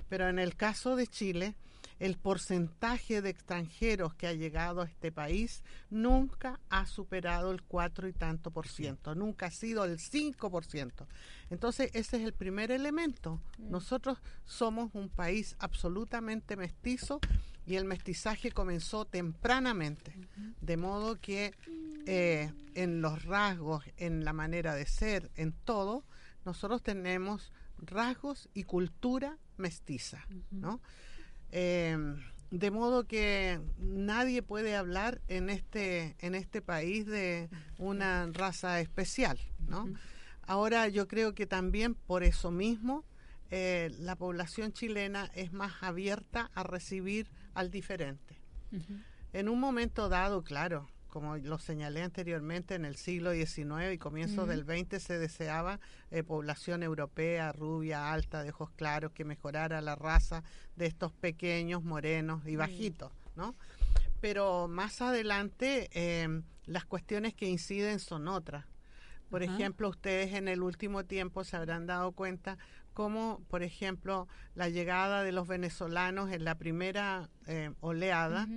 Pero 0.08 0.28
en 0.28 0.38
el 0.38 0.56
caso 0.56 0.96
de 0.96 1.06
Chile, 1.06 1.54
el 1.98 2.16
porcentaje 2.16 3.22
de 3.22 3.30
extranjeros 3.30 4.14
que 4.14 4.26
ha 4.26 4.32
llegado 4.32 4.82
a 4.82 4.86
este 4.86 5.12
país 5.12 5.62
nunca 5.88 6.58
ha 6.68 6.84
superado 6.86 7.52
el 7.52 7.62
4 7.62 8.08
y 8.08 8.12
tanto 8.12 8.50
por 8.50 8.66
ciento, 8.66 9.14
nunca 9.14 9.46
ha 9.46 9.50
sido 9.50 9.84
el 9.84 9.98
5 9.98 10.50
por 10.50 10.64
ciento. 10.64 11.06
Entonces, 11.48 11.90
ese 11.94 12.16
es 12.16 12.24
el 12.24 12.32
primer 12.32 12.72
elemento. 12.72 13.40
Nosotros 13.58 14.18
somos 14.44 14.90
un 14.94 15.08
país 15.08 15.54
absolutamente 15.60 16.56
mestizo 16.56 17.20
y 17.66 17.76
el 17.76 17.84
mestizaje 17.84 18.50
comenzó 18.50 19.04
tempranamente, 19.04 20.14
de 20.60 20.76
modo 20.76 21.20
que 21.20 21.54
eh, 22.06 22.52
en 22.74 23.00
los 23.00 23.24
rasgos, 23.24 23.84
en 23.96 24.24
la 24.24 24.32
manera 24.32 24.74
de 24.74 24.86
ser, 24.86 25.30
en 25.36 25.52
todo, 25.52 26.04
nosotros 26.44 26.82
tenemos 26.82 27.52
rasgos 27.78 28.48
y 28.54 28.64
cultura 28.64 29.38
mestiza, 29.56 30.26
¿no? 30.50 30.80
Eh, 31.50 31.96
de 32.50 32.70
modo 32.70 33.04
que 33.04 33.60
nadie 33.78 34.42
puede 34.42 34.76
hablar 34.76 35.22
en 35.28 35.48
este 35.48 36.16
en 36.18 36.34
este 36.34 36.60
país 36.60 37.06
de 37.06 37.48
una 37.78 38.28
raza 38.30 38.80
especial, 38.80 39.38
¿no? 39.68 39.88
Ahora 40.42 40.88
yo 40.88 41.08
creo 41.08 41.34
que 41.34 41.46
también 41.46 41.94
por 41.94 42.22
eso 42.22 42.50
mismo 42.50 43.04
eh, 43.50 43.90
la 43.98 44.16
población 44.16 44.72
chilena 44.72 45.30
es 45.34 45.52
más 45.52 45.82
abierta 45.82 46.50
a 46.54 46.62
recibir 46.62 47.30
al 47.54 47.70
diferente. 47.70 48.36
En 49.32 49.48
un 49.48 49.60
momento 49.60 50.08
dado, 50.08 50.42
claro, 50.42 50.88
como 51.12 51.36
lo 51.36 51.58
señalé 51.58 52.02
anteriormente, 52.02 52.74
en 52.74 52.86
el 52.86 52.96
siglo 52.96 53.32
XIX 53.32 53.92
y 53.92 53.98
comienzos 53.98 54.48
del 54.48 54.64
XX 54.64 55.02
se 55.02 55.18
deseaba 55.18 55.78
eh, 56.10 56.22
población 56.22 56.82
europea, 56.82 57.52
rubia, 57.52 58.12
alta, 58.12 58.42
de 58.42 58.48
ojos 58.48 58.70
claros, 58.70 59.12
que 59.12 59.26
mejorara 59.26 59.82
la 59.82 59.94
raza 59.94 60.42
de 60.76 60.86
estos 60.86 61.12
pequeños, 61.12 61.84
morenos 61.84 62.46
y 62.46 62.56
bajitos, 62.56 63.12
¿no? 63.36 63.54
Pero 64.22 64.68
más 64.68 65.02
adelante 65.02 65.90
em, 65.92 66.44
las 66.64 66.86
cuestiones 66.86 67.34
que 67.34 67.46
inciden 67.46 67.98
son 67.98 68.26
otras. 68.26 68.64
Por 69.28 69.42
ejemplo, 69.42 69.90
ustedes 69.90 70.34
en 70.34 70.48
el 70.48 70.62
último 70.62 71.04
tiempo 71.04 71.44
se 71.44 71.56
habrán 71.56 71.86
dado 71.86 72.12
cuenta 72.12 72.56
como, 72.92 73.40
por 73.48 73.62
ejemplo, 73.62 74.28
la 74.54 74.68
llegada 74.68 75.22
de 75.22 75.32
los 75.32 75.48
venezolanos 75.48 76.30
en 76.30 76.44
la 76.44 76.56
primera 76.56 77.28
eh, 77.46 77.72
oleada, 77.80 78.48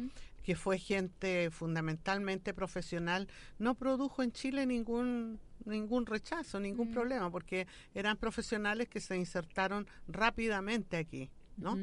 que 0.43 0.55
fue 0.55 0.77
gente 0.77 1.49
fundamentalmente 1.49 2.53
profesional, 2.53 3.27
no 3.57 3.75
produjo 3.75 4.21
en 4.23 4.31
Chile 4.31 4.65
ningún 4.65 5.39
ningún 5.65 6.05
rechazo, 6.05 6.59
ningún 6.59 6.91
problema, 6.91 7.31
porque 7.31 7.67
eran 7.95 8.17
profesionales 8.17 8.87
que 8.87 8.99
se 8.99 9.17
insertaron 9.17 9.87
rápidamente 10.07 10.97
aquí, 10.97 11.31
¿no? 11.57 11.77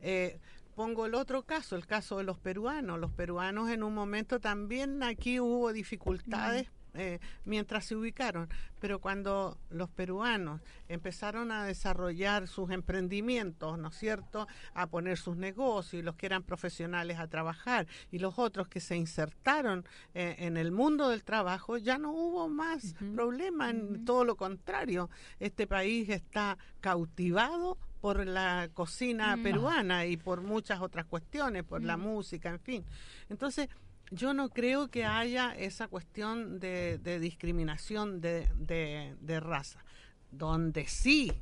Eh, 0.00 0.38
pongo 0.74 1.06
el 1.06 1.14
otro 1.14 1.44
caso, 1.44 1.76
el 1.76 1.86
caso 1.86 2.18
de 2.18 2.24
los 2.24 2.38
peruanos. 2.38 2.98
Los 3.00 3.12
peruanos 3.12 3.70
en 3.70 3.82
un 3.82 3.94
momento 3.94 4.40
también 4.40 5.02
aquí 5.02 5.40
hubo 5.40 5.72
dificultades 5.72 6.68
eh, 6.94 7.18
mientras 7.44 7.84
se 7.84 7.96
ubicaron. 7.96 8.48
Pero 8.80 9.00
cuando 9.00 9.58
los 9.70 9.90
peruanos 9.90 10.60
empezaron 10.88 11.50
a 11.50 11.64
desarrollar 11.64 12.48
sus 12.48 12.70
emprendimientos, 12.70 13.78
¿no 13.78 13.88
es 13.88 13.96
cierto?, 13.96 14.46
a 14.74 14.86
poner 14.86 15.18
sus 15.18 15.36
negocios, 15.36 16.00
y 16.00 16.02
los 16.02 16.16
que 16.16 16.26
eran 16.26 16.42
profesionales 16.42 17.18
a 17.18 17.28
trabajar, 17.28 17.86
y 18.10 18.18
los 18.18 18.38
otros 18.38 18.68
que 18.68 18.80
se 18.80 18.96
insertaron 18.96 19.84
eh, 20.14 20.36
en 20.38 20.56
el 20.56 20.72
mundo 20.72 21.08
del 21.08 21.24
trabajo, 21.24 21.78
ya 21.78 21.98
no 21.98 22.12
hubo 22.12 22.48
más 22.48 22.94
problema, 23.14 23.70
en 23.70 24.04
todo 24.04 24.24
lo 24.24 24.36
contrario, 24.36 25.10
este 25.40 25.66
país 25.66 26.08
está 26.08 26.58
cautivado 26.80 27.78
por 28.04 28.26
la 28.26 28.68
cocina 28.74 29.38
peruana 29.42 30.04
y 30.04 30.18
por 30.18 30.42
muchas 30.42 30.82
otras 30.82 31.06
cuestiones, 31.06 31.64
por 31.64 31.82
la 31.82 31.96
música, 31.96 32.50
en 32.50 32.60
fin. 32.60 32.84
Entonces, 33.30 33.70
yo 34.10 34.34
no 34.34 34.50
creo 34.50 34.88
que 34.88 35.04
haya 35.04 35.54
esa 35.54 35.88
cuestión 35.88 36.60
de, 36.60 36.98
discriminación 37.20 38.20
de, 38.20 39.40
raza. 39.40 39.84
Donde 40.30 40.86
sí 40.88 41.32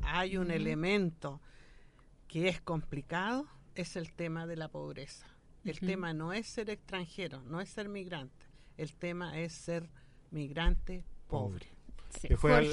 hay 0.00 0.36
un 0.36 0.50
elemento 0.50 1.40
que 2.28 2.48
es 2.48 2.60
complicado 2.60 3.46
es 3.74 3.96
el 3.96 4.12
tema 4.12 4.46
de 4.46 4.56
la 4.56 4.68
pobreza. 4.68 5.26
El 5.64 5.78
tema 5.78 6.12
no 6.12 6.32
es 6.32 6.46
ser 6.46 6.70
extranjero, 6.70 7.42
no 7.42 7.60
es 7.60 7.68
ser 7.68 7.88
migrante. 7.88 8.46
El 8.76 8.94
tema 8.94 9.38
es 9.38 9.52
ser 9.52 9.88
migrante 10.30 11.04
pobre. 11.28 11.66
Que 12.26 12.36
fue 12.36 12.54
algo, 12.54 12.72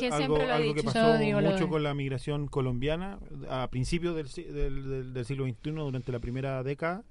que 0.73 0.83
pasó 0.83 1.17
mucho 1.17 1.69
con 1.69 1.83
la 1.83 1.93
migración 1.93 2.47
colombiana 2.47 3.19
a 3.49 3.69
principios 3.69 4.15
del, 4.15 4.53
del, 4.53 5.13
del 5.13 5.25
siglo 5.25 5.45
XXI, 5.45 5.71
durante 5.71 6.11
la 6.11 6.19
primera 6.19 6.61
década 6.63 7.05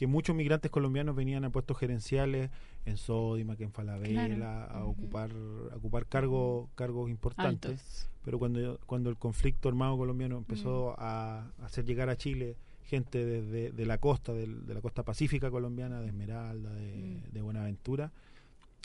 que 0.00 0.06
muchos 0.06 0.34
migrantes 0.34 0.70
colombianos 0.70 1.14
venían 1.14 1.44
a 1.44 1.50
puestos 1.50 1.76
gerenciales 1.76 2.48
en 2.86 2.96
Sodima, 2.96 3.54
que 3.54 3.64
en 3.64 3.70
Falabella, 3.70 4.64
a 4.64 4.86
ocupar 4.86 5.30
a 5.70 5.76
ocupar 5.76 6.06
cargos 6.06 6.70
cargos 6.74 7.10
importantes. 7.10 8.08
Pero 8.24 8.38
cuando 8.38 8.80
cuando 8.86 9.10
el 9.10 9.18
conflicto 9.18 9.68
armado 9.68 9.98
colombiano 9.98 10.38
empezó 10.38 10.94
a 10.98 11.50
hacer 11.62 11.84
llegar 11.84 12.08
a 12.08 12.16
Chile 12.16 12.56
gente 12.84 13.26
desde 13.26 13.72
de 13.72 13.84
la 13.84 13.98
costa, 13.98 14.32
de, 14.32 14.46
la 14.46 14.80
costa 14.80 15.02
pacífica 15.02 15.50
colombiana, 15.50 16.00
de 16.00 16.06
Esmeralda, 16.06 16.72
de, 16.72 17.20
de 17.30 17.42
Buenaventura, 17.42 18.10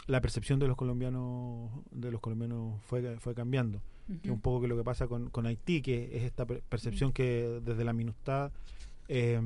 la 0.08 0.20
percepción 0.20 0.60
de 0.60 0.68
los 0.68 0.76
colombianos 0.76 1.72
de 1.92 2.12
los 2.12 2.20
colombianos 2.20 2.82
fue, 2.82 3.18
fue 3.22 3.34
cambiando. 3.34 3.82
Que 4.22 4.28
es 4.28 4.34
un 4.34 4.42
poco 4.42 4.60
que 4.60 4.68
lo 4.68 4.76
que 4.76 4.84
pasa 4.84 5.08
con, 5.08 5.30
con 5.30 5.46
Haití, 5.46 5.82
que 5.82 6.18
es 6.18 6.24
esta 6.24 6.46
per- 6.46 6.62
percepción 6.64 7.14
que 7.14 7.62
desde 7.64 7.86
la 7.86 7.94
minustad, 7.94 8.52
eh, 9.08 9.40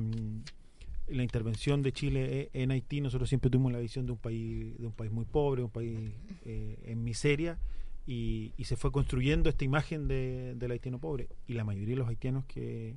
la 1.10 1.22
intervención 1.22 1.82
de 1.82 1.92
Chile 1.92 2.50
e- 2.52 2.62
en 2.62 2.70
Haití, 2.70 3.00
nosotros 3.00 3.28
siempre 3.28 3.50
tuvimos 3.50 3.72
la 3.72 3.78
visión 3.78 4.06
de 4.06 4.12
un 4.12 4.18
país, 4.18 4.78
de 4.78 4.86
un 4.86 4.92
país 4.92 5.10
muy 5.10 5.24
pobre, 5.24 5.62
un 5.62 5.70
país 5.70 6.12
eh, 6.44 6.78
en 6.84 7.04
miseria, 7.04 7.58
y, 8.06 8.52
y 8.56 8.64
se 8.64 8.76
fue 8.76 8.90
construyendo 8.90 9.48
esta 9.48 9.64
imagen 9.64 10.08
de, 10.08 10.54
del 10.56 10.70
haitiano 10.70 10.98
pobre. 10.98 11.28
Y 11.46 11.54
la 11.54 11.64
mayoría 11.64 11.90
de 11.94 11.96
los 11.96 12.08
haitianos 12.08 12.44
que, 12.46 12.96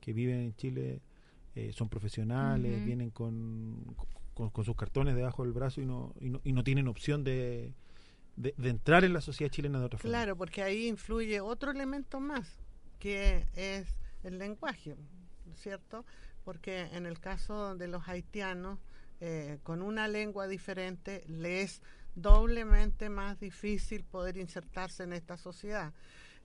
que 0.00 0.12
viven 0.12 0.40
en 0.40 0.56
Chile 0.56 1.00
eh, 1.54 1.72
son 1.72 1.88
profesionales, 1.88 2.84
vienen 2.84 3.10
con, 3.10 3.94
con, 4.34 4.50
con 4.50 4.64
sus 4.64 4.76
cartones 4.76 5.14
debajo 5.16 5.42
del 5.44 5.52
brazo 5.52 5.80
y 5.80 5.86
no, 5.86 6.14
y 6.20 6.30
no, 6.30 6.40
y 6.44 6.52
no 6.52 6.64
tienen 6.64 6.88
opción 6.88 7.24
de, 7.24 7.72
de, 8.36 8.54
de 8.56 8.68
entrar 8.70 9.04
en 9.04 9.12
la 9.12 9.20
sociedad 9.20 9.50
chilena 9.50 9.80
de 9.80 9.86
otra 9.86 9.98
forma. 9.98 10.16
Claro, 10.16 10.36
porque 10.36 10.62
ahí 10.62 10.88
influye 10.88 11.40
otro 11.40 11.70
elemento 11.70 12.20
más, 12.20 12.58
que 12.98 13.44
es 13.54 13.86
el 14.22 14.38
lenguaje, 14.38 14.96
¿cierto? 15.56 16.04
Porque 16.44 16.82
en 16.92 17.06
el 17.06 17.20
caso 17.20 17.74
de 17.74 17.88
los 17.88 18.08
haitianos, 18.08 18.78
eh, 19.20 19.58
con 19.62 19.82
una 19.82 20.08
lengua 20.08 20.46
diferente, 20.46 21.24
le 21.28 21.62
es 21.62 21.80
doblemente 22.14 23.08
más 23.08 23.40
difícil 23.40 24.04
poder 24.04 24.36
insertarse 24.36 25.04
en 25.04 25.12
esta 25.12 25.36
sociedad. 25.36 25.92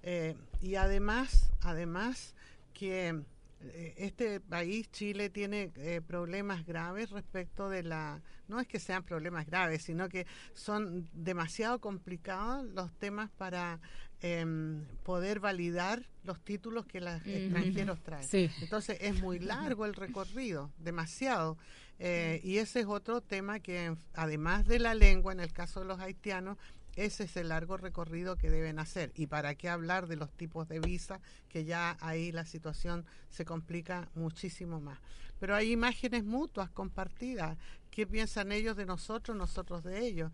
Eh, 0.01 0.35
y 0.61 0.75
además, 0.75 1.51
además 1.61 2.35
que 2.73 3.23
eh, 3.61 3.93
este 3.97 4.39
país, 4.39 4.89
Chile, 4.91 5.29
tiene 5.29 5.71
problemas 6.07 6.65
graves 6.65 7.09
respecto 7.09 7.69
de 7.69 7.83
la... 7.83 8.21
No 8.47 8.59
es 8.59 8.67
que 8.67 8.79
sean 8.79 9.03
problemas 9.03 9.45
graves, 9.45 9.83
sino 9.83 10.07
que 10.07 10.25
son 10.53 11.09
demasiado 11.13 11.79
complicados 11.79 12.65
los 12.65 12.91
temas 12.93 13.29
para 13.31 13.79
em, 14.21 14.85
poder 15.03 15.39
validar 15.39 16.03
los 16.23 16.39
títulos 16.43 16.85
que 16.85 17.01
los 17.01 17.25
extranjeros 17.25 18.01
traen. 18.01 18.27
Sí. 18.27 18.49
Entonces 18.61 18.97
es 19.01 19.21
muy 19.21 19.39
largo 19.39 19.85
el 19.85 19.93
recorrido, 19.93 20.71
demasiado. 20.77 21.57
Eh, 21.99 22.39
y 22.43 22.57
ese 22.57 22.81
es 22.81 22.85
otro 22.85 23.21
tema 23.21 23.59
que, 23.59 23.95
además 24.13 24.65
de 24.65 24.79
la 24.79 24.93
lengua, 24.93 25.33
en 25.33 25.39
el 25.39 25.51
caso 25.51 25.81
de 25.81 25.85
los 25.85 25.99
haitianos, 25.99 26.57
ese 26.95 27.23
es 27.25 27.37
el 27.37 27.49
largo 27.49 27.77
recorrido 27.77 28.35
que 28.35 28.49
deben 28.49 28.79
hacer. 28.79 29.11
Y 29.15 29.27
para 29.27 29.55
qué 29.55 29.69
hablar 29.69 30.07
de 30.07 30.15
los 30.15 30.31
tipos 30.31 30.67
de 30.67 30.79
visa, 30.79 31.21
que 31.47 31.63
ya 31.65 31.97
ahí 32.01 32.31
la 32.31 32.45
situación 32.45 33.05
se 33.29 33.45
complica 33.45 34.09
muchísimo 34.15 34.81
más. 34.81 34.99
Pero 35.39 35.55
hay 35.55 35.71
imágenes 35.71 36.25
mutuas 36.25 36.69
compartidas. 36.69 37.57
¿Qué 37.89 38.05
piensan 38.05 38.51
ellos 38.51 38.75
de 38.75 38.85
nosotros, 38.85 39.37
nosotros 39.37 39.83
de 39.83 40.05
ellos? 40.05 40.31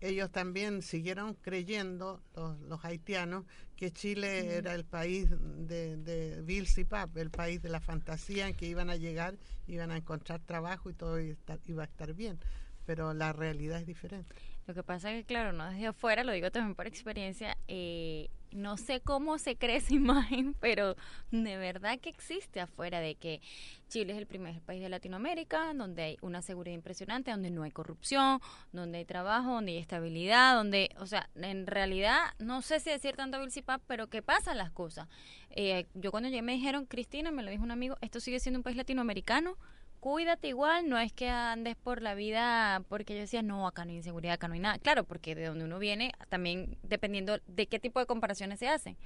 Ellos 0.00 0.30
también 0.30 0.82
siguieron 0.82 1.34
creyendo, 1.34 2.22
los, 2.34 2.58
los 2.60 2.84
haitianos, 2.84 3.44
que 3.76 3.90
Chile 3.90 4.56
era 4.56 4.74
el 4.74 4.84
país 4.84 5.28
de, 5.30 5.96
de 5.96 6.42
Bill 6.42 6.66
Pap, 6.88 7.16
el 7.16 7.30
país 7.30 7.62
de 7.62 7.68
la 7.68 7.80
fantasía 7.80 8.48
en 8.48 8.54
que 8.54 8.66
iban 8.66 8.90
a 8.90 8.96
llegar, 8.96 9.38
iban 9.66 9.90
a 9.90 9.96
encontrar 9.96 10.40
trabajo 10.40 10.90
y 10.90 10.94
todo 10.94 11.18
iba 11.20 11.82
a 11.82 11.86
estar 11.86 12.12
bien. 12.14 12.38
Pero 12.86 13.14
la 13.14 13.32
realidad 13.32 13.80
es 13.80 13.86
diferente. 13.86 14.34
Lo 14.66 14.74
que 14.74 14.82
pasa 14.82 15.12
es 15.12 15.20
que, 15.20 15.26
claro, 15.26 15.52
no 15.52 15.68
desde 15.70 15.86
afuera, 15.86 16.24
lo 16.24 16.32
digo 16.32 16.50
también 16.50 16.74
por 16.74 16.86
experiencia, 16.86 17.56
eh, 17.68 18.30
no 18.54 18.76
sé 18.76 19.00
cómo 19.00 19.38
se 19.38 19.56
cree 19.56 19.76
esa 19.76 19.94
imagen, 19.94 20.54
pero 20.54 20.96
de 21.30 21.56
verdad 21.58 21.98
que 21.98 22.08
existe 22.08 22.60
afuera 22.60 23.00
de 23.00 23.16
que 23.16 23.42
Chile 23.88 24.12
es 24.12 24.18
el 24.18 24.26
primer 24.26 24.60
país 24.62 24.80
de 24.80 24.88
Latinoamérica 24.88 25.74
donde 25.74 26.02
hay 26.02 26.16
una 26.22 26.40
seguridad 26.40 26.74
impresionante, 26.74 27.30
donde 27.30 27.50
no 27.50 27.64
hay 27.64 27.72
corrupción, 27.72 28.40
donde 28.72 28.98
hay 28.98 29.04
trabajo, 29.04 29.52
donde 29.52 29.72
hay 29.72 29.78
estabilidad, 29.78 30.54
donde, 30.54 30.90
o 30.98 31.06
sea, 31.06 31.28
en 31.34 31.66
realidad, 31.66 32.18
no 32.38 32.62
sé 32.62 32.80
si 32.80 32.90
decir 32.90 33.16
tanto 33.16 33.38
pero 33.86 34.08
que 34.08 34.22
pasan 34.22 34.56
las 34.56 34.70
cosas. 34.70 35.08
Eh, 35.50 35.86
yo 35.94 36.10
cuando 36.10 36.28
llegué 36.28 36.42
me 36.42 36.52
dijeron, 36.52 36.86
Cristina, 36.86 37.30
me 37.30 37.42
lo 37.42 37.50
dijo 37.50 37.62
un 37.62 37.70
amigo, 37.70 37.96
esto 38.00 38.20
sigue 38.20 38.40
siendo 38.40 38.58
un 38.58 38.62
país 38.62 38.76
latinoamericano, 38.76 39.56
cuídate 40.04 40.48
igual, 40.48 40.90
no 40.90 40.98
es 40.98 41.14
que 41.14 41.30
andes 41.30 41.76
por 41.76 42.02
la 42.02 42.14
vida 42.14 42.82
porque 42.90 43.14
yo 43.14 43.20
decía, 43.20 43.40
no, 43.40 43.66
acá 43.66 43.86
no 43.86 43.90
hay 43.90 43.96
inseguridad, 43.96 44.34
acá 44.34 44.48
no 44.48 44.52
hay 44.52 44.60
nada. 44.60 44.78
Claro, 44.78 45.04
porque 45.04 45.34
de 45.34 45.46
donde 45.46 45.64
uno 45.64 45.78
viene, 45.78 46.12
también 46.28 46.76
dependiendo 46.82 47.38
de 47.46 47.66
qué 47.68 47.78
tipo 47.78 48.00
de 48.00 48.04
comparaciones 48.04 48.58
se 48.58 48.68
hacen. 48.68 48.98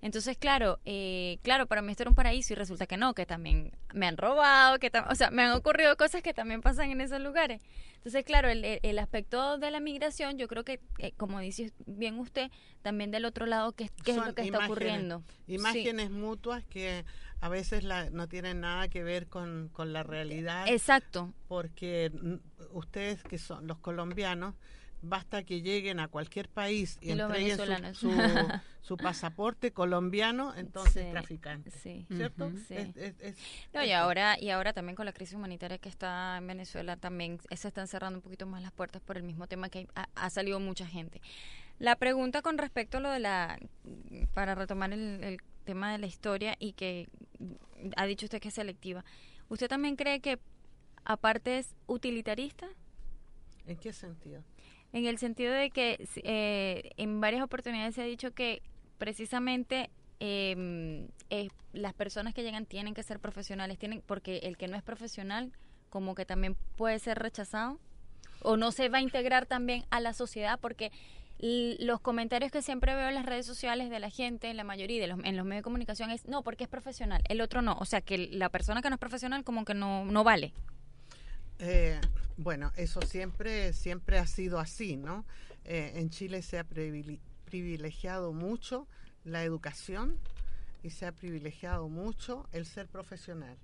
Entonces, 0.00 0.36
claro, 0.38 0.78
eh, 0.84 1.38
claro, 1.42 1.66
para 1.66 1.82
mí 1.82 1.90
esto 1.90 2.04
era 2.04 2.10
un 2.10 2.14
paraíso 2.14 2.52
y 2.52 2.56
resulta 2.56 2.86
que 2.86 2.96
no, 2.96 3.14
que 3.14 3.26
también 3.26 3.72
me 3.92 4.06
han 4.06 4.16
robado, 4.16 4.78
que 4.78 4.92
o 5.10 5.14
sea, 5.16 5.32
me 5.32 5.42
han 5.42 5.54
ocurrido 5.54 5.96
cosas 5.96 6.22
que 6.22 6.32
también 6.32 6.60
pasan 6.60 6.88
en 6.92 7.00
esos 7.00 7.20
lugares. 7.20 7.60
Entonces, 8.04 8.24
claro, 8.24 8.50
el, 8.50 8.64
el- 8.82 8.98
aspecto 8.98 9.56
de 9.56 9.70
la 9.70 9.80
migración, 9.80 10.36
yo 10.36 10.46
creo 10.46 10.62
que, 10.62 10.78
eh, 10.98 11.12
como 11.16 11.40
dice 11.40 11.72
bien 11.86 12.18
usted, 12.18 12.50
también 12.82 13.10
del 13.10 13.24
otro 13.24 13.46
lado, 13.46 13.72
¿qué, 13.72 13.88
qué 14.04 14.10
es 14.10 14.16
lo 14.18 14.34
que 14.34 14.42
está 14.42 14.44
imágenes, 14.44 14.70
ocurriendo? 14.70 15.22
Sí. 15.46 15.54
Imágenes 15.54 16.10
mutuas 16.10 16.64
que 16.64 17.06
a 17.40 17.48
veces 17.48 17.82
la- 17.82 18.10
no 18.10 18.28
tienen 18.28 18.60
nada 18.60 18.88
que 18.88 19.02
ver 19.02 19.26
con, 19.28 19.70
con 19.72 19.94
la 19.94 20.02
realidad. 20.02 20.68
Exacto. 20.68 21.32
porque 21.48 22.12
ustedes 22.72 23.22
que 23.22 23.38
son 23.38 23.66
los 23.66 23.78
colombianos, 23.78 24.54
basta 25.04 25.42
que 25.44 25.60
lleguen 25.62 26.00
a 26.00 26.08
cualquier 26.08 26.48
país 26.48 26.98
y, 27.00 27.08
Y 27.08 27.12
entreguen 27.12 27.56
su, 27.56 27.62
venezolanos. 27.62 27.98
su, 27.98 28.10
su 28.82 28.96
pasaporte 28.96 29.72
colombiano, 29.72 30.54
entonces 30.54 31.04
Sí, 31.06 31.10
traficantes. 31.12 31.74
Sí. 31.74 32.06
¿Cierto? 32.14 32.46
Ujú. 32.46 32.58
Sí. 32.58 32.74
Es- 32.74 32.96
es- 32.96 33.14
es- 33.20 33.36
No, 33.72 33.84
y 33.84 33.92
ahora, 33.92 34.38
y 34.40 34.50
ahora 34.50 34.72
también 34.72 34.96
con 34.96 35.06
la 35.06 35.12
crisis 35.12 35.34
humanitaria 35.34 35.78
que 35.78 35.88
está 35.88 36.36
en 36.38 36.46
Venezuela, 36.46 36.96
también 36.96 37.38
se 37.54 37.68
están 37.68 37.86
cerrando 37.88 38.18
un 38.18 38.22
poquito 38.22 38.46
más 38.46 38.62
las 38.62 38.72
puertas 38.72 39.00
por 39.02 39.16
el 39.16 39.22
mismo 39.22 39.46
tema 39.46 39.68
que 39.68 39.86
ha, 39.94 40.08
ha 40.14 40.30
salido 40.30 40.60
mucha 40.60 40.86
gente. 40.86 41.20
La 41.78 41.96
pregunta 41.96 42.40
con 42.42 42.56
respecto 42.58 42.98
a 42.98 43.00
lo 43.00 43.10
de 43.10 43.18
la, 43.20 43.58
para 44.32 44.54
retomar 44.54 44.92
el, 44.92 45.22
el 45.24 45.38
tema 45.64 45.90
de 45.92 45.98
la 45.98 46.06
historia 46.06 46.54
y 46.58 46.72
que 46.74 47.08
ha 47.96 48.06
dicho 48.06 48.26
usted 48.26 48.40
que 48.40 48.48
es 48.48 48.54
selectiva, 48.54 49.04
¿usted 49.48 49.66
también 49.68 49.96
cree 49.96 50.20
que 50.20 50.38
aparte 51.04 51.58
es 51.58 51.74
utilitarista? 51.86 52.68
¿En 53.66 53.76
qué 53.78 53.92
sentido? 53.92 54.42
En 54.94 55.06
el 55.06 55.18
sentido 55.18 55.52
de 55.52 55.70
que 55.70 56.08
eh, 56.22 56.92
en 56.96 57.20
varias 57.20 57.42
oportunidades 57.42 57.96
se 57.96 58.02
ha 58.02 58.04
dicho 58.04 58.30
que 58.30 58.62
precisamente 58.96 59.90
eh, 60.20 61.08
las 61.72 61.92
personas 61.94 62.32
que 62.32 62.44
llegan 62.44 62.64
tienen 62.64 62.94
que 62.94 63.02
ser 63.02 63.18
profesionales, 63.18 63.76
tienen 63.76 64.04
porque 64.06 64.38
el 64.44 64.56
que 64.56 64.68
no 64.68 64.76
es 64.76 64.84
profesional 64.84 65.50
como 65.90 66.14
que 66.14 66.24
también 66.24 66.56
puede 66.76 67.00
ser 67.00 67.18
rechazado 67.18 67.80
o 68.40 68.56
no 68.56 68.70
se 68.70 68.88
va 68.88 68.98
a 68.98 69.00
integrar 69.00 69.46
también 69.46 69.84
a 69.90 69.98
la 69.98 70.12
sociedad 70.12 70.60
porque 70.60 70.92
los 71.40 72.00
comentarios 72.00 72.52
que 72.52 72.62
siempre 72.62 72.94
veo 72.94 73.08
en 73.08 73.16
las 73.16 73.26
redes 73.26 73.46
sociales 73.46 73.90
de 73.90 73.98
la 73.98 74.10
gente, 74.10 74.48
en 74.48 74.56
la 74.56 74.62
mayoría 74.62 75.00
de 75.00 75.08
los, 75.08 75.18
en 75.24 75.36
los 75.36 75.44
medios 75.44 75.62
de 75.62 75.64
comunicación 75.64 76.12
es 76.12 76.24
no 76.28 76.42
porque 76.44 76.62
es 76.62 76.70
profesional, 76.70 77.20
el 77.28 77.40
otro 77.40 77.62
no, 77.62 77.76
o 77.80 77.84
sea 77.84 78.00
que 78.00 78.16
la 78.16 78.48
persona 78.48 78.80
que 78.80 78.90
no 78.90 78.94
es 78.94 79.00
profesional 79.00 79.42
como 79.42 79.64
que 79.64 79.74
no 79.74 80.04
no 80.04 80.22
vale. 80.22 80.52
Eh, 81.58 82.00
bueno, 82.36 82.72
eso 82.76 83.00
siempre, 83.02 83.72
siempre 83.72 84.18
ha 84.18 84.26
sido 84.26 84.58
así, 84.58 84.96
¿no? 84.96 85.24
Eh, 85.64 85.92
en 85.96 86.10
Chile 86.10 86.42
se 86.42 86.58
ha 86.58 86.64
privile- 86.68 87.20
privilegiado 87.44 88.32
mucho 88.32 88.86
la 89.24 89.44
educación 89.44 90.18
y 90.82 90.90
se 90.90 91.06
ha 91.06 91.12
privilegiado 91.12 91.88
mucho 91.88 92.46
el 92.52 92.66
ser 92.66 92.88
profesional. 92.88 93.56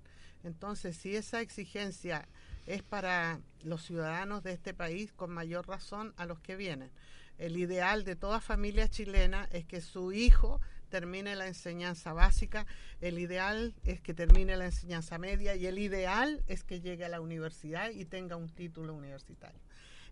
Entonces, 0.43 0.97
si 0.97 1.15
esa 1.15 1.41
exigencia 1.41 2.27
es 2.65 2.81
para 2.81 3.39
los 3.63 3.83
ciudadanos 3.83 4.41
de 4.43 4.53
este 4.53 4.73
país, 4.73 5.11
con 5.11 5.29
mayor 5.29 5.67
razón 5.67 6.13
a 6.17 6.25
los 6.25 6.39
que 6.39 6.55
vienen. 6.55 6.89
El 7.37 7.57
ideal 7.57 8.05
de 8.05 8.15
toda 8.15 8.39
familia 8.39 8.87
chilena 8.87 9.47
es 9.51 9.65
que 9.65 9.81
su 9.81 10.13
hijo 10.13 10.61
termine 10.91 11.35
la 11.35 11.47
enseñanza 11.47 12.13
básica, 12.13 12.67
el 12.99 13.17
ideal 13.17 13.73
es 13.83 14.01
que 14.01 14.13
termine 14.13 14.55
la 14.57 14.65
enseñanza 14.65 15.17
media 15.17 15.55
y 15.55 15.65
el 15.65 15.79
ideal 15.79 16.43
es 16.45 16.63
que 16.63 16.81
llegue 16.81 17.05
a 17.05 17.09
la 17.09 17.21
universidad 17.21 17.89
y 17.89 18.05
tenga 18.05 18.35
un 18.35 18.49
título 18.49 18.93
universitario. 18.93 19.61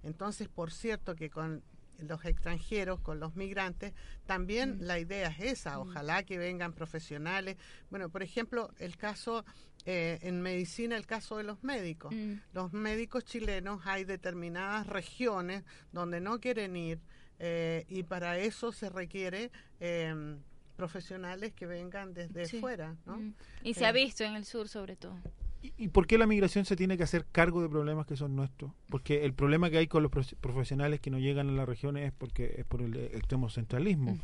Entonces, 0.02 0.48
por 0.48 0.72
cierto 0.72 1.16
que 1.16 1.30
con 1.30 1.62
los 2.00 2.24
extranjeros, 2.24 3.02
con 3.02 3.20
los 3.20 3.36
migrantes, 3.36 3.94
también 4.26 4.78
Mm. 4.78 4.84
la 4.84 5.00
idea 5.00 5.28
es 5.28 5.40
esa, 5.60 5.80
ojalá 5.80 6.24
que 6.24 6.38
vengan 6.38 6.72
profesionales. 6.72 7.58
Bueno, 7.90 8.08
por 8.10 8.24
ejemplo, 8.24 8.72
el 8.80 8.96
caso 8.96 9.44
eh, 9.86 10.20
en 10.22 10.42
medicina, 10.42 10.98
el 10.98 11.06
caso 11.06 11.38
de 11.38 11.44
los 11.44 11.64
médicos. 11.64 12.14
Mm. 12.14 12.36
Los 12.54 12.74
médicos 12.74 13.24
chilenos 13.26 13.82
hay 13.86 14.04
determinadas 14.04 14.88
regiones 14.88 15.64
donde 15.92 16.20
no 16.20 16.40
quieren 16.40 16.76
ir 16.76 17.00
eh, 17.40 17.86
y 17.88 18.04
para 18.04 18.38
eso 18.38 18.74
se 18.74 18.90
requiere 18.90 19.52
eh, 19.80 20.38
profesionales 20.84 21.52
que 21.54 21.66
vengan 21.66 22.14
desde 22.14 22.46
Sí. 22.46 22.60
fuera, 22.62 22.96
¿no? 23.06 23.20
Y 23.64 23.74
se 23.74 23.86
ha 23.86 23.90
Eh, 23.90 23.94
visto 24.06 24.24
en 24.24 24.36
el 24.36 24.46
sur 24.46 24.70
sobre 24.70 24.96
todo. 24.96 25.18
¿Y, 25.62 25.74
y 25.78 25.88
por 25.90 26.08
qué 26.08 26.18
la 26.18 26.26
migración 26.26 26.64
se 26.64 26.78
tiene 26.78 26.96
que 26.96 27.04
hacer 27.04 27.26
cargo 27.34 27.62
de 27.62 27.68
problemas 27.68 28.06
que 28.08 28.16
son 28.16 28.34
nuestros? 28.34 28.72
Porque 28.90 29.26
el 29.26 29.34
problema 29.34 29.70
que 29.70 29.78
hay 29.78 29.88
con 29.88 30.02
los 30.04 30.12
profe- 30.12 30.38
profesionales 30.40 31.02
que 31.02 31.10
no 31.12 31.20
llegan 31.20 31.50
a 31.50 31.52
las 31.52 31.68
regiones 31.68 32.06
es 32.08 32.14
porque 32.18 32.56
es 32.60 32.66
por 32.66 32.82
el 32.82 32.96
extremo 32.96 33.50
centralismo. 33.50 34.18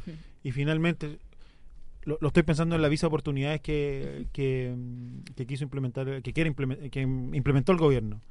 Y 0.43 0.51
finalmente 0.53 1.20
lo, 2.06 2.18
estoy 2.22 2.43
pensando 2.43 2.76
en 2.76 2.82
la 2.82 2.88
visa 2.88 3.08
oportunidades 3.08 3.60
que, 3.60 4.28
que, 4.32 5.45
quiso 5.45 5.66
implementar, 5.66 6.22
que 6.22 6.32
quiere 6.32 6.53
que 6.89 7.01
implementó 7.01 7.74
el 7.74 7.80
gobierno, 7.80 8.22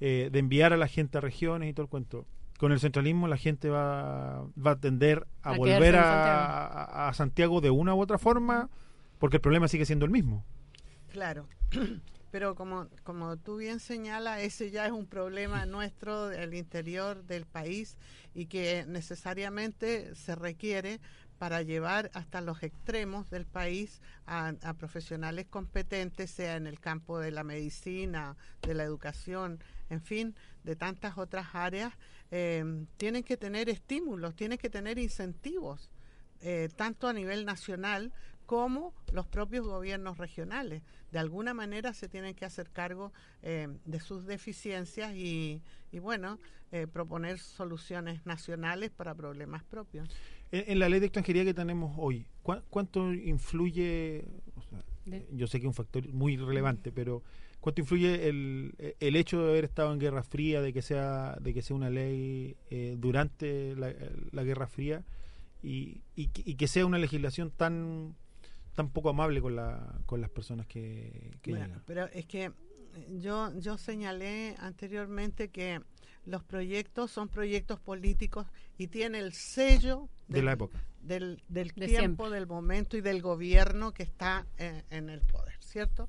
eh, 0.00 0.28
de 0.30 0.38
enviar 0.38 0.72
a 0.72 0.76
la 0.76 0.86
gente 0.86 1.18
a 1.18 1.20
regiones 1.20 1.68
y 1.68 1.72
todo 1.72 1.82
el 1.86 1.90
cuento. 1.90 2.26
Con 2.62 2.70
el 2.70 2.78
centralismo 2.78 3.26
la 3.26 3.36
gente 3.36 3.70
va, 3.70 4.46
va 4.54 4.70
a 4.70 4.78
tender 4.78 5.26
a, 5.42 5.56
volver 5.56 5.96
a, 5.96 7.08
a 7.08 7.12
Santiago 7.12 7.60
de 7.60 7.70
una 7.70 7.92
u 7.92 8.00
otra 8.00 8.18
forma, 8.18 8.70
porque 9.18 9.38
el 9.38 9.40
problema 9.40 9.66
sigue 9.66 9.84
siendo 9.84 10.04
el 10.04 10.12
mismo. 10.12 10.44
Claro. 11.10 11.48
Pero 12.30 12.54
como, 12.54 12.86
como 13.02 13.36
tú 13.36 13.56
bien 13.56 13.80
señalas, 13.80 14.42
ese 14.42 14.70
ya 14.70 14.86
es 14.86 14.92
un 14.92 15.06
problema 15.06 15.66
nuestro 15.66 16.28
del 16.28 16.54
interior 16.54 17.24
del 17.24 17.46
país 17.46 17.98
y 18.32 18.46
que 18.46 18.84
necesariamente 18.86 20.14
se 20.14 20.36
requiere 20.36 21.00
para 21.42 21.62
llevar 21.62 22.12
hasta 22.14 22.40
los 22.40 22.62
extremos 22.62 23.28
del 23.28 23.46
país 23.46 24.00
a, 24.26 24.54
profesionales 24.78 25.46
competentes, 25.50 26.30
sea 26.30 26.54
en 26.54 26.68
el 26.68 26.78
campo 26.78 27.18
de 27.18 27.32
la 27.32 27.42
medicina, 27.42 28.36
de 28.62 28.74
la 28.74 28.84
educación, 28.84 29.58
en 29.90 30.00
fin, 30.00 30.36
de 30.62 30.76
tantas 30.76 31.18
otras 31.18 31.48
áreas, 31.56 31.92
eh, 32.34 32.86
tienen 32.96 33.22
que 33.24 33.36
tener 33.36 33.68
estímulos, 33.68 34.34
tienen 34.34 34.56
que 34.56 34.70
tener 34.70 34.98
incentivos, 34.98 35.90
eh, 36.40 36.70
tanto 36.74 37.06
a 37.06 37.12
nivel 37.12 37.44
nacional 37.44 38.10
como 38.46 38.94
los 39.12 39.26
propios 39.26 39.66
gobiernos 39.66 40.16
regionales. 40.16 40.82
De 41.10 41.18
alguna 41.18 41.52
manera 41.52 41.92
se 41.92 42.08
tienen 42.08 42.34
que 42.34 42.46
hacer 42.46 42.70
cargo 42.70 43.12
eh, 43.42 43.68
de 43.84 44.00
sus 44.00 44.24
deficiencias 44.24 45.14
y, 45.14 45.62
y 45.92 45.98
bueno, 45.98 46.40
proponer 46.94 47.38
soluciones 47.38 48.24
nacionales 48.24 48.88
para 48.88 49.14
problemas 49.14 49.62
propios. 49.62 50.08
En, 50.50 50.78
la 50.78 50.88
ley 50.88 51.00
de 51.00 51.06
extranjería 51.06 51.44
que 51.44 51.52
tenemos 51.52 51.94
hoy, 51.98 52.24
¿cuánto 52.42 53.12
influye? 53.12 54.24
yo 55.32 55.46
sé 55.46 55.60
que 55.60 55.66
es 55.66 55.68
un 55.68 55.74
factor 55.74 56.08
muy 56.14 56.38
relevante, 56.38 56.92
pero 56.92 57.22
¿cuánto 57.62 57.80
influye 57.80 58.28
el, 58.28 58.74
el, 58.98 59.16
hecho 59.16 59.40
de 59.40 59.50
haber 59.50 59.64
estado 59.64 59.92
en 59.92 60.00
Guerra 60.00 60.24
Fría, 60.24 60.60
de 60.60 60.72
que 60.72 60.82
sea, 60.82 61.36
de 61.40 61.54
que 61.54 61.62
sea 61.62 61.76
una 61.76 61.88
ley 61.88 62.56
eh, 62.70 62.96
durante 62.98 63.74
la, 63.76 64.42
Guerra 64.42 64.66
Fría 64.66 65.04
y, 65.62 66.02
y, 66.16 66.26
que 66.26 66.66
sea 66.66 66.84
una 66.84 66.98
legislación 66.98 67.50
tan 67.50 68.16
tan 68.74 68.88
poco 68.90 69.10
amable 69.10 69.40
con, 69.40 69.54
la, 69.54 70.00
con 70.06 70.20
las 70.20 70.30
personas 70.30 70.66
que, 70.66 71.38
llegan? 71.44 71.82
Pero 71.86 72.06
es 72.06 72.26
que 72.26 72.50
yo, 73.20 73.56
yo 73.60 73.78
señalé 73.78 74.56
anteriormente 74.58 75.50
que 75.50 75.80
los 76.24 76.42
proyectos 76.42 77.10
son 77.10 77.28
proyectos 77.28 77.78
políticos 77.78 78.46
y 78.76 78.88
tiene 78.88 79.18
el 79.18 79.34
sello 79.34 80.08
de 80.26 80.42
la 80.42 80.52
época. 80.52 80.82
Del, 81.00 81.42
del 81.48 81.72
tiempo, 81.72 82.30
del 82.30 82.46
momento 82.46 82.96
y 82.96 83.00
del 83.00 83.22
gobierno 83.22 83.92
que 83.92 84.04
está 84.04 84.46
en, 84.56 85.10
el 85.10 85.20
poder, 85.20 85.56
¿cierto? 85.60 86.08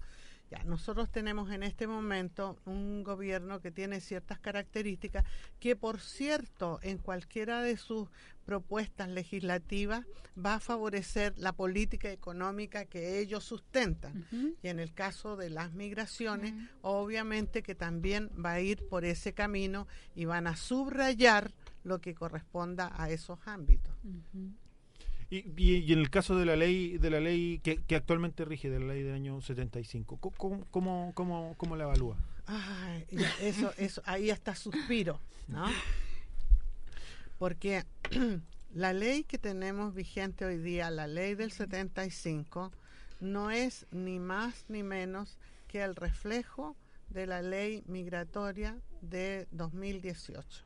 Ya, 0.54 0.64
nosotros 0.66 1.10
tenemos 1.10 1.50
en 1.50 1.64
este 1.64 1.88
momento 1.88 2.60
un 2.66 3.04
gobierno 3.04 3.60
que 3.60 3.72
tiene 3.72 4.00
ciertas 4.00 4.38
características 4.38 5.26
que, 5.60 5.76
por 5.76 6.00
cierto, 6.00 6.80
en 6.84 7.00
cualquiera 7.00 7.64
de 7.64 7.76
sus 7.76 8.08
propuestas 8.46 9.10
legislativas 9.10 10.06
va 10.38 10.54
a 10.54 10.60
favorecer 10.60 11.34
la 11.38 11.54
política 11.54 12.12
económica 12.12 12.86
que 12.86 13.18
ellos 13.18 13.44
sustentan. 13.44 14.28
Y 14.62 14.68
en 14.68 14.80
el 14.80 14.94
caso 14.94 15.38
de 15.38 15.50
las 15.50 15.74
migraciones, 15.74 16.54
obviamente 16.84 17.64
que 17.64 17.74
también 17.74 18.30
va 18.34 18.52
a 18.52 18.62
ir 18.62 18.88
por 18.88 19.06
ese 19.06 19.34
camino 19.34 19.88
y 20.14 20.26
van 20.26 20.46
a 20.46 20.56
subrayar 20.56 21.52
lo 21.84 22.00
que 22.00 22.14
corresponda 22.14 22.94
a 22.96 23.10
esos 23.10 23.40
ámbitos. 23.48 23.96
Y, 25.30 25.46
y, 25.58 25.94
en 25.94 26.00
el 26.00 26.10
caso 26.10 26.38
de 26.38 26.46
la 26.46 26.56
ley 26.56 26.98
de 26.98 27.10
la 27.10 27.20
ley 27.20 27.60
que, 27.64 27.78
que 27.84 27.96
actualmente 27.96 28.46
rige, 28.46 28.70
de 28.70 28.80
la 28.80 28.94
ley 28.94 29.04
del 29.04 29.16
año 29.16 29.42
75, 29.42 30.18
¿cómo, 30.18 30.66
cómo, 30.72 31.12
cómo, 31.14 31.56
cómo 31.58 31.76
la 31.76 31.86
evalúa? 31.86 32.18
Ay, 32.46 33.06
eso, 33.42 33.74
eso, 33.78 34.02
ahí 34.06 34.30
hasta 34.30 34.56
suspiro, 34.56 35.20
¿no? 35.48 35.66
Porque 37.40 37.84
la 38.74 38.94
ley 38.94 39.24
que 39.24 39.38
tenemos 39.38 39.94
vigente 39.94 40.46
hoy 40.46 40.58
día, 40.58 40.90
la 40.90 41.08
ley 41.08 41.36
del 41.36 41.52
75, 41.52 42.72
no 43.20 43.52
es 43.52 43.86
ni 43.92 44.20
más 44.20 44.66
ni 44.68 44.84
menos 44.84 45.38
que 45.68 45.82
el 45.82 45.96
reflejo 45.96 46.76
de 47.10 47.28
la 47.28 47.42
ley 47.42 47.84
migratoria 47.88 48.78
de 49.02 49.48
2018. 49.52 50.66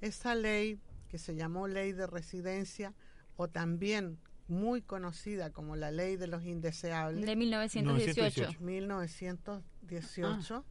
Esa 0.00 0.34
ley, 0.34 0.78
que 1.08 1.18
se 1.18 1.34
llamó 1.34 1.68
ley 1.68 1.92
de 1.92 2.06
residencia, 2.06 2.92
o 3.36 3.48
también 3.48 4.18
muy 4.48 4.82
conocida 4.82 5.50
como 5.50 5.76
la 5.76 5.90
ley 5.90 6.16
de 6.16 6.28
los 6.28 6.44
indeseables. 6.44 7.26
De 7.26 7.36
1918. 7.36 8.56
1918. 8.60 10.64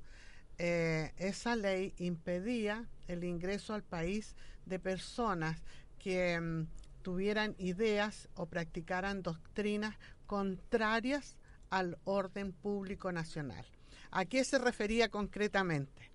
Eh, 0.58 1.12
esa 1.18 1.58
ley 1.58 1.94
impedía 1.98 2.88
el 3.08 3.26
ingreso 3.26 3.74
al 3.74 3.84
país 3.84 4.38
de 4.66 4.80
personas 4.80 5.62
que 6.00 6.40
mm, 6.40 6.68
tuvieran 7.02 7.56
ideas 7.58 8.30
o 8.36 8.46
practicaran 8.46 9.22
doctrinas 9.22 9.98
contrarias 10.26 11.36
al 11.70 11.98
orden 12.06 12.54
público 12.54 13.12
nacional. 13.12 13.66
¿A 14.12 14.24
qué 14.26 14.46
se 14.46 14.58
refería 14.58 15.10
concretamente? 15.10 16.10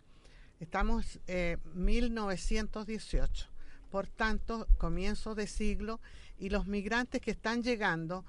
Estamos 0.59 1.17
en 1.27 1.37
eh, 1.37 1.59
1918, 1.75 3.51
por 3.91 4.07
tanto, 4.07 4.67
comienzo 4.79 5.35
de 5.35 5.47
siglo, 5.47 6.01
y 6.41 6.49
los 6.49 6.67
migrantes 6.67 7.21
que 7.21 7.31
están 7.31 7.63
llegando, 7.63 8.25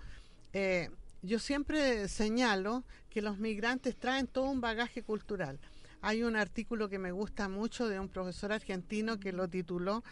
eh, 0.53 0.89
yo 1.23 1.39
siempre 1.39 2.07
señalo 2.07 2.83
que 3.09 3.21
los 3.21 3.37
migrantes 3.37 3.95
traen 3.95 4.27
todo 4.27 4.45
un 4.45 4.61
bagaje 4.61 5.01
cultural. 5.01 5.59
Hay 6.01 6.23
un 6.23 6.35
artículo 6.35 6.89
que 6.89 6.99
me 6.99 7.11
gusta 7.11 7.47
mucho 7.47 7.87
de 7.87 7.99
un 7.99 8.09
profesor 8.09 8.51
argentino 8.51 9.19
que 9.19 9.31
lo 9.31 9.47
tituló 9.47 10.03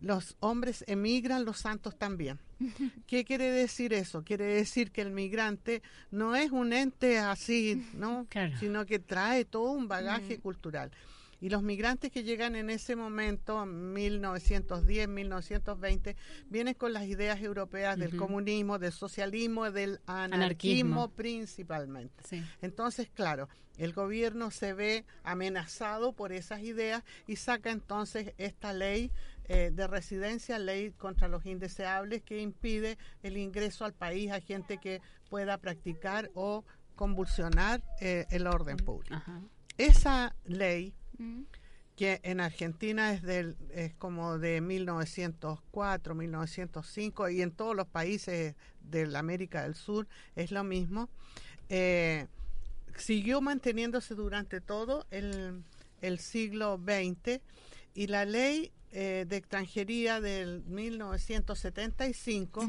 Los 0.00 0.36
hombres 0.40 0.84
emigran, 0.86 1.44
los 1.44 1.58
santos 1.58 1.96
también. 1.96 2.38
¿Qué 3.06 3.24
quiere 3.24 3.50
decir 3.50 3.92
eso? 3.92 4.22
Quiere 4.22 4.44
decir 4.44 4.92
que 4.92 5.00
el 5.00 5.10
migrante 5.10 5.82
no 6.10 6.36
es 6.36 6.52
un 6.52 6.72
ente 6.72 7.18
así, 7.18 7.84
¿no? 7.94 8.26
Sino 8.60 8.86
que 8.86 8.98
trae 8.98 9.44
todo 9.44 9.70
un 9.72 9.88
bagaje 9.88 10.38
cultural. 10.38 10.90
Y 11.40 11.50
los 11.50 11.62
migrantes 11.62 12.10
que 12.10 12.24
llegan 12.24 12.56
en 12.56 12.68
ese 12.68 12.96
momento, 12.96 13.64
1910, 13.64 15.08
1920, 15.08 16.16
vienen 16.48 16.74
con 16.74 16.92
las 16.92 17.04
ideas 17.04 17.40
europeas 17.40 17.96
del 17.96 18.16
comunismo, 18.16 18.78
del 18.78 18.92
socialismo, 18.92 19.70
del 19.70 20.00
anarquismo, 20.06 21.10
principalmente. 21.10 22.42
Entonces, 22.60 23.08
claro, 23.12 23.48
el 23.76 23.92
gobierno 23.92 24.50
se 24.50 24.74
ve 24.74 25.04
amenazado 25.22 26.12
por 26.12 26.32
esas 26.32 26.60
ideas 26.62 27.04
y 27.28 27.36
saca 27.36 27.70
entonces 27.70 28.34
esta 28.36 28.72
ley 28.72 29.12
eh, 29.44 29.70
de 29.72 29.86
residencia, 29.86 30.58
ley 30.58 30.90
contra 30.90 31.28
los 31.28 31.46
indeseables, 31.46 32.22
que 32.22 32.42
impide 32.42 32.98
el 33.22 33.36
ingreso 33.36 33.84
al 33.84 33.94
país 33.94 34.32
a 34.32 34.40
gente 34.40 34.78
que 34.78 35.00
pueda 35.30 35.56
practicar 35.58 36.30
o 36.34 36.64
convulsionar 36.96 37.82
eh, 38.00 38.26
el 38.30 38.48
orden 38.48 38.76
público. 38.76 39.16
Esa 39.78 40.34
ley 40.44 40.92
que 41.96 42.20
en 42.22 42.40
Argentina 42.40 43.12
es, 43.12 43.22
del, 43.22 43.56
es 43.70 43.92
como 43.94 44.38
de 44.38 44.60
1904, 44.60 46.14
1905 46.14 47.28
y 47.30 47.42
en 47.42 47.50
todos 47.50 47.74
los 47.74 47.88
países 47.88 48.54
de 48.80 49.06
la 49.06 49.18
América 49.18 49.64
del 49.64 49.74
Sur 49.74 50.06
es 50.36 50.52
lo 50.52 50.62
mismo. 50.62 51.08
Eh, 51.68 52.26
siguió 52.96 53.40
manteniéndose 53.40 54.14
durante 54.14 54.60
todo 54.60 55.06
el, 55.10 55.64
siglo 56.18 56.80
XX 56.80 57.40
y 57.94 58.06
la 58.06 58.24
ley 58.24 58.70
eh, 58.92 59.26
de 59.28 59.36
extranjería 59.36 60.20
del 60.20 60.62
1975 60.66 62.64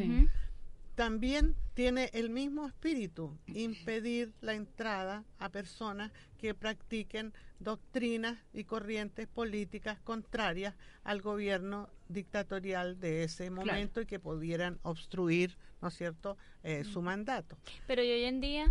también 1.00 1.56
tiene 1.76 2.10
el 2.12 2.30
mismo 2.30 2.68
espíritu, 2.68 3.40
impedir 3.48 4.34
la 4.42 4.54
entrada 4.54 5.24
a 5.38 5.48
personas 5.48 6.12
que 6.38 6.54
practiquen 6.54 7.32
doctrinas 7.60 8.38
y 8.52 8.66
corrientes 8.66 9.26
políticas 9.26 9.98
contrarias 10.02 10.76
al 11.06 11.22
gobierno 11.22 11.88
dictatorial 12.10 13.00
de 13.00 13.24
ese 13.24 13.50
momento 13.50 14.02
y 14.02 14.08
que 14.08 14.20
pudieran 14.20 14.78
obstruir, 14.82 15.58
¿no 15.82 15.88
es 15.88 15.94
cierto?, 15.94 16.36
eh, 16.64 16.84
su 16.84 17.02
mandato. 17.02 17.58
Pero 17.88 18.02
hoy 18.02 18.26
en 18.26 18.42
día 18.42 18.66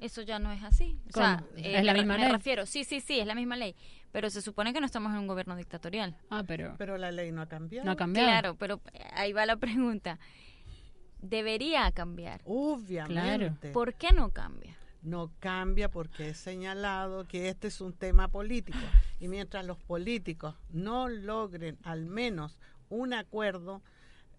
eso 0.00 0.22
ya 0.22 0.38
no 0.38 0.50
es 0.50 0.62
así. 0.62 0.98
O 1.10 1.12
sea, 1.12 1.44
es 1.54 1.84
la 1.84 1.92
misma 1.92 2.16
ley. 2.16 2.32
refiero, 2.32 2.64
sí, 2.64 2.84
sí, 2.84 3.02
sí, 3.02 3.20
es 3.20 3.26
la 3.26 3.34
misma 3.34 3.58
ley. 3.58 3.76
Pero 4.10 4.30
se 4.30 4.40
supone 4.40 4.72
que 4.72 4.80
no 4.80 4.86
estamos 4.86 5.12
en 5.12 5.18
un 5.18 5.26
gobierno 5.26 5.54
dictatorial. 5.54 6.16
Ah, 6.30 6.44
pero. 6.46 6.76
Pero 6.78 6.96
la 6.96 7.12
ley 7.12 7.30
no 7.30 7.42
ha 7.42 7.46
cambiado. 7.46 7.84
No 7.84 7.92
ha 7.92 7.96
cambiado. 7.96 8.26
Claro, 8.26 8.54
pero 8.54 8.80
ahí 9.12 9.34
va 9.34 9.44
la 9.44 9.56
pregunta 9.56 10.18
debería 11.20 11.90
cambiar. 11.92 12.40
Obviamente. 12.44 13.70
¿Por 13.70 13.94
qué 13.94 14.12
no 14.12 14.30
cambia? 14.30 14.76
No 15.02 15.30
cambia 15.38 15.90
porque 15.90 16.30
he 16.30 16.34
señalado 16.34 17.26
que 17.26 17.48
este 17.48 17.68
es 17.68 17.80
un 17.80 17.92
tema 17.92 18.28
político 18.28 18.78
y 19.20 19.28
mientras 19.28 19.64
los 19.64 19.78
políticos 19.78 20.56
no 20.70 21.08
logren 21.08 21.78
al 21.84 22.06
menos 22.06 22.58
un 22.88 23.14
acuerdo, 23.14 23.80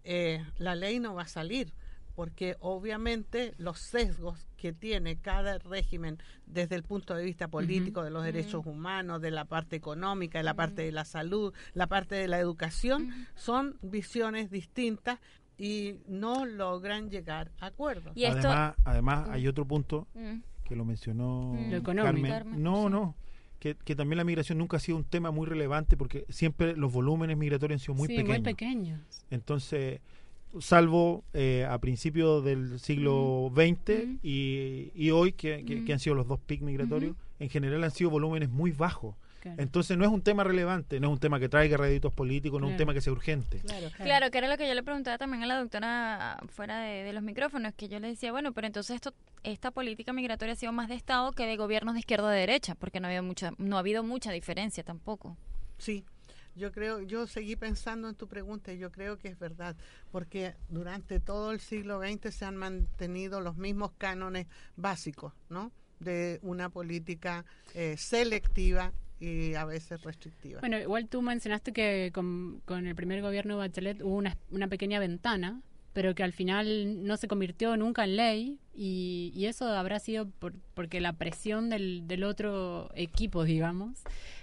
eh, 0.04 0.44
la 0.58 0.74
ley 0.74 1.00
no 1.00 1.14
va 1.14 1.22
a 1.22 1.28
salir 1.28 1.72
porque 2.20 2.56
obviamente 2.60 3.54
los 3.56 3.78
sesgos 3.78 4.46
que 4.58 4.74
tiene 4.74 5.16
cada 5.16 5.58
régimen 5.58 6.18
desde 6.44 6.74
el 6.76 6.82
punto 6.82 7.14
de 7.14 7.24
vista 7.24 7.48
político, 7.48 8.02
de 8.02 8.10
los 8.10 8.24
derechos 8.24 8.66
humanos, 8.66 9.22
de 9.22 9.30
la 9.30 9.46
parte 9.46 9.76
económica, 9.76 10.38
de 10.38 10.44
la 10.44 10.52
parte 10.52 10.82
de 10.82 10.92
la 10.92 11.06
salud, 11.06 11.54
la 11.72 11.86
parte 11.86 12.16
de 12.16 12.28
la 12.28 12.38
educación, 12.38 13.26
son 13.36 13.78
visiones 13.80 14.50
distintas 14.50 15.18
y 15.60 15.96
no 16.08 16.46
logran 16.46 17.10
llegar 17.10 17.50
a 17.60 17.66
acuerdos. 17.66 18.16
Y 18.16 18.24
esto- 18.24 18.48
Además, 18.48 18.74
además 18.84 19.28
Mm. 19.28 19.32
hay 19.32 19.46
otro 19.48 19.64
punto 19.66 20.06
Mm. 20.14 20.38
que 20.64 20.74
lo 20.74 20.84
mencionó 20.86 21.52
Mm. 21.54 21.70
Lo 21.70 21.76
económico. 21.76 22.04
Carmen. 22.06 22.30
Carmen, 22.32 22.62
No, 22.62 22.84
sí. 22.84 22.90
no. 22.90 23.14
Que, 23.58 23.74
que 23.74 23.94
también 23.94 24.16
la 24.16 24.24
migración 24.24 24.56
nunca 24.56 24.78
ha 24.78 24.80
sido 24.80 24.96
un 24.96 25.04
tema 25.04 25.30
muy 25.30 25.46
relevante 25.46 25.98
porque 25.98 26.24
siempre 26.30 26.74
los 26.76 26.90
volúmenes 26.90 27.36
migratorios 27.36 27.78
han 27.78 27.84
sido 27.84 27.94
muy 27.94 28.08
sí, 28.08 28.14
pequeños. 28.16 28.38
muy 28.38 28.42
pequeños. 28.44 29.00
Entonces, 29.30 30.00
salvo 30.60 31.24
eh, 31.34 31.66
a 31.68 31.78
principios 31.78 32.42
del 32.44 32.78
siglo 32.80 33.52
XX 33.54 34.06
Mm. 34.06 34.18
y, 34.22 34.90
y 34.94 35.10
hoy, 35.10 35.32
que, 35.32 35.64
que- 35.64 35.76
Mm. 35.76 35.84
que 35.84 35.92
han 35.92 35.98
sido 35.98 36.16
los 36.16 36.26
dos 36.26 36.40
picos 36.40 36.66
migratorios, 36.66 37.14
en 37.38 37.48
general 37.50 37.84
han 37.84 37.90
sido 37.90 38.10
volúmenes 38.10 38.48
muy 38.48 38.72
bajos. 38.72 39.14
Claro. 39.40 39.62
Entonces, 39.62 39.96
no 39.96 40.04
es 40.04 40.10
un 40.10 40.22
tema 40.22 40.44
relevante, 40.44 41.00
no 41.00 41.08
es 41.08 41.12
un 41.14 41.18
tema 41.18 41.40
que 41.40 41.48
traiga 41.48 41.76
réditos 41.76 42.12
políticos, 42.12 42.60
no 42.60 42.68
es 42.68 42.72
un 42.72 42.76
tema 42.76 42.92
que 42.92 43.00
sea 43.00 43.12
urgente. 43.12 43.58
Claro. 43.60 43.88
Claro, 43.96 44.30
que 44.30 44.38
era 44.38 44.48
lo 44.48 44.56
que 44.56 44.68
yo 44.68 44.74
le 44.74 44.82
preguntaba 44.82 45.18
también 45.18 45.42
a 45.42 45.46
la 45.46 45.58
doctora 45.58 46.38
fuera 46.48 46.80
de, 46.80 47.02
de 47.04 47.12
los 47.12 47.22
micrófonos, 47.22 47.74
que 47.74 47.88
yo 47.88 47.98
le 48.00 48.08
decía, 48.08 48.32
bueno, 48.32 48.52
pero 48.52 48.66
entonces 48.66 48.96
esto, 48.96 49.14
esta 49.42 49.70
política 49.70 50.12
migratoria 50.12 50.52
ha 50.52 50.56
sido 50.56 50.72
más 50.72 50.88
de 50.88 50.94
Estado 50.94 51.32
que 51.32 51.46
de 51.46 51.56
gobiernos 51.56 51.94
de 51.94 52.00
izquierda 52.00 52.26
o 52.26 52.30
de 52.30 52.40
derecha, 52.40 52.74
porque 52.74 53.00
no 53.00 53.06
ha 53.06 53.10
habido 53.10 53.22
mucha, 53.22 53.52
no 53.58 53.76
ha 53.76 53.80
habido 53.80 54.02
mucha 54.02 54.30
diferencia 54.30 54.84
tampoco. 54.84 55.36
Sí, 55.78 56.04
yo 56.56 56.72
creo, 56.72 57.00
yo 57.00 57.26
seguí 57.26 57.56
pensando 57.56 58.08
en 58.08 58.14
tu 58.14 58.28
pregunta 58.28 58.72
y 58.72 58.78
yo 58.78 58.90
creo 58.90 59.16
que 59.18 59.28
es 59.28 59.38
verdad, 59.38 59.76
porque 60.10 60.54
durante 60.68 61.20
todo 61.20 61.52
el 61.52 61.60
siglo 61.60 62.00
XX 62.00 62.34
se 62.34 62.44
han 62.44 62.56
mantenido 62.56 63.40
los 63.40 63.56
mismos 63.56 63.92
cánones 63.96 64.46
básicos, 64.76 65.32
¿no? 65.48 65.72
De 66.00 66.38
una 66.42 66.68
política 66.68 67.44
eh, 67.74 67.96
selectiva 67.96 68.92
y 69.20 69.54
a 69.54 69.64
veces 69.66 70.02
restrictiva. 70.02 70.60
Bueno, 70.60 70.78
igual 70.78 71.06
tú 71.08 71.20
mencionaste 71.22 71.72
que 71.72 72.10
con, 72.12 72.62
con 72.64 72.86
el 72.86 72.94
primer 72.94 73.20
gobierno 73.22 73.54
de 73.54 73.58
Bachelet 73.68 74.00
hubo 74.02 74.14
una, 74.16 74.36
una 74.50 74.66
pequeña 74.68 74.98
ventana, 74.98 75.60
pero 75.92 76.14
que 76.14 76.22
al 76.22 76.32
final 76.32 77.04
no 77.04 77.16
se 77.16 77.28
convirtió 77.28 77.76
nunca 77.76 78.04
en 78.04 78.16
ley 78.16 78.58
y, 78.74 79.32
y 79.34 79.46
eso 79.46 79.66
habrá 79.66 79.98
sido 79.98 80.28
por- 80.28 80.54
porque 80.74 81.00
la 81.00 81.12
presión 81.12 81.68
del, 81.68 82.06
del 82.06 82.24
otro 82.24 82.90
equipo, 82.94 83.44
digamos, 83.44 83.98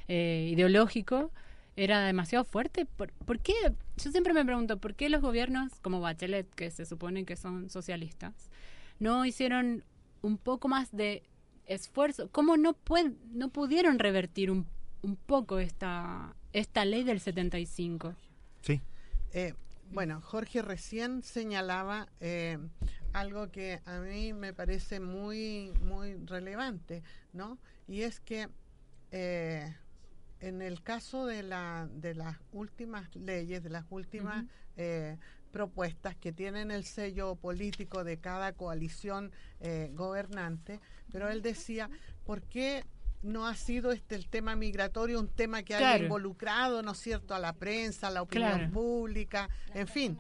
eh, 0.08 0.50
ideológico, 0.52 1.32
era 1.76 2.06
demasiado 2.06 2.44
fuerte. 2.44 2.86
¿Por, 2.86 3.12
por 3.14 3.40
qué? 3.40 3.54
Yo 3.98 4.12
siempre 4.12 4.34
me 4.34 4.44
pregunto, 4.44 4.78
¿por 4.78 4.94
qué 4.96 5.10
los 5.10 5.22
gobiernos 5.22 5.72
como 5.82 6.02
Bachelet, 6.02 6.50
que 6.54 6.70
se 6.70 6.86
supone 6.86 7.24
que 7.26 7.36
son 7.36 7.70
socialistas, 7.70 8.50
no 9.00 9.26
hicieron 9.26 9.84
un 10.22 10.38
poco 10.38 10.68
más 10.68 10.92
de 10.92 11.24
esfuerzo? 11.68 12.30
¿Cómo 12.32 12.58
no, 12.58 12.74
pue- 12.74 13.16
no 13.32 13.50
pudieron 13.50 14.00
revertir 14.00 14.50
un, 14.52 14.66
un 15.02 15.16
poco 15.16 15.60
esta, 15.60 16.36
esta 16.54 16.86
ley 16.86 17.04
del 17.04 17.20
75? 17.20 18.16
Sí. 18.62 18.82
Eh, 19.34 19.54
bueno, 19.92 20.22
Jorge 20.22 20.62
recién 20.62 21.24
señalaba 21.24 22.08
eh, 22.20 22.58
algo 23.14 23.52
que 23.52 23.80
a 23.86 24.00
mí 24.00 24.34
me 24.34 24.54
parece 24.54 25.00
muy, 25.00 25.72
muy 25.82 26.16
relevante, 26.26 27.04
¿no? 27.34 27.58
Y 27.88 28.02
es 28.02 28.20
que 28.20 28.50
eh, 29.12 29.74
en 30.42 30.62
el 30.62 30.84
caso 30.84 31.26
de, 31.26 31.42
la, 31.44 31.88
de 31.92 32.16
las 32.16 32.38
últimas 32.52 33.16
leyes, 33.16 33.64
de 33.64 33.70
las 33.70 33.86
últimas 33.90 34.46
eh, 34.76 35.18
propuestas 35.58 36.16
que 36.16 36.32
tienen 36.32 36.70
el 36.70 36.84
sello 36.84 37.34
político 37.36 38.04
de 38.04 38.18
cada 38.20 38.54
coalición 38.54 39.32
eh, 39.60 39.90
gobernante, 39.96 40.80
pero 41.12 41.30
él 41.30 41.42
decía, 41.42 41.90
¿por 42.26 42.44
qué 42.44 42.86
no 43.24 43.48
ha 43.48 43.56
sido 43.56 43.92
este 43.92 44.14
el 44.14 44.28
tema 44.28 44.56
migratorio 44.56 45.20
un 45.20 45.30
tema 45.30 45.64
que 45.64 45.74
haya 45.74 45.98
involucrado, 45.98 46.84
¿no 46.84 46.92
es 46.92 47.00
cierto?, 47.00 47.34
a 47.34 47.40
la 47.40 47.54
prensa, 47.54 48.10
a 48.10 48.12
la 48.12 48.22
opinión 48.22 48.52
Claro. 48.60 48.72
pública, 48.72 49.50
en 49.74 49.88
fin, 49.88 50.20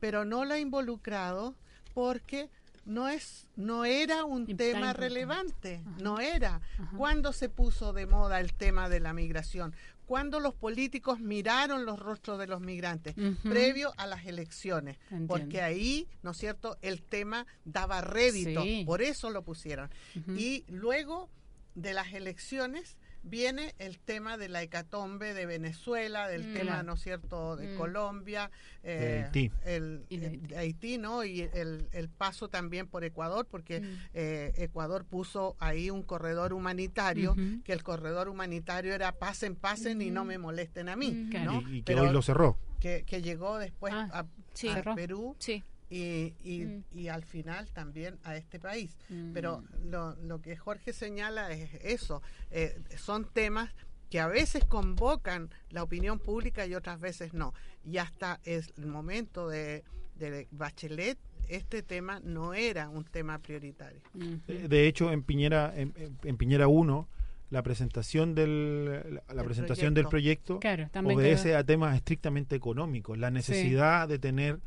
pero 0.00 0.24
no 0.24 0.44
lo 0.44 0.54
ha 0.54 0.58
involucrado 0.58 1.54
porque 1.94 2.50
no 2.84 3.08
es 3.08 3.46
no 3.54 3.84
era 3.84 4.24
un 4.24 4.50
Y 4.50 4.54
tema 4.56 4.92
relevante, 4.92 5.80
Ajá. 5.86 5.96
no 6.02 6.18
era. 6.18 6.60
Ajá. 6.78 6.96
¿Cuándo 6.96 7.32
se 7.32 7.48
puso 7.48 7.92
de 7.92 8.06
moda 8.06 8.40
el 8.40 8.52
tema 8.54 8.88
de 8.88 8.98
la 8.98 9.12
migración? 9.12 9.76
¿Cuándo 10.06 10.40
los 10.40 10.54
políticos 10.54 11.20
miraron 11.20 11.84
los 11.86 11.98
rostros 11.98 12.38
de 12.38 12.46
los 12.46 12.60
migrantes? 12.60 13.14
Previo 13.42 13.92
a 13.96 14.06
las 14.06 14.26
elecciones, 14.26 14.98
Entiendo. 15.04 15.26
porque 15.28 15.62
ahí, 15.62 16.06
¿no 16.22 16.32
es 16.32 16.36
cierto?, 16.36 16.76
el 16.82 17.02
tema 17.02 17.46
daba 17.64 18.00
rédito, 18.00 18.62
Sí. 18.62 18.82
por 18.86 19.00
eso 19.02 19.30
lo 19.30 19.42
pusieron. 19.42 19.90
Y 20.36 20.64
luego 20.68 21.30
de 21.74 21.94
las 21.94 22.12
elecciones 22.12 22.96
viene 23.22 23.74
el 23.78 23.98
tema 23.98 24.36
de 24.36 24.48
la 24.48 24.62
hecatombe 24.62 25.34
de 25.34 25.46
Venezuela, 25.46 26.28
del 26.28 26.48
Mm. 26.48 26.54
tema. 26.54 26.82
¿no 26.82 26.94
es 26.94 27.00
cierto?, 27.02 27.56
de 27.56 27.68
Mm. 27.74 27.76
Colombia, 27.78 28.50
eh, 28.82 29.22
Haití. 29.26 29.50
El, 29.64 30.06
de 30.08 30.16
eh, 30.16 30.26
Haití. 30.28 30.46
de 30.46 30.56
Haití, 30.58 30.98
¿no? 30.98 31.24
Y 31.24 31.42
el, 31.42 31.88
el 31.92 32.08
paso 32.08 32.48
también 32.48 32.86
por 32.88 33.04
Ecuador, 33.04 33.46
porque 33.50 33.80
Mm. 33.80 33.98
eh, 34.14 34.52
Ecuador 34.56 35.04
puso 35.04 35.56
ahí 35.58 35.90
un 35.90 36.02
corredor 36.02 36.52
humanitario, 36.52 37.36
que 37.64 37.72
el 37.72 37.82
corredor 37.82 38.28
humanitario 38.28 38.94
era 38.94 39.12
pasen, 39.12 39.54
pasen 39.56 40.02
y 40.02 40.10
no 40.10 40.24
me 40.24 40.38
molesten 40.38 40.88
a 40.88 40.96
mí, 40.96 41.12
Mm. 41.12 41.30
Y, 41.68 41.76
y 41.78 41.82
que 41.82 41.92
Pero 41.92 42.02
hoy 42.02 42.12
lo 42.12 42.22
cerró. 42.22 42.58
que, 42.80 43.04
que 43.06 43.22
llegó 43.22 43.58
después 43.58 43.92
Ah, 43.94 44.08
a, 44.12 44.26
sí. 44.54 44.68
a. 44.68 44.94
Perú 44.94 45.36
Sí. 45.38 45.62
Y, 45.92 46.34
y, 46.42 46.64
Mm. 46.64 46.84
y 46.92 47.08
al 47.08 47.22
final 47.24 47.68
también 47.72 48.18
a 48.24 48.36
este 48.36 48.58
país. 48.58 48.96
Mm. 49.10 49.32
Pero 49.34 49.62
lo, 49.84 50.14
lo 50.16 50.40
que 50.40 50.56
Jorge 50.56 50.92
señala 50.92 51.50
es 51.52 51.74
eso, 51.84 52.22
eh, 52.50 52.78
son 52.96 53.26
temas 53.32 53.70
que 54.10 54.20
a 54.20 54.26
veces 54.26 54.64
convocan 54.64 55.50
la 55.70 55.82
opinión 55.82 56.18
pública 56.18 56.66
y 56.66 56.74
otras 56.74 57.00
veces 57.00 57.32
no. 57.34 57.52
Y 57.84 57.98
hasta 57.98 58.40
es 58.44 58.72
el 58.78 58.86
momento 58.86 59.48
de, 59.48 59.84
de 60.18 60.46
Bachelet, 60.50 61.18
este 61.48 61.82
tema 61.82 62.20
no 62.24 62.54
era 62.54 62.88
un 62.88 63.04
tema 63.04 63.38
prioritario. 63.38 64.00
Eh, 64.48 64.66
De 64.68 64.86
hecho, 64.86 65.12
en 65.12 65.22
Piñera, 65.22 65.72
en, 65.76 65.92
en- 66.24 66.36
Piñera 66.36 66.68
1, 66.68 67.08
la 67.50 67.62
presentación 67.62 68.34
del 68.34 68.84
la, 69.14 69.22
la 69.28 69.34
Del 69.34 69.44
presentación 69.44 69.92
del 69.92 70.06
proyecto 70.08 70.58
Claro, 70.60 70.88
también 70.90 71.18
obedece 71.18 71.48
quedó- 71.50 71.58
a 71.58 71.64
temas 71.64 71.96
estrictamente 71.96 72.56
económicos, 72.56 73.18
la 73.18 73.30
necesidad 73.30 74.08
de 74.08 74.18
tener 74.18 74.58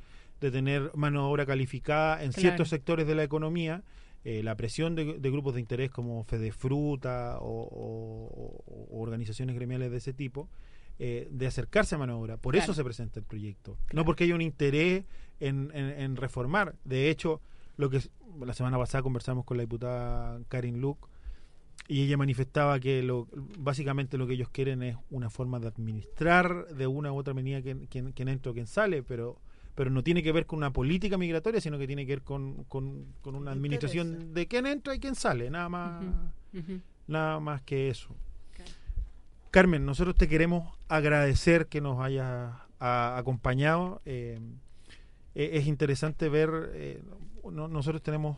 de 0.41 0.51
tener 0.51 0.91
mano 0.95 1.21
de 1.21 1.27
obra 1.31 1.45
calificada 1.45 2.23
en 2.23 2.31
Claro. 2.31 2.41
ciertos 2.41 2.69
sectores 2.69 3.07
de 3.07 3.15
la 3.15 3.23
economía, 3.23 3.83
eh, 4.23 4.41
la 4.43 4.55
presión 4.55 4.95
de, 4.95 5.19
de 5.19 5.31
grupos 5.31 5.53
de 5.53 5.59
interés 5.61 5.91
como 5.91 6.23
Fedefruta 6.23 7.38
o, 7.39 7.45
o- 7.45 8.63
o 8.91 9.01
organizaciones 9.01 9.55
gremiales 9.55 9.91
de 9.91 9.97
ese 9.97 10.13
tipo, 10.13 10.49
eh, 10.97 11.27
de 11.31 11.47
acercarse 11.47 11.95
a 11.95 11.97
mano 11.97 12.15
de 12.15 12.21
obra. 12.21 12.38
Por 12.38 12.53
Claro. 12.53 12.63
eso 12.63 12.73
se 12.73 12.83
presenta 12.83 13.19
el 13.19 13.25
proyecto, 13.25 13.77
no 13.93 14.03
porque 14.05 14.23
haya 14.23 14.36
un 14.36 14.41
interés 14.41 15.05
en, 15.39 15.71
en- 15.73 15.99
en 16.01 16.15
reformar. 16.15 16.75
De 16.86 17.09
hecho, 17.09 17.41
lo 17.77 17.89
que 17.89 17.99
la 18.43 18.53
semana 18.53 18.77
pasada 18.77 19.01
conversamos 19.03 19.45
con 19.45 19.57
la 19.57 19.63
diputada 19.63 20.39
Karin 20.47 20.79
Luke 20.81 21.07
y 21.88 22.03
ella 22.03 22.17
manifestaba 22.17 22.79
que 22.79 23.03
lo, 23.03 23.27
básicamente 23.59 24.17
lo 24.17 24.25
que 24.25 24.33
ellos 24.33 24.49
quieren 24.49 24.81
es 24.81 24.95
una 25.11 25.29
forma 25.29 25.59
de 25.59 25.67
administrar 25.67 26.67
de 26.69 26.88
una 26.88 27.11
u 27.11 27.17
otra 27.17 27.33
medida 27.33 27.61
quien, 27.61 27.86
quien, 27.88 28.11
quien 28.13 28.27
entra 28.29 28.51
o 28.51 28.53
quien 28.55 28.65
sale, 28.67 29.03
pero 29.03 29.39
pero 29.76 29.89
no 29.89 30.03
tiene 30.03 30.23
que 30.23 30.32
ver 30.32 30.45
con 30.45 30.57
una 30.57 30.71
política 30.71 31.17
migratoria, 31.17 31.59
sino 31.61 31.78
que 31.78 31.86
tiene 31.88 32.05
que 32.05 32.13
ver 32.13 32.21
con, 32.23 32.63
con, 32.65 33.05
con 33.21 33.36
una 33.36 33.51
administración 33.51 34.34
de 34.34 34.47
quién 34.47 34.65
entra 34.65 34.95
y 34.95 34.99
quién 34.99 35.15
sale, 35.15 35.49
nada 35.49 35.69
más, 35.69 36.03
nada 37.07 37.39
más 37.39 37.61
que 37.61 37.89
eso. 37.89 38.15
Carmen, 39.51 39.86
nosotros 39.86 40.15
te 40.15 40.28
queremos 40.28 40.73
agradecer 40.89 41.67
que 41.67 41.80
nos 41.82 41.99
hayas 42.01 42.53
a- 42.80 43.17
acompañado. 43.17 44.01
eh, 44.05 44.39
eh, 45.34 45.49
es 45.53 45.67
interesante 45.67 46.30
ver, 46.30 46.71
eh, 46.73 47.01
no- 47.51 47.67
nosotros 47.67 48.01
tenemos 48.01 48.38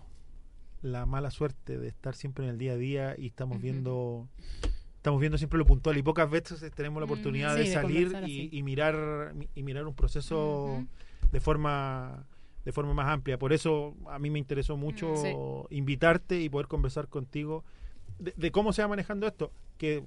la 0.81 1.05
mala 1.05 1.31
suerte 1.31 1.77
de 1.79 1.87
estar 1.87 2.15
siempre 2.15 2.45
en 2.45 2.51
el 2.51 2.57
día 2.57 2.73
a 2.73 2.77
día 2.77 3.15
y 3.17 3.27
estamos 3.27 3.59
viendo 3.61 4.27
estamos 4.97 5.19
viendo 5.19 5.37
siempre 5.37 5.57
lo 5.57 5.65
puntual 5.65 5.97
y 5.97 6.03
pocas 6.03 6.29
veces 6.29 6.59
tenemos 6.75 6.99
la 6.99 7.05
oportunidad 7.05 7.55
Sí, 7.55 7.61
de 7.61 7.73
salir 7.73 8.07
y, 8.29 8.49
y 8.59 8.63
mirar 8.63 9.33
y 9.55 9.63
mirar 9.63 9.87
un 9.87 9.93
proceso. 9.95 10.85
De 11.31 11.39
forma 11.39 12.25
de 12.65 12.71
forma 12.73 12.93
más 12.93 13.07
amplia. 13.07 13.39
Por 13.39 13.53
eso 13.53 13.95
a 14.07 14.19
mí 14.19 14.29
me 14.29 14.39
interesó 14.39 14.75
mucho 14.75 15.15
Sí. 15.15 15.29
invitarte 15.77 16.41
y 16.41 16.49
poder 16.49 16.67
conversar 16.67 17.07
contigo 17.07 17.63
de, 18.19 18.33
de 18.35 18.51
cómo 18.51 18.73
se 18.73 18.81
va 18.81 18.89
manejando 18.89 19.25
esto. 19.25 19.53
Que, 19.77 20.03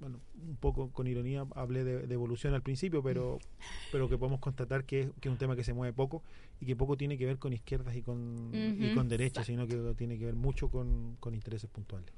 bueno, 0.00 0.18
un 0.42 0.56
poco 0.56 0.90
con 0.90 1.06
ironía 1.06 1.46
hablé 1.54 1.84
de, 1.84 2.08
de 2.08 2.14
evolución 2.14 2.52
al 2.54 2.62
principio, 2.62 3.00
pero, 3.00 3.38
pero 3.92 4.08
que 4.08 4.18
podemos 4.18 4.40
constatar 4.40 4.84
que 4.84 5.02
es, 5.02 5.10
que 5.20 5.28
es 5.28 5.32
un 5.32 5.38
tema 5.38 5.54
que 5.54 5.62
se 5.62 5.72
mueve 5.72 5.92
poco 5.92 6.24
y 6.60 6.66
que 6.66 6.74
poco 6.74 6.96
tiene 6.96 7.16
que 7.16 7.26
ver 7.26 7.38
con 7.38 7.52
izquierdas 7.52 7.94
y 7.94 8.02
con, 8.02 8.50
y 8.52 8.92
con 8.92 9.08
derechas, 9.08 9.46
sino 9.46 9.68
que 9.68 9.76
tiene 9.96 10.18
que 10.18 10.24
ver 10.24 10.34
mucho 10.34 10.68
con, 10.68 11.16
con 11.20 11.34
intereses 11.34 11.70
puntuales. 11.70 12.10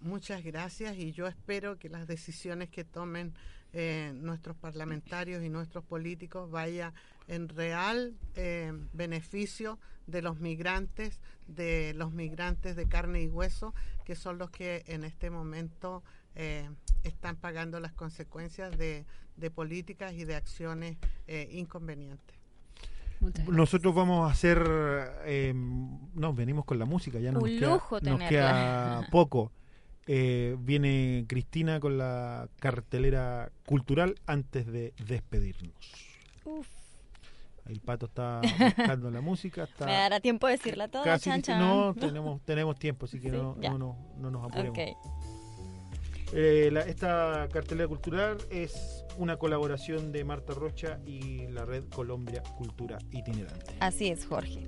Muchas 0.00 0.42
gracias 0.42 0.96
y 0.96 1.12
yo 1.12 1.26
espero 1.26 1.78
que 1.78 1.90
las 1.90 2.06
decisiones 2.06 2.70
que 2.70 2.84
tomen 2.84 3.34
eh, 3.74 4.12
nuestros 4.14 4.56
parlamentarios 4.56 5.42
y 5.42 5.50
nuestros 5.50 5.84
políticos 5.84 6.50
vaya 6.50 6.94
en 7.28 7.48
real 7.48 8.14
eh, 8.36 8.72
beneficio 8.92 9.78
de 10.06 10.22
los 10.22 10.38
migrantes, 10.38 11.20
de 11.48 11.92
los 11.94 12.12
migrantes 12.12 12.76
de 12.76 12.86
carne 12.86 13.22
y 13.22 13.28
hueso, 13.28 13.74
que 14.04 14.14
son 14.14 14.38
los 14.38 14.50
que 14.50 14.84
en 14.86 15.04
este 15.04 15.30
momento 15.30 16.02
eh, 16.36 16.68
están 17.02 17.36
pagando 17.36 17.80
las 17.80 17.92
consecuencias 17.92 18.76
de, 18.78 19.04
de 19.36 19.50
políticas 19.50 20.12
y 20.14 20.24
de 20.24 20.36
acciones 20.36 20.96
eh, 21.26 21.48
inconvenientes. 21.52 22.36
Nosotros 23.48 23.94
vamos 23.94 24.28
a 24.28 24.32
hacer, 24.32 24.62
eh, 25.24 25.52
no, 25.54 26.34
venimos 26.34 26.64
con 26.64 26.78
la 26.78 26.84
música, 26.84 27.18
ya 27.18 27.30
Un 27.30 27.34
nos, 27.34 27.44
queda, 27.44 27.72
lujo 27.72 28.00
nos 28.00 28.20
queda 28.28 29.06
poco. 29.10 29.50
Eh, 30.06 30.56
viene 30.58 31.24
Cristina 31.28 31.80
con 31.80 31.96
la 31.96 32.48
cartelera 32.58 33.50
cultural 33.66 34.16
antes 34.26 34.66
de 34.66 34.92
despedirnos. 35.06 35.72
Uf, 36.44 36.66
El 37.66 37.80
pato 37.80 38.06
está 38.06 38.40
buscando 38.76 39.10
la 39.10 39.22
música, 39.22 39.64
está 39.64 39.86
¿Me 39.86 39.92
dará 39.92 40.20
tiempo 40.20 40.46
de 40.46 40.52
decirla 40.58 40.88
toda, 40.88 41.04
casi 41.04 41.24
chan, 41.30 41.36
listo. 41.38 41.52
chan? 41.52 41.60
No, 41.60 41.94
tenemos, 41.98 42.40
tenemos 42.42 42.78
tiempo, 42.78 43.06
así 43.06 43.18
que 43.18 43.30
Sí, 43.30 43.36
no, 43.36 43.56
no, 43.56 43.78
no, 43.78 43.96
no 44.18 44.30
nos 44.30 44.44
apuremos. 44.44 44.78
Eh, 46.36 46.68
la- 46.72 46.80
esta 46.82 47.48
cartelera 47.52 47.86
cultural 47.88 48.38
es 48.50 49.04
una 49.18 49.36
colaboración 49.36 50.10
de 50.10 50.24
Marta 50.24 50.52
Rocha 50.52 50.98
y 51.06 51.46
la 51.48 51.64
red 51.64 51.84
Colombia 51.94 52.42
Cultura 52.58 52.98
Itinerante. 53.12 53.72
Así 53.80 54.08
es, 54.08 54.26
Jorge. 54.26 54.66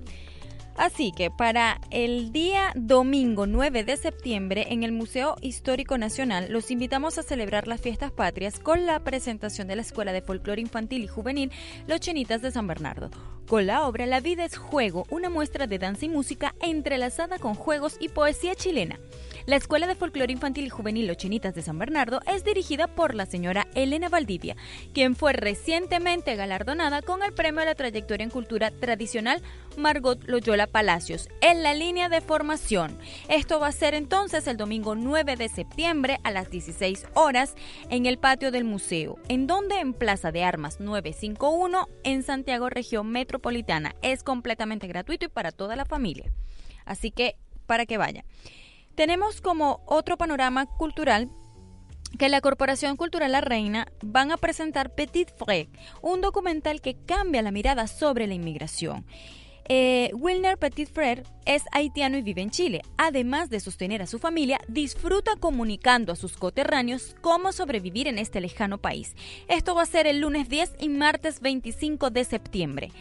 Así 0.76 1.10
que 1.10 1.30
para 1.30 1.80
el 1.90 2.32
día 2.32 2.72
domingo 2.74 3.46
9 3.46 3.82
de 3.82 3.96
septiembre 3.96 4.66
en 4.68 4.82
el 4.82 4.92
Museo 4.92 5.36
Histórico 5.40 5.96
Nacional 5.96 6.48
los 6.50 6.70
invitamos 6.70 7.16
a 7.16 7.22
celebrar 7.22 7.66
las 7.66 7.80
fiestas 7.80 8.12
patrias 8.12 8.60
con 8.60 8.84
la 8.84 9.00
presentación 9.00 9.68
de 9.68 9.76
la 9.76 9.82
Escuela 9.82 10.12
de 10.12 10.20
Folclore 10.20 10.60
Infantil 10.60 11.04
y 11.04 11.08
Juvenil 11.08 11.50
Los 11.86 12.00
Chinitas 12.00 12.42
de 12.42 12.50
San 12.50 12.66
Bernardo. 12.66 13.10
Con 13.48 13.66
la 13.66 13.86
obra 13.86 14.04
La 14.06 14.20
vida 14.20 14.44
es 14.44 14.58
juego, 14.58 15.06
una 15.08 15.30
muestra 15.30 15.66
de 15.66 15.78
danza 15.78 16.04
y 16.04 16.08
música 16.10 16.54
entrelazada 16.60 17.38
con 17.38 17.54
juegos 17.54 17.96
y 17.98 18.10
poesía 18.10 18.54
chilena. 18.54 18.98
La 19.46 19.54
Escuela 19.54 19.86
de 19.86 19.94
Folclore 19.94 20.32
Infantil 20.32 20.66
y 20.66 20.70
Juvenil 20.70 21.06
Los 21.06 21.18
Chinitas 21.18 21.54
de 21.54 21.62
San 21.62 21.78
Bernardo 21.78 22.18
es 22.26 22.42
dirigida 22.42 22.88
por 22.88 23.14
la 23.14 23.26
señora 23.26 23.68
Elena 23.76 24.08
Valdivia, 24.08 24.56
quien 24.92 25.14
fue 25.14 25.34
recientemente 25.34 26.34
galardonada 26.34 27.00
con 27.00 27.22
el 27.22 27.32
Premio 27.32 27.60
a 27.60 27.64
la 27.64 27.76
Trayectoria 27.76 28.24
en 28.24 28.30
Cultura 28.30 28.72
Tradicional 28.72 29.40
Margot 29.76 30.20
Loyola 30.24 30.66
Palacios 30.66 31.28
en 31.42 31.62
la 31.62 31.74
línea 31.74 32.08
de 32.08 32.22
formación. 32.22 32.98
Esto 33.28 33.60
va 33.60 33.68
a 33.68 33.72
ser 33.72 33.94
entonces 33.94 34.48
el 34.48 34.56
domingo 34.56 34.96
9 34.96 35.36
de 35.36 35.48
septiembre 35.48 36.18
a 36.24 36.32
las 36.32 36.50
16 36.50 37.06
horas 37.14 37.54
en 37.88 38.06
el 38.06 38.18
patio 38.18 38.50
del 38.50 38.64
museo, 38.64 39.16
en 39.28 39.46
donde 39.46 39.78
en 39.78 39.94
Plaza 39.94 40.32
de 40.32 40.42
Armas 40.42 40.80
951 40.80 41.86
en 42.02 42.24
Santiago, 42.24 42.68
región 42.68 43.12
metropolitana. 43.12 43.94
Es 44.02 44.24
completamente 44.24 44.88
gratuito 44.88 45.26
y 45.26 45.28
para 45.28 45.52
toda 45.52 45.76
la 45.76 45.84
familia. 45.84 46.32
Así 46.84 47.12
que 47.12 47.36
para 47.66 47.86
que 47.86 47.96
vaya. 47.96 48.24
Tenemos 48.96 49.42
como 49.42 49.82
otro 49.84 50.16
panorama 50.16 50.64
cultural 50.64 51.28
que 52.18 52.30
la 52.30 52.40
Corporación 52.40 52.96
Cultural 52.96 53.30
La 53.30 53.42
Reina 53.42 53.88
van 54.02 54.32
a 54.32 54.38
presentar 54.38 54.94
Petit 54.94 55.28
Frère, 55.36 55.68
un 56.00 56.22
documental 56.22 56.80
que 56.80 56.96
cambia 57.04 57.42
la 57.42 57.50
mirada 57.50 57.88
sobre 57.88 58.26
la 58.26 58.32
inmigración. 58.32 59.04
Eh, 59.68 60.12
Wilner 60.14 60.56
Petit 60.56 60.88
Frère 60.88 61.24
es 61.44 61.64
haitiano 61.72 62.16
y 62.16 62.22
vive 62.22 62.40
en 62.40 62.50
Chile. 62.50 62.80
Además 62.96 63.50
de 63.50 63.60
sostener 63.60 64.00
a 64.00 64.06
su 64.06 64.18
familia, 64.18 64.60
disfruta 64.66 65.32
comunicando 65.36 66.12
a 66.12 66.16
sus 66.16 66.38
coterráneos 66.38 67.16
cómo 67.20 67.52
sobrevivir 67.52 68.08
en 68.08 68.16
este 68.16 68.40
lejano 68.40 68.78
país. 68.78 69.14
Esto 69.48 69.74
va 69.74 69.82
a 69.82 69.86
ser 69.86 70.06
el 70.06 70.20
lunes 70.20 70.48
10 70.48 70.76
y 70.78 70.88
martes 70.88 71.40
25 71.40 72.08
de 72.08 72.24
septiembre. 72.24 72.92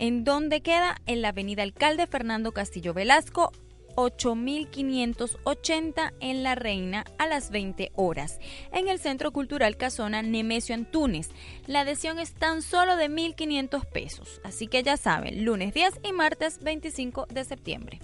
¿En 0.00 0.24
dónde 0.24 0.62
queda? 0.62 0.96
En 1.06 1.22
la 1.22 1.28
avenida 1.28 1.62
Alcalde 1.62 2.08
Fernando 2.08 2.52
Castillo 2.52 2.92
Velasco, 2.92 3.52
8580 3.96 6.12
en 6.20 6.42
La 6.42 6.54
Reina 6.54 7.04
a 7.18 7.26
las 7.26 7.50
20 7.50 7.92
horas. 7.94 8.38
En 8.72 8.88
el 8.88 8.98
Centro 8.98 9.32
Cultural 9.32 9.76
Casona 9.76 10.22
Nemesio 10.22 10.74
Antunes. 10.74 11.30
La 11.66 11.80
adhesión 11.80 12.18
es 12.18 12.32
tan 12.34 12.62
solo 12.62 12.96
de 12.96 13.10
1.500 13.10 13.84
pesos. 13.86 14.40
Así 14.44 14.66
que 14.66 14.82
ya 14.82 14.96
saben, 14.96 15.44
lunes 15.44 15.74
10 15.74 16.00
y 16.02 16.12
martes 16.12 16.62
25 16.62 17.26
de 17.30 17.44
septiembre. 17.44 18.00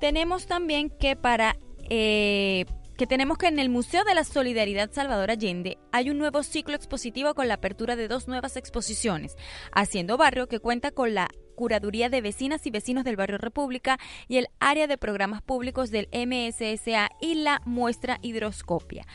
Tenemos 0.00 0.46
también 0.46 0.88
que 0.90 1.16
para... 1.16 1.56
eh, 1.88 2.64
que 3.00 3.06
tenemos 3.06 3.38
que 3.38 3.46
en 3.46 3.58
el 3.58 3.70
Museo 3.70 4.04
de 4.04 4.14
la 4.14 4.24
Solidaridad 4.24 4.92
Salvador 4.92 5.30
Allende 5.30 5.78
hay 5.90 6.10
un 6.10 6.18
nuevo 6.18 6.42
ciclo 6.42 6.76
expositivo 6.76 7.32
con 7.32 7.48
la 7.48 7.54
apertura 7.54 7.96
de 7.96 8.08
dos 8.08 8.28
nuevas 8.28 8.58
exposiciones. 8.58 9.36
Haciendo 9.72 10.18
Barrio, 10.18 10.48
que 10.48 10.58
cuenta 10.58 10.90
con 10.90 11.14
la 11.14 11.30
Curaduría 11.60 12.08
de 12.08 12.22
Vecinas 12.22 12.66
y 12.66 12.70
Vecinos 12.70 13.04
del 13.04 13.16
Barrio 13.16 13.36
República 13.36 13.98
y 14.28 14.38
el 14.38 14.48
área 14.60 14.86
de 14.86 14.96
programas 14.96 15.42
públicos 15.42 15.90
del 15.90 16.08
MSSA 16.10 17.10
y 17.20 17.34
la 17.34 17.60
muestra 17.66 18.18
Hidroscopia. 18.22 19.06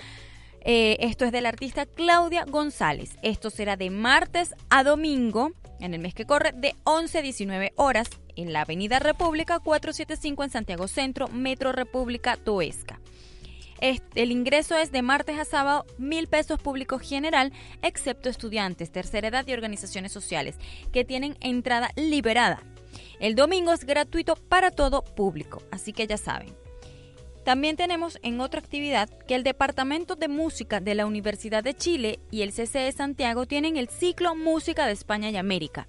Eh, 0.61 0.97
esto 0.99 1.25
es 1.25 1.31
del 1.31 1.47
artista 1.47 1.87
Claudia 1.87 2.45
González. 2.45 3.17
Esto 3.23 3.49
será 3.49 3.77
de 3.77 3.89
martes 3.89 4.53
a 4.69 4.83
domingo, 4.83 5.53
en 5.79 5.95
el 5.95 6.01
mes 6.01 6.13
que 6.13 6.27
corre, 6.27 6.51
de 6.51 6.75
11 6.83 7.17
a 7.17 7.21
19 7.23 7.73
horas, 7.77 8.09
en 8.35 8.53
la 8.53 8.61
Avenida 8.61 8.99
República 8.99 9.57
475 9.57 10.43
en 10.43 10.49
Santiago 10.51 10.87
Centro, 10.87 11.27
Metro 11.29 11.71
República 11.71 12.37
Toesca. 12.37 12.99
El 13.81 14.31
ingreso 14.31 14.75
es 14.75 14.91
de 14.91 15.01
martes 15.01 15.37
a 15.37 15.45
sábado, 15.45 15.85
mil 15.97 16.27
pesos 16.27 16.59
público 16.59 16.97
general, 16.99 17.51
excepto 17.81 18.29
estudiantes, 18.29 18.91
tercera 18.91 19.27
edad 19.27 19.45
y 19.47 19.53
organizaciones 19.53 20.11
sociales, 20.11 20.55
que 20.91 21.03
tienen 21.03 21.37
entrada 21.41 21.91
liberada. 21.95 22.63
El 23.19 23.35
domingo 23.35 23.73
es 23.73 23.85
gratuito 23.85 24.35
para 24.35 24.71
todo 24.71 25.03
público, 25.03 25.61
así 25.71 25.93
que 25.93 26.07
ya 26.07 26.17
saben. 26.17 26.55
También 27.43 27.75
tenemos 27.75 28.17
en 28.23 28.41
otra 28.41 28.59
actividad 28.59 29.07
que 29.27 29.35
el 29.35 29.43
Departamento 29.43 30.15
de 30.15 30.27
Música 30.27 30.79
de 30.79 30.95
la 30.95 31.05
Universidad 31.05 31.63
de 31.63 31.75
Chile 31.75 32.19
y 32.31 32.41
el 32.41 32.51
CCE 32.51 32.91
Santiago 32.91 33.45
tienen 33.45 33.77
el 33.77 33.87
ciclo 33.87 34.35
Música 34.35 34.87
de 34.87 34.93
España 34.93 35.29
y 35.29 35.37
América. 35.37 35.87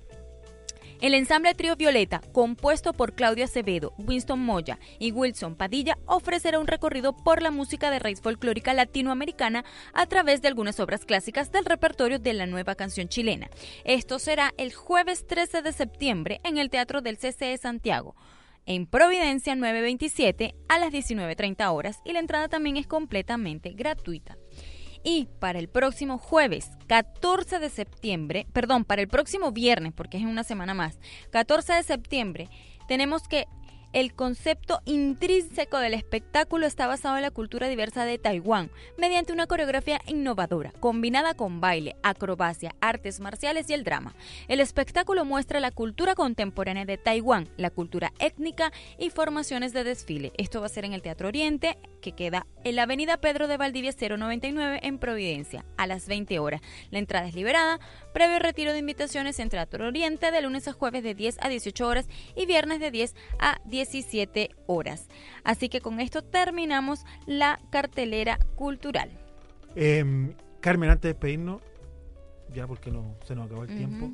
El 1.00 1.12
ensamble 1.12 1.54
Trío 1.54 1.76
Violeta, 1.76 2.22
compuesto 2.32 2.94
por 2.94 3.14
Claudia 3.14 3.44
Acevedo, 3.44 3.92
Winston 3.98 4.40
Moya 4.40 4.78
y 4.98 5.12
Wilson 5.12 5.54
Padilla, 5.54 5.98
ofrecerá 6.06 6.58
un 6.58 6.66
recorrido 6.66 7.14
por 7.14 7.42
la 7.42 7.50
música 7.50 7.90
de 7.90 7.98
raíz 7.98 8.22
folclórica 8.22 8.72
latinoamericana 8.72 9.64
a 9.92 10.06
través 10.06 10.40
de 10.40 10.48
algunas 10.48 10.80
obras 10.80 11.04
clásicas 11.04 11.52
del 11.52 11.66
repertorio 11.66 12.18
de 12.18 12.32
la 12.32 12.46
nueva 12.46 12.76
canción 12.76 13.08
chilena. 13.08 13.50
Esto 13.84 14.18
será 14.18 14.54
el 14.56 14.72
jueves 14.72 15.26
13 15.26 15.60
de 15.60 15.72
septiembre 15.72 16.40
en 16.44 16.56
el 16.56 16.70
Teatro 16.70 17.02
del 17.02 17.18
CCE 17.18 17.58
Santiago 17.58 18.14
en 18.66 18.86
Providencia 18.86 19.54
927 19.54 20.54
a 20.68 20.78
las 20.78 20.92
19.30 20.92 21.72
horas 21.72 22.00
y 22.04 22.12
la 22.12 22.18
entrada 22.18 22.48
también 22.48 22.76
es 22.76 22.86
completamente 22.86 23.70
gratuita. 23.70 24.36
Y 25.08 25.28
para 25.38 25.60
el 25.60 25.68
próximo 25.68 26.18
jueves, 26.18 26.72
14 26.88 27.60
de 27.60 27.70
septiembre, 27.70 28.48
perdón, 28.52 28.84
para 28.84 29.02
el 29.02 29.06
próximo 29.06 29.52
viernes, 29.52 29.92
porque 29.92 30.18
es 30.18 30.24
una 30.24 30.42
semana 30.42 30.74
más, 30.74 30.98
14 31.30 31.74
de 31.74 31.84
septiembre, 31.84 32.48
tenemos 32.88 33.28
que 33.28 33.46
el 33.92 34.14
concepto 34.14 34.80
intrínseco 34.84 35.78
del 35.78 35.94
espectáculo 35.94 36.66
está 36.66 36.86
basado 36.86 37.16
en 37.16 37.22
la 37.22 37.30
cultura 37.30 37.68
diversa 37.68 38.04
de 38.04 38.18
Taiwán, 38.18 38.70
mediante 38.98 39.32
una 39.32 39.46
coreografía 39.46 40.00
innovadora, 40.06 40.72
combinada 40.80 41.34
con 41.34 41.60
baile, 41.60 41.96
acrobacia, 42.02 42.74
artes 42.80 43.20
marciales 43.20 43.70
y 43.70 43.74
el 43.74 43.84
drama. 43.84 44.14
El 44.48 44.60
espectáculo 44.60 45.24
muestra 45.24 45.60
la 45.60 45.70
cultura 45.70 46.14
contemporánea 46.14 46.84
de 46.84 46.98
Taiwán, 46.98 47.48
la 47.56 47.70
cultura 47.70 48.12
étnica 48.18 48.72
y 48.98 49.10
formaciones 49.10 49.72
de 49.72 49.84
desfile. 49.84 50.32
Esto 50.36 50.60
va 50.60 50.66
a 50.66 50.70
ser 50.70 50.84
en 50.84 50.92
el 50.92 51.02
Teatro 51.02 51.28
Oriente, 51.28 51.78
que 52.00 52.12
queda 52.12 52.46
en 52.64 52.76
la 52.76 52.82
avenida 52.82 53.16
Pedro 53.16 53.48
de 53.48 53.56
Valdivia 53.56 53.92
099 53.92 54.80
en 54.82 54.98
Providencia, 54.98 55.64
a 55.76 55.86
las 55.86 56.06
20 56.06 56.38
horas. 56.38 56.60
La 56.90 56.98
entrada 56.98 57.28
es 57.28 57.34
liberada, 57.34 57.80
previo 58.16 58.38
retiro 58.38 58.72
de 58.72 58.78
invitaciones 58.78 59.38
en 59.40 59.50
Teatro 59.50 59.86
Oriente 59.88 60.30
de 60.30 60.40
lunes 60.40 60.66
a 60.68 60.72
jueves 60.72 61.02
de 61.02 61.14
10 61.14 61.36
a 61.42 61.50
18 61.50 61.86
horas 61.86 62.08
y 62.34 62.46
viernes 62.46 62.80
de 62.80 62.90
10 62.90 63.14
a 63.38 63.58
17 63.66 64.52
horas. 64.66 65.08
Así 65.44 65.68
que 65.68 65.82
con 65.82 66.00
esto 66.00 66.22
terminamos 66.24 67.04
la 67.26 67.60
cartelera 67.68 68.38
cultural. 68.54 69.10
Eh, 69.74 70.34
Carmen, 70.60 70.88
antes 70.88 71.02
de 71.02 71.08
despedirnos, 71.10 71.60
ya 72.54 72.66
porque 72.66 72.90
no 72.90 73.16
se 73.26 73.34
nos 73.34 73.44
acabó 73.48 73.64
el 73.64 73.76
tiempo, 73.76 74.10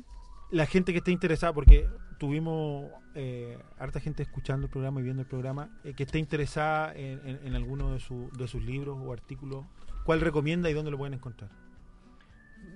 la 0.51 0.65
gente 0.65 0.91
que 0.91 0.97
esté 0.97 1.11
interesada, 1.11 1.53
porque 1.53 1.87
tuvimos 2.19 2.91
eh, 3.15 3.57
harta 3.79 4.01
gente 4.01 4.21
escuchando 4.23 4.65
el 4.65 4.69
programa 4.69 4.99
y 4.99 5.03
viendo 5.03 5.21
el 5.21 5.29
programa, 5.29 5.69
eh, 5.85 5.93
que 5.93 6.03
esté 6.03 6.19
interesada 6.19 6.93
en, 6.93 7.25
en- 7.25 7.39
en 7.47 7.55
alguno 7.55 7.93
de, 7.93 8.01
su- 8.01 8.29
de 8.37 8.49
sus 8.49 8.61
libros 8.65 8.97
o 9.01 9.13
artículos, 9.13 9.63
¿cuál 10.03 10.19
recomienda 10.19 10.69
y 10.69 10.73
dónde 10.73 10.91
lo 10.91 10.97
pueden 10.97 11.13
encontrar? 11.13 11.49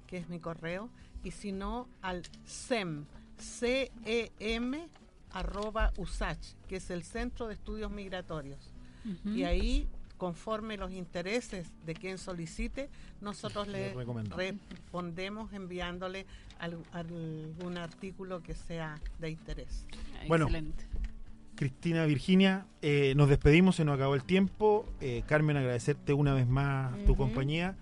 que 0.07 0.17
es 0.17 0.29
mi 0.29 0.39
correo, 0.39 0.89
y 1.23 1.31
si 1.31 1.51
no 1.51 1.87
al 2.01 2.21
SEM, 2.45 3.05
C-E-M, 3.37 4.87
arroba 5.31 5.91
USACH, 5.97 6.53
que 6.67 6.75
es 6.77 6.89
el 6.89 7.03
Centro 7.03 7.47
de 7.47 7.55
Estudios 7.55 7.91
Migratorios. 7.91 8.71
Y 9.23 9.43
ahí, 9.43 9.87
conforme 10.17 10.75
los 10.75 10.91
intereses 10.91 11.71
de 11.85 11.93
quien 11.93 12.17
solicite, 12.17 12.89
nosotros 13.21 13.69
le 13.69 13.95
respondemos 14.35 15.53
enviándole 15.53 16.25
algún 16.59 17.77
artículo 17.77 18.43
que 18.43 18.53
sea 18.53 18.99
de 19.19 19.29
interés. 19.29 19.85
Bueno, 20.27 20.49
Cristina 21.57 22.05
Virginia, 22.05 22.65
eh, 22.81 23.13
nos 23.17 23.27
despedimos, 23.27 23.75
se 23.75 23.83
nos 23.83 23.95
acabó 23.95 24.15
el 24.15 24.23
tiempo. 24.23 24.85
Eh, 25.01 25.23
Carmen, 25.27 25.57
agradecerte 25.57 26.13
una 26.13 26.33
vez 26.33 26.47
más 26.47 26.93
tu 27.05 27.17
compañía. 27.17 27.75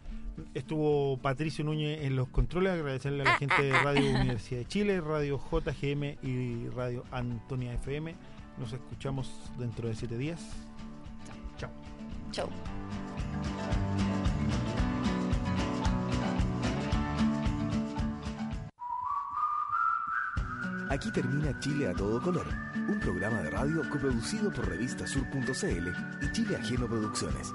Estuvo 0.54 1.18
Patricio 1.18 1.64
Núñez 1.64 2.02
en 2.04 2.16
los 2.16 2.28
controles, 2.30 2.74
agradecerle 2.74 3.22
a 3.22 3.26
la 3.26 3.38
gente 3.38 3.62
de 3.62 3.72
Radio 3.72 4.10
Universidad 4.10 4.60
de 4.62 4.66
Chile, 4.66 5.02
Radio 5.02 5.40
JGM 5.40 6.18
y 6.24 6.70
Radio 6.70 7.04
Antonia 7.12 7.74
FM. 7.74 8.16
Nos 8.58 8.74
escuchamos 8.74 9.52
dentro 9.60 9.88
de 9.88 9.96
siete 9.96 10.18
días. 10.18 10.42
Chao. 11.58 11.70
Chao. 12.32 12.50
Aquí 20.90 21.12
termina 21.12 21.58
Chile 21.60 21.88
a 21.88 21.94
todo 21.94 22.22
color, 22.22 22.46
un 22.88 23.00
programa 23.00 23.42
de 23.42 23.50
radio 23.50 23.82
coproducido 23.90 24.52
por 24.52 24.70
revistasur.cl 24.70 25.90
y 26.22 26.32
Chile 26.32 26.56
Ajeno 26.58 26.88
Producciones. 26.88 27.52